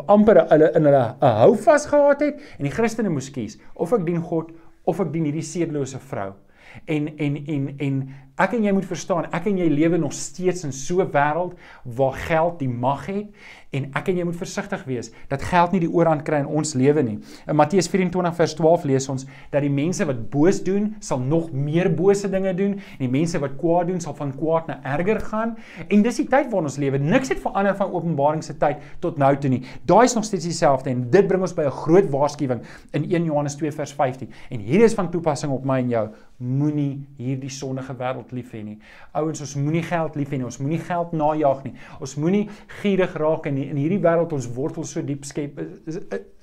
amper 0.06 0.45
hulle 0.54 0.69
in 0.78 0.86
hulle 0.86 1.06
'n 1.17 1.38
hou 1.41 1.54
vas 1.65 1.89
gehad 1.89 2.21
het 2.21 2.38
en 2.60 2.69
die 2.69 2.78
Christene 2.78 3.10
moes 3.10 3.34
kies 3.34 3.58
of 3.73 3.91
ek 3.91 4.06
dien 4.06 4.21
God 4.21 4.54
of 4.85 5.01
ek 5.03 5.11
dien 5.13 5.27
hierdie 5.27 5.45
sedelose 5.45 5.99
vrou. 6.09 6.33
En 6.85 7.07
en 7.17 7.37
en 7.49 7.69
en 7.79 8.01
ek 8.39 8.56
en 8.56 8.63
jy 8.63 8.71
moet 8.71 8.88
verstaan, 8.88 9.28
ek 9.36 9.49
en 9.52 9.58
jy 9.58 9.67
lewe 9.67 9.97
nog 9.97 10.13
steeds 10.15 10.63
in 10.63 10.71
so 10.71 11.02
'n 11.02 11.12
wêreld 11.12 11.54
waar 11.84 12.13
geld 12.13 12.60
die 12.60 12.69
mag 12.69 13.06
het 13.06 13.28
en 13.71 13.86
ek 13.93 14.10
en 14.10 14.17
jy 14.17 14.25
moet 14.25 14.38
versigtig 14.38 14.84
wees 14.89 15.12
dat 15.30 15.43
geld 15.45 15.71
nie 15.75 15.82
die 15.84 15.91
oorhand 15.91 16.23
kry 16.25 16.39
in 16.41 16.49
ons 16.60 16.73
lewe 16.73 17.04
nie. 17.06 17.17
In 17.47 17.58
Matteus 17.60 17.89
24 17.91 18.36
vers 18.36 18.56
12 18.58 18.86
lees 18.89 19.10
ons 19.10 19.25
dat 19.52 19.62
die 19.62 19.69
mense 19.69 20.06
wat 20.10 20.30
boos 20.34 20.63
doen, 20.65 20.95
sal 20.99 21.19
nog 21.19 21.52
meer 21.54 21.91
bose 21.93 22.30
dinge 22.30 22.54
doen 22.58 22.73
en 22.80 23.04
die 23.04 23.12
mense 23.12 23.39
wat 23.39 23.58
kwaad 23.60 23.88
doen, 23.91 23.99
sal 24.02 24.15
van 24.17 24.34
kwaad 24.38 24.67
na 24.67 24.80
erger 24.95 25.19
gaan. 25.30 25.56
En 25.88 26.02
dis 26.02 26.21
die 26.21 26.28
tyd 26.30 26.49
waarin 26.49 26.69
ons 26.69 26.80
lewe. 26.82 26.97
Niks 26.97 27.30
het 27.30 27.41
verander 27.43 27.75
van 27.75 27.93
Openbaring 27.93 28.43
se 28.43 28.58
tyd 28.58 28.82
tot 29.04 29.17
nou 29.21 29.36
toe 29.38 29.49
nie. 29.49 29.62
Daai 29.89 30.06
is 30.06 30.15
nog 30.17 30.25
steeds 30.25 30.49
dieselfde 30.49 30.89
en 30.89 31.06
dit 31.12 31.28
bring 31.28 31.41
ons 31.45 31.54
by 31.54 31.67
'n 31.69 31.78
groot 31.84 32.10
waarskuwing 32.10 32.62
in 32.91 33.04
1 33.04 33.23
Johannes 33.25 33.56
2 33.56 33.71
vers 33.71 33.93
15. 33.93 34.30
En 34.49 34.60
hier 34.60 34.82
is 34.82 34.93
van 34.93 35.12
toepassing 35.12 35.52
op 35.52 35.65
my 35.65 35.78
en 35.80 35.89
jou. 35.89 36.10
Moenie 36.38 37.06
hierdie 37.17 37.49
sondige 37.49 37.93
wêreld 37.93 38.28
lief 38.35 38.53
hê 38.53 38.63
nie. 38.63 38.77
Ouens, 39.17 39.41
ons 39.41 39.55
moenie 39.59 39.83
geld 39.85 40.15
lief 40.19 40.33
hê 40.33 40.39
nie. 40.39 40.47
Ons 40.47 40.59
moenie 40.61 40.81
geld 40.83 41.13
najag 41.17 41.63
nie. 41.67 41.73
Ons 41.99 42.15
moenie 42.21 42.45
gierig 42.81 43.15
raak 43.19 43.49
in 43.49 43.57
in 43.63 43.77
hierdie 43.79 44.01
wêreld 44.03 44.33
ons 44.35 44.49
wortels 44.55 44.93
so 44.95 45.03
diep 45.05 45.25
skep 45.27 45.59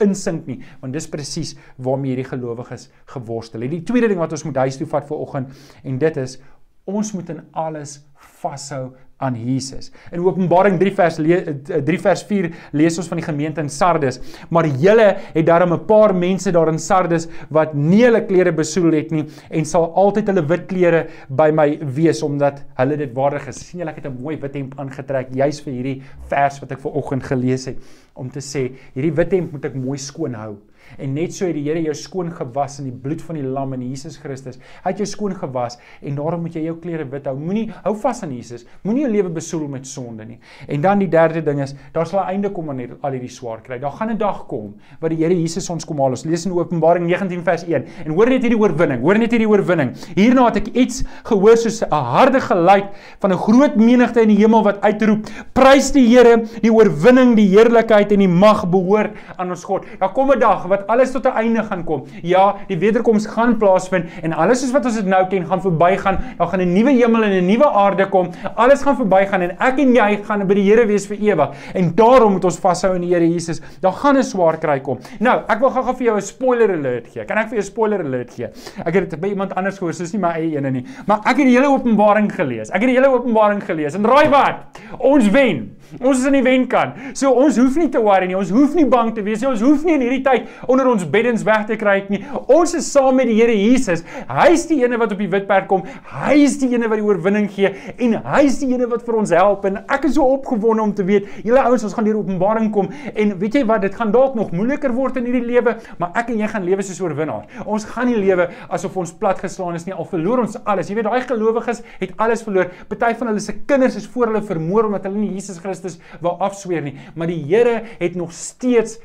insink 0.04 0.46
nie, 0.50 0.60
want 0.82 0.94
dis 0.96 1.08
presies 1.10 1.54
waarmee 1.78 2.14
hierdie 2.14 2.28
gelowiges 2.28 2.90
geworstel 3.14 3.64
het. 3.66 3.72
Die 3.72 3.84
tweede 3.86 4.10
ding 4.12 4.20
wat 4.22 4.34
ons 4.36 4.44
moet 4.48 4.62
huis 4.66 4.78
toe 4.80 4.88
vat 4.90 5.08
vir 5.08 5.24
oggend 5.24 5.66
en 5.84 5.98
dit 6.02 6.22
is 6.22 6.38
ons 6.86 7.12
moet 7.16 7.34
in 7.34 7.42
alles 7.52 7.98
vashou 8.40 8.92
aan 9.16 9.36
Jesus. 9.40 9.90
In 10.12 10.20
Openbaring 10.20 10.76
3 10.78 10.92
vers 10.92 11.16
3 11.16 11.36
eh, 11.80 12.00
vers 12.04 12.22
4 12.28 12.50
lees 12.76 12.98
ons 13.00 13.08
van 13.08 13.16
die 13.16 13.24
gemeente 13.24 13.62
in 13.64 13.70
Sardes, 13.72 14.18
maar 14.52 14.68
julle 14.68 15.06
het 15.32 15.46
daarom 15.46 15.72
'n 15.72 15.86
paar 15.86 16.14
mense 16.14 16.52
daar 16.52 16.68
in 16.68 16.78
Sardes 16.78 17.28
wat 17.48 17.74
nie 17.74 18.04
hulle 18.04 18.26
klere 18.26 18.52
besoedel 18.52 18.92
het 18.92 19.10
nie 19.10 19.24
en 19.50 19.64
sal 19.64 19.92
altyd 19.94 20.26
hulle 20.28 20.46
wit 20.46 20.66
klere 20.66 21.06
by 21.28 21.50
my 21.50 21.78
wees 21.80 22.22
omdat 22.22 22.62
hulle 22.76 22.96
dit 22.96 23.12
waardig 23.14 23.48
is. 23.48 23.56
sien 23.56 23.80
julle 23.80 23.90
ek 23.90 24.04
het 24.04 24.06
'n 24.12 24.22
mooi 24.22 24.36
wit 24.36 24.54
hemp 24.54 24.78
aangetrek 24.78 25.28
juis 25.34 25.60
vir 25.60 25.72
hierdie 25.72 26.02
vers 26.28 26.60
wat 26.60 26.72
ek 26.72 26.80
ver 26.80 26.92
oggend 26.92 27.22
gelees 27.22 27.64
het 27.66 27.78
om 28.14 28.30
te 28.30 28.40
sê 28.40 28.72
hierdie 28.94 29.14
wit 29.14 29.32
hemp 29.32 29.52
moet 29.52 29.64
ek 29.64 29.74
mooi 29.74 29.98
skoon 29.98 30.34
hou. 30.34 30.56
En 30.98 31.14
net 31.14 31.34
so 31.34 31.46
het 31.46 31.54
die 31.54 31.64
Here 31.66 31.82
jou 31.82 31.94
skoon 31.94 32.30
gewas 32.30 32.78
in 32.80 32.90
die 32.90 32.94
bloed 32.94 33.22
van 33.22 33.38
die 33.38 33.44
lam 33.44 33.72
en 33.76 33.82
Jesus 33.82 34.16
Christus. 34.22 34.58
Hy 34.84 34.92
het 34.92 34.98
jou 35.02 35.06
skoon 35.06 35.34
gewas 35.34 35.78
en 36.02 36.18
daarom 36.18 36.42
moet 36.46 36.54
jy 36.54 36.62
jou 36.68 36.76
klere 36.82 37.04
wit 37.10 37.26
hou. 37.26 37.36
Moenie 37.38 37.66
hou 37.84 37.94
vas 38.02 38.22
aan 38.22 38.32
Jesus. 38.32 38.66
Moenie 38.86 39.02
jou 39.06 39.12
lewe 39.12 39.32
besoedel 39.36 39.68
met 39.68 39.86
sonde 39.86 40.24
nie. 40.24 40.38
En 40.68 40.80
dan 40.80 41.02
die 41.02 41.08
derde 41.08 41.42
ding 41.42 41.62
is, 41.62 41.74
daar 41.92 42.06
sal 42.06 42.20
'n 42.24 42.28
einde 42.36 42.50
kom 42.50 42.70
aan 42.70 42.80
al 43.02 43.10
hierdie 43.10 43.30
swaar 43.30 43.60
kry. 43.62 43.78
Daar 43.78 43.92
gaan 43.92 44.10
'n 44.10 44.18
dag 44.18 44.46
kom 44.46 44.74
wat 45.00 45.10
die 45.10 45.18
Here 45.18 45.34
Jesus 45.34 45.70
ons 45.70 45.84
kom 45.84 45.98
haal. 45.98 46.10
Ons 46.10 46.24
lees 46.24 46.46
in 46.46 46.52
Openbaring 46.52 47.06
19 47.06 47.42
vers 47.42 47.64
1. 47.64 47.84
En 48.04 48.12
hoor 48.12 48.28
net 48.28 48.42
hierdie 48.42 48.58
oorwinning. 48.58 49.00
Hoor 49.02 49.18
net 49.18 49.30
hierdie 49.30 49.48
oorwinning. 49.48 49.94
Hierna 50.14 50.46
het 50.46 50.56
ek 50.56 50.68
iets 50.74 51.04
gehoor 51.24 51.56
soos 51.56 51.82
'n 51.82 51.90
harde 51.90 52.40
geluid 52.40 52.86
van 53.20 53.32
'n 53.32 53.38
groot 53.38 53.76
menigte 53.76 54.20
in 54.20 54.28
die 54.28 54.36
hemel 54.36 54.62
wat 54.62 54.80
uitroep: 54.80 55.26
Prys 55.52 55.92
die 55.92 56.06
Here, 56.06 56.44
die 56.62 56.72
oorwinning, 56.72 57.34
die 57.36 57.48
heerlikheid 57.48 58.12
en 58.12 58.18
die 58.18 58.28
mag 58.28 58.68
behoort 58.68 59.16
aan 59.36 59.50
ons 59.50 59.64
God. 59.64 59.84
Daar 59.98 60.12
kom 60.12 60.30
'n 60.30 60.38
dag 60.38 60.66
wat 60.66 60.75
alles 60.86 61.12
tot 61.12 61.26
'n 61.26 61.36
einde 61.36 61.62
gaan 61.62 61.84
kom. 61.84 62.04
Ja, 62.22 62.56
die 62.68 62.78
wederkoms 62.78 63.26
gaan 63.26 63.56
plaasvind 63.58 64.06
en 64.22 64.32
alles 64.32 64.60
soos 64.60 64.72
wat 64.72 64.84
ons 64.84 64.94
dit 64.94 65.06
nou 65.06 65.26
ken 65.26 65.46
gaan 65.46 65.60
verbygaan. 65.60 66.18
Daar 66.38 66.48
gaan 66.48 66.60
'n 66.60 66.72
nuwe 66.72 66.90
hemel 66.90 67.22
en 67.22 67.32
'n 67.32 67.46
nuwe 67.46 67.68
aarde 67.70 68.08
kom. 68.08 68.30
Alles 68.54 68.82
gaan 68.82 68.96
verbygaan 68.96 69.40
en 69.42 69.50
ek 69.58 69.78
en 69.78 69.94
jy 69.94 70.20
gaan 70.24 70.46
by 70.46 70.54
die 70.54 70.66
Here 70.66 70.86
wees 70.86 71.06
vir 71.06 71.16
ewig. 71.16 71.50
En 71.74 71.94
daarom 71.94 72.32
moet 72.32 72.44
ons 72.44 72.58
vashou 72.58 72.94
in 72.94 73.00
die 73.00 73.14
Here 73.14 73.32
Jesus. 73.32 73.60
Daar 73.80 73.92
gaan 73.92 74.16
'n 74.16 74.22
swaar 74.22 74.58
kry 74.58 74.80
kom. 74.80 74.98
Nou, 75.20 75.40
ek 75.48 75.58
wil 75.60 75.70
gou-gou 75.70 75.94
vir 75.94 76.06
jou 76.06 76.16
'n 76.16 76.22
spoiler 76.22 76.70
alert 76.72 77.08
gee. 77.08 77.24
Kan 77.24 77.38
ek 77.38 77.48
vir 77.48 77.58
jou 77.58 77.64
'n 77.64 77.70
spoiler 77.70 78.00
alert 78.00 78.34
gee? 78.34 78.48
Ek 78.84 78.94
het 78.94 79.10
dit 79.10 79.20
by 79.20 79.28
iemand 79.28 79.54
anders 79.54 79.78
gehoor, 79.78 79.92
dis 79.92 80.12
nie 80.12 80.20
my 80.20 80.32
eie 80.32 80.56
ene 80.56 80.70
nie. 80.70 80.84
Maar 81.06 81.18
ek 81.18 81.36
het 81.36 81.46
die 81.46 81.56
hele 81.56 81.68
Openbaring 81.68 82.32
gelees. 82.32 82.70
Ek 82.70 82.80
het 82.80 82.88
die 82.90 82.96
hele 82.96 83.08
Openbaring 83.08 83.62
gelees. 83.64 83.94
En 83.94 84.04
raai 84.04 84.28
wat? 84.28 84.80
Ons 84.98 85.30
wen. 85.30 85.75
Ons 86.00 86.20
is 86.20 86.26
in 86.28 86.36
die 86.38 86.44
wenkant. 86.44 86.98
So 87.18 87.30
ons 87.30 87.58
hoef 87.60 87.76
nie 87.78 87.88
te 87.92 88.00
worry 88.02 88.28
nie. 88.30 88.36
Ons 88.38 88.50
hoef 88.54 88.74
nie 88.76 88.86
bang 88.90 89.12
te 89.14 89.24
wees 89.26 89.42
nie. 89.42 89.50
Ons 89.50 89.62
hoef 89.64 89.84
nie 89.86 89.94
in 89.96 90.04
hierdie 90.04 90.22
tyd 90.26 90.50
onder 90.70 90.88
ons 90.90 91.04
beddens 91.08 91.44
weg 91.46 91.66
te 91.68 91.78
kry 91.78 92.00
nie. 92.12 92.22
Ons 92.52 92.74
is 92.78 92.88
saam 92.92 93.16
met 93.20 93.30
die 93.30 93.36
Here 93.38 93.54
Jesus. 93.54 94.02
Hy 94.28 94.48
is 94.54 94.66
die 94.70 94.80
ene 94.82 94.98
wat 95.00 95.14
op 95.14 95.20
die 95.22 95.30
wit 95.30 95.46
perd 95.48 95.68
kom. 95.70 95.84
Hy 96.10 96.34
is 96.44 96.56
die 96.60 96.70
ene 96.74 96.90
wat 96.90 97.00
die 97.00 97.06
oorwinning 97.06 97.48
gee 97.52 97.70
en 98.02 98.16
hy 98.24 98.42
is 98.48 98.58
die 98.62 98.70
ene 98.74 98.88
wat 98.90 99.04
vir 99.06 99.20
ons 99.20 99.32
help 99.36 99.66
en 99.68 99.78
ek 99.84 100.08
is 100.08 100.16
so 100.16 100.26
opgewonde 100.36 100.82
om 100.82 100.94
te 100.96 101.04
weet, 101.06 101.28
julle 101.46 101.62
ouens, 101.62 101.84
ons 101.86 101.94
gaan 101.94 102.06
deur 102.06 102.18
Openbaring 102.20 102.70
kom 102.74 102.88
en 103.12 103.34
weet 103.40 103.60
jy 103.60 103.64
wat, 103.68 103.84
dit 103.84 103.94
gaan 103.94 104.12
dalk 104.14 104.36
nog 104.38 104.52
moeiliker 104.56 104.94
word 104.96 105.20
in 105.20 105.28
hierdie 105.28 105.44
lewe, 105.44 105.76
maar 106.00 106.16
ek 106.18 106.32
en 106.32 106.40
jy 106.40 106.50
gaan 106.50 106.64
lewe 106.66 106.84
soos 106.86 107.02
oorwinnaars. 107.04 107.62
Ons 107.68 107.86
gaan 107.92 108.08
nie 108.10 108.18
lewe 108.18 108.48
asof 108.72 108.96
ons 109.00 109.12
platgeslaan 109.20 109.76
is 109.78 109.86
nie. 109.86 109.94
Al 109.94 110.08
verloor 110.08 110.42
ons 110.46 110.56
alles. 110.64 110.90
Jy 110.90 110.98
weet 110.98 111.08
daai 111.08 111.28
gelowiges 111.28 111.82
het 112.00 112.14
alles 112.22 112.42
verloor. 112.46 112.72
Party 112.90 113.12
van 113.20 113.30
hulle 113.30 113.42
se 113.44 113.54
kinders 113.68 113.98
is 114.00 114.08
voor 114.12 114.30
hulle 114.30 114.42
vermoor 114.46 114.88
omdat 114.88 115.08
hulle 115.08 115.20
nie 115.20 115.34
Jesus 115.36 115.60
Christus 115.62 115.75
wou 116.20 116.36
afsweer 116.38 116.82
nie, 116.82 116.96
maar 117.14 117.26
die 117.26 117.44
Here 117.44 117.82
het 117.98 118.14
nog 118.14 118.32
steeds 118.32 118.98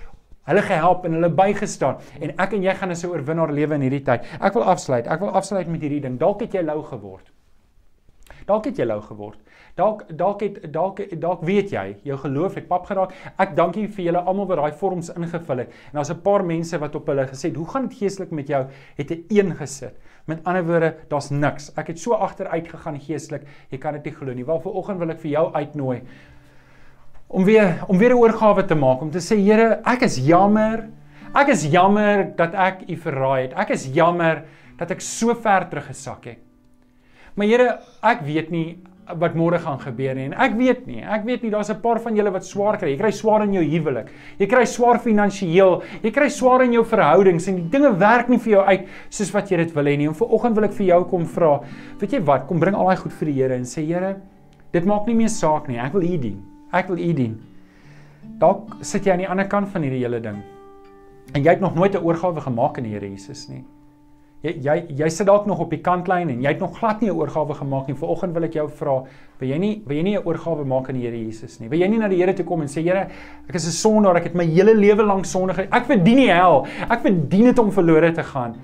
hulle 0.49 0.61
gehelp 0.61 1.05
en 1.05 1.13
hulle 1.13 1.29
bygestaan 1.29 1.99
en 2.19 2.33
ek 2.37 2.53
en 2.53 2.63
jy 2.63 2.73
gaan 2.75 2.91
'n 2.91 3.05
oorwinnaar 3.07 3.51
lewe 3.51 3.75
in 3.75 3.81
hierdie 3.81 4.03
tyd. 4.03 4.25
Ek 4.41 4.53
wil 4.53 4.63
afsluit. 4.63 5.07
Ek 5.07 5.19
wil 5.19 5.29
afsluit 5.29 5.67
met 5.67 5.81
hierdie 5.81 6.01
ding. 6.01 6.19
Dalk 6.19 6.41
het 6.41 6.53
jy 6.53 6.61
lou 6.61 6.83
geword. 6.83 7.31
Dalk 8.45 8.65
het 8.65 8.77
jy 8.77 8.85
lou 8.85 9.01
geword. 9.01 9.39
Dalk 9.75 10.03
dalk 10.17 10.41
het 10.41 10.73
dalk 10.73 10.99
dalk 11.19 11.43
weet 11.47 11.71
jy, 11.71 11.85
jou 12.03 12.17
geloof 12.17 12.55
het 12.55 12.67
pap 12.67 12.85
geraak. 12.89 13.13
Ek 13.39 13.55
dankie 13.55 13.87
vir 13.87 14.05
julle 14.09 14.23
almal 14.27 14.47
wat 14.49 14.57
daai 14.57 14.71
vorms 14.81 15.11
ingevul 15.15 15.63
het. 15.63 15.69
En 15.91 15.99
daar's 15.99 16.11
'n 16.11 16.21
paar 16.21 16.43
mense 16.43 16.77
wat 16.77 16.95
op 16.95 17.07
hulle 17.07 17.27
gesê 17.27 17.49
het, 17.49 17.55
"Hoe 17.55 17.67
gaan 17.67 17.87
dit 17.87 17.97
geestelik 17.97 18.31
met 18.31 18.47
jou?" 18.47 18.65
het 18.97 19.11
'n 19.11 19.25
1 19.29 19.55
gesit. 19.55 19.95
Met 20.25 20.43
ander 20.43 20.65
woorde, 20.65 20.95
daar's 21.07 21.29
niks. 21.29 21.71
Ek 21.77 21.87
het 21.87 21.99
so 21.99 22.13
agteruit 22.13 22.67
gegaan 22.67 22.99
geestelik. 22.99 23.43
Jy 23.69 23.77
kan 23.77 23.93
dit 23.93 24.03
nie 24.03 24.13
glo 24.13 24.33
nie. 24.33 24.45
Wel, 24.45 24.59
vanoggend 24.59 24.99
wil 24.99 25.09
ek 25.09 25.19
vir 25.19 25.31
jou 25.31 25.53
uitnooi 25.53 26.01
om 27.31 27.45
weer 27.47 27.83
om 27.87 27.97
weer 27.97 28.11
'n 28.11 28.19
oorgawe 28.19 28.65
te 28.65 28.75
maak 28.75 29.01
om 29.01 29.11
te 29.11 29.19
sê 29.19 29.37
Here, 29.39 29.79
ek 29.85 30.01
is 30.01 30.17
jammer. 30.17 30.89
Ek 31.33 31.47
is 31.47 31.63
jammer 31.63 32.35
dat 32.35 32.53
ek 32.53 32.89
U 32.89 32.95
verraai 32.95 33.41
het. 33.41 33.53
Ek 33.53 33.69
is 33.69 33.85
jammer 33.93 34.43
dat 34.77 34.91
ek 34.91 35.01
so 35.01 35.33
ver 35.33 35.69
teruggesak 35.69 36.25
het. 36.25 36.39
Maar 37.35 37.47
Here, 37.47 37.79
ek 38.03 38.21
weet 38.21 38.51
nie 38.51 38.77
wat 39.07 39.35
môre 39.35 39.59
gaan 39.59 39.79
gebeur 39.79 40.15
nie 40.15 40.25
en 40.25 40.33
ek 40.33 40.53
weet 40.55 40.87
nie. 40.87 41.01
Ek 41.03 41.23
weet 41.25 41.43
nie 41.43 41.51
daar's 41.51 41.69
'n 41.69 41.81
paar 41.81 41.99
van 41.99 42.15
julle 42.15 42.31
wat 42.31 42.45
swaar 42.45 42.77
kry. 42.77 42.89
Jy 42.89 42.97
kry 42.97 43.11
swaar 43.11 43.43
in 43.43 43.53
jou 43.53 43.63
huwelik. 43.63 44.11
Jy 44.37 44.47
kry 44.47 44.65
swaar 44.65 44.99
finansiëel. 44.99 45.83
Jy 46.03 46.11
kry 46.11 46.29
swaar 46.29 46.61
in 46.63 46.73
jou 46.73 46.83
verhoudings 46.83 47.47
en 47.47 47.55
die 47.55 47.69
dinge 47.69 47.97
werk 47.97 48.29
nie 48.29 48.37
vir 48.37 48.51
jou 48.51 48.65
uit 48.65 48.87
soos 49.09 49.31
wat 49.33 49.49
jy 49.49 49.57
dit 49.57 49.73
wil 49.73 49.85
hê 49.85 49.97
nie. 49.97 50.07
En 50.07 50.13
vanoggend 50.13 50.55
wil 50.55 50.63
ek 50.65 50.73
vir 50.73 50.87
jou 50.87 51.03
kom 51.05 51.25
vra. 51.25 51.61
Weet 51.99 52.11
jy 52.11 52.19
wat? 52.19 52.47
Kom 52.47 52.59
bring 52.59 52.75
al 52.75 52.87
daai 52.87 52.97
goed 52.97 53.13
vir 53.13 53.25
die 53.25 53.33
Here 53.41 53.55
en 53.55 53.63
sê 53.63 53.85
Here, 53.85 54.21
dit 54.71 54.85
maak 54.85 55.07
nie 55.07 55.15
meer 55.15 55.29
saak 55.29 55.67
nie. 55.67 55.77
Ek 55.77 55.93
wil 55.93 56.03
U 56.03 56.17
dien. 56.17 56.50
Ek 56.71 56.87
wil 56.87 56.97
U 56.97 57.13
dien. 57.13 57.35
Dalk 58.39 58.77
sit 58.81 59.05
jy 59.05 59.11
aan 59.11 59.25
die 59.25 59.29
ander 59.29 59.47
kant 59.47 59.69
van 59.69 59.83
hierdie 59.85 60.03
hele 60.03 60.21
ding. 60.23 60.39
En 61.35 61.43
jy 61.43 61.49
het 61.49 61.61
nog 61.61 61.75
nooit 61.75 61.93
'n 61.95 62.03
oorgawe 62.03 62.41
gemaak 62.41 62.77
aan 62.77 62.83
die 62.83 62.93
Here 62.93 63.09
Jesus 63.09 63.47
nie. 63.49 63.63
Jy 64.41 64.55
jy 64.57 64.85
jy 64.97 65.09
sit 65.09 65.27
dalk 65.27 65.45
nog 65.45 65.59
op 65.59 65.69
die 65.69 65.81
kantlyn 65.81 66.29
en 66.29 66.41
jy 66.41 66.47
het 66.47 66.59
nog 66.59 66.77
glad 66.77 67.01
nie 67.01 67.09
'n 67.09 67.15
oorgawe 67.15 67.53
gemaak 67.53 67.87
nie. 67.87 67.95
Vanoggend 67.95 68.33
wil 68.33 68.43
ek 68.43 68.53
jou 68.53 68.69
vra, 68.69 69.03
wil 69.39 69.49
jy 69.49 69.57
nie 69.57 69.83
wil 69.85 69.97
jy 69.97 70.03
nie 70.03 70.17
'n 70.17 70.25
oorgawe 70.25 70.65
maak 70.65 70.89
aan 70.89 70.95
die 70.95 71.05
Here 71.05 71.17
Jesus 71.17 71.59
nie? 71.59 71.69
Wil 71.69 71.79
jy 71.79 71.87
nie 71.87 71.99
na 71.99 72.07
die 72.07 72.17
Here 72.17 72.33
toe 72.33 72.45
kom 72.45 72.61
en 72.61 72.67
sê 72.67 72.81
Here, 72.81 73.07
ek 73.47 73.55
is 73.55 73.67
'n 73.67 73.71
sondaar, 73.71 74.17
ek 74.17 74.23
het 74.23 74.35
my 74.35 74.45
hele 74.45 74.73
lewe 74.73 75.03
lank 75.03 75.25
sondig. 75.25 75.59
Ek 75.59 75.85
verdien 75.85 76.15
nie 76.15 76.31
hel. 76.31 76.65
Ek 76.89 77.01
verdien 77.01 77.45
dit 77.45 77.59
om 77.59 77.71
verlore 77.71 78.11
te 78.11 78.23
gaan. 78.23 78.55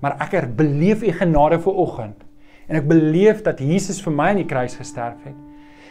Maar 0.00 0.16
ek 0.20 0.32
herbeleef 0.32 1.02
u 1.02 1.12
genade 1.12 1.58
vanoggend. 1.58 2.24
En 2.68 2.76
ek 2.76 2.88
beleef 2.88 3.42
dat 3.42 3.58
Jesus 3.58 4.00
vir 4.00 4.12
my 4.12 4.28
aan 4.28 4.36
die 4.36 4.46
kruis 4.46 4.76
gesterf 4.76 5.24
het. 5.24 5.47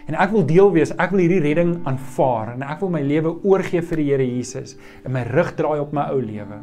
En 0.08 0.15
ek 0.15 0.32
wil 0.32 0.46
deel 0.48 0.72
wees. 0.72 0.93
Ek 0.96 1.12
wil 1.12 1.26
hierdie 1.26 1.41
redding 1.43 1.74
aanvaar 1.88 2.54
en 2.54 2.63
ek 2.63 2.80
wil 2.84 2.91
my 2.93 3.02
lewe 3.04 3.34
oorgee 3.43 3.84
vir 3.84 4.00
die 4.00 4.08
Here 4.08 4.28
Jesus 4.28 4.78
en 5.04 5.12
my 5.15 5.26
rug 5.28 5.52
draai 5.60 5.82
op 5.84 5.91
my 5.96 6.08
ou 6.13 6.22
lewe. 6.24 6.62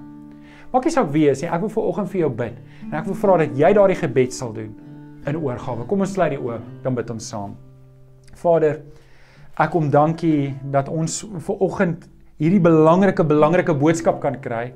Maak 0.73 0.89
nie 0.89 0.95
saak 0.95 1.13
wie 1.13 1.29
is 1.31 1.45
nie. 1.45 1.51
Ek 1.53 1.61
wil 1.63 1.73
vir 1.75 1.91
oggend 1.91 2.11
vir 2.13 2.23
jou 2.25 2.31
bid 2.41 2.57
en 2.89 2.97
ek 2.99 3.11
wil 3.11 3.19
vra 3.21 3.37
dat 3.45 3.53
jy 3.61 3.71
daardie 3.77 4.01
gebed 4.01 4.33
sal 4.35 4.55
doen 4.57 4.73
in 5.29 5.37
oorgawe. 5.37 5.85
Kom 5.89 6.05
ons 6.05 6.17
sluit 6.17 6.33
die 6.35 6.41
oë, 6.41 6.59
dan 6.85 6.97
bid 6.97 7.13
ons 7.13 7.29
saam. 7.31 7.53
Vader, 8.41 8.81
ek 9.61 9.71
kom 9.73 9.93
dankie 9.93 10.55
dat 10.73 10.89
ons 10.93 11.21
vir 11.47 11.63
oggend 11.65 12.09
hierdie 12.41 12.63
belangrike 12.65 13.25
belangrike 13.29 13.77
boodskap 13.77 14.19
kan 14.25 14.41
kry. 14.43 14.71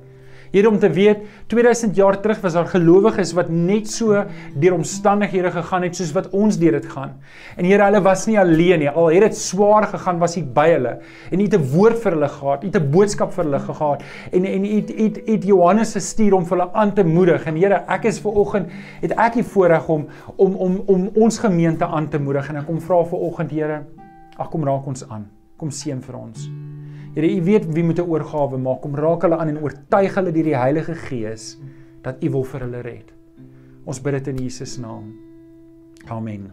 Here 0.52 0.68
om 0.68 0.78
te 0.78 0.90
weet 0.90 1.24
2000 1.46 1.96
jaar 1.96 2.20
terug 2.20 2.40
was 2.40 2.52
daar 2.56 2.66
gelowiges 2.66 3.32
wat 3.36 3.48
net 3.52 3.88
so 3.90 4.24
deur 4.54 4.74
omstandighede 4.74 5.50
gegaan 5.50 5.82
het 5.82 5.96
soos 5.96 6.12
wat 6.16 6.30
ons 6.30 6.58
deur 6.58 6.78
dit 6.78 6.86
gaan. 6.92 7.16
En 7.56 7.64
Here, 7.64 7.82
hulle 7.84 8.00
was 8.02 8.26
nie 8.26 8.38
alleen 8.40 8.84
nie. 8.84 8.88
Al 8.90 9.10
het 9.12 9.28
dit 9.28 9.36
swaar 9.36 9.88
gegaan, 9.92 10.18
was 10.18 10.36
U 10.36 10.42
by 10.42 10.68
hulle. 10.74 10.94
En 11.30 11.40
U 11.40 11.42
het 11.42 11.54
'n 11.54 11.68
woord 11.74 11.98
vir 12.02 12.12
hulle 12.12 12.28
gehad, 12.28 12.64
U 12.64 12.66
het 12.66 12.76
'n 12.76 12.90
boodskap 12.90 13.32
vir 13.32 13.44
hulle 13.44 13.58
gehad. 13.58 14.02
En 14.32 14.44
en 14.44 14.64
U 14.64 14.74
het 14.76 14.90
U 14.90 15.32
het 15.32 15.44
Johannes 15.44 15.92
gestuur 15.92 16.34
om 16.34 16.46
vir 16.46 16.58
hulle 16.58 16.72
aan 16.72 16.94
te 16.94 17.04
moedig. 17.04 17.46
En 17.46 17.56
Here, 17.56 17.84
ek 17.88 18.04
is 18.04 18.20
ver 18.20 18.30
oggend 18.32 18.66
het 19.00 19.12
ek 19.12 19.34
die 19.34 19.44
voorreg 19.44 19.88
om 19.88 20.06
om 20.36 20.54
om 20.54 20.82
om 20.86 21.10
ons 21.14 21.38
gemeente 21.38 21.86
aan 21.86 22.08
te 22.08 22.18
moedig 22.18 22.48
en 22.48 22.56
ek 22.56 22.66
kom 22.66 22.80
vra 22.80 23.04
vir 23.04 23.18
oggend 23.18 23.50
Here, 23.50 23.82
ag 24.36 24.48
kom 24.50 24.64
raak 24.64 24.86
ons 24.86 25.08
aan. 25.08 25.26
Kom 25.56 25.70
seën 25.70 26.02
vir 26.02 26.16
ons. 26.16 26.50
Here, 27.18 27.26
U 27.26 27.42
weet 27.42 27.64
wie 27.74 27.82
moet 27.82 27.98
'n 27.98 28.06
oorgawe 28.06 28.58
maak. 28.58 28.80
Kom 28.80 28.94
raak 28.94 29.24
hulle 29.26 29.36
aan 29.36 29.48
en 29.48 29.58
oortuig 29.58 30.14
hulle 30.14 30.30
deur 30.32 30.44
die 30.44 30.56
Heilige 30.56 30.94
Gees 30.94 31.58
dat 32.02 32.22
U 32.22 32.30
wil 32.30 32.44
vir 32.44 32.60
hulle 32.60 32.80
red. 32.80 33.10
Ons 33.84 34.00
bid 34.00 34.12
dit 34.12 34.28
in 34.28 34.38
Jesus 34.44 34.78
naam. 34.78 35.10
Amen. 36.06 36.52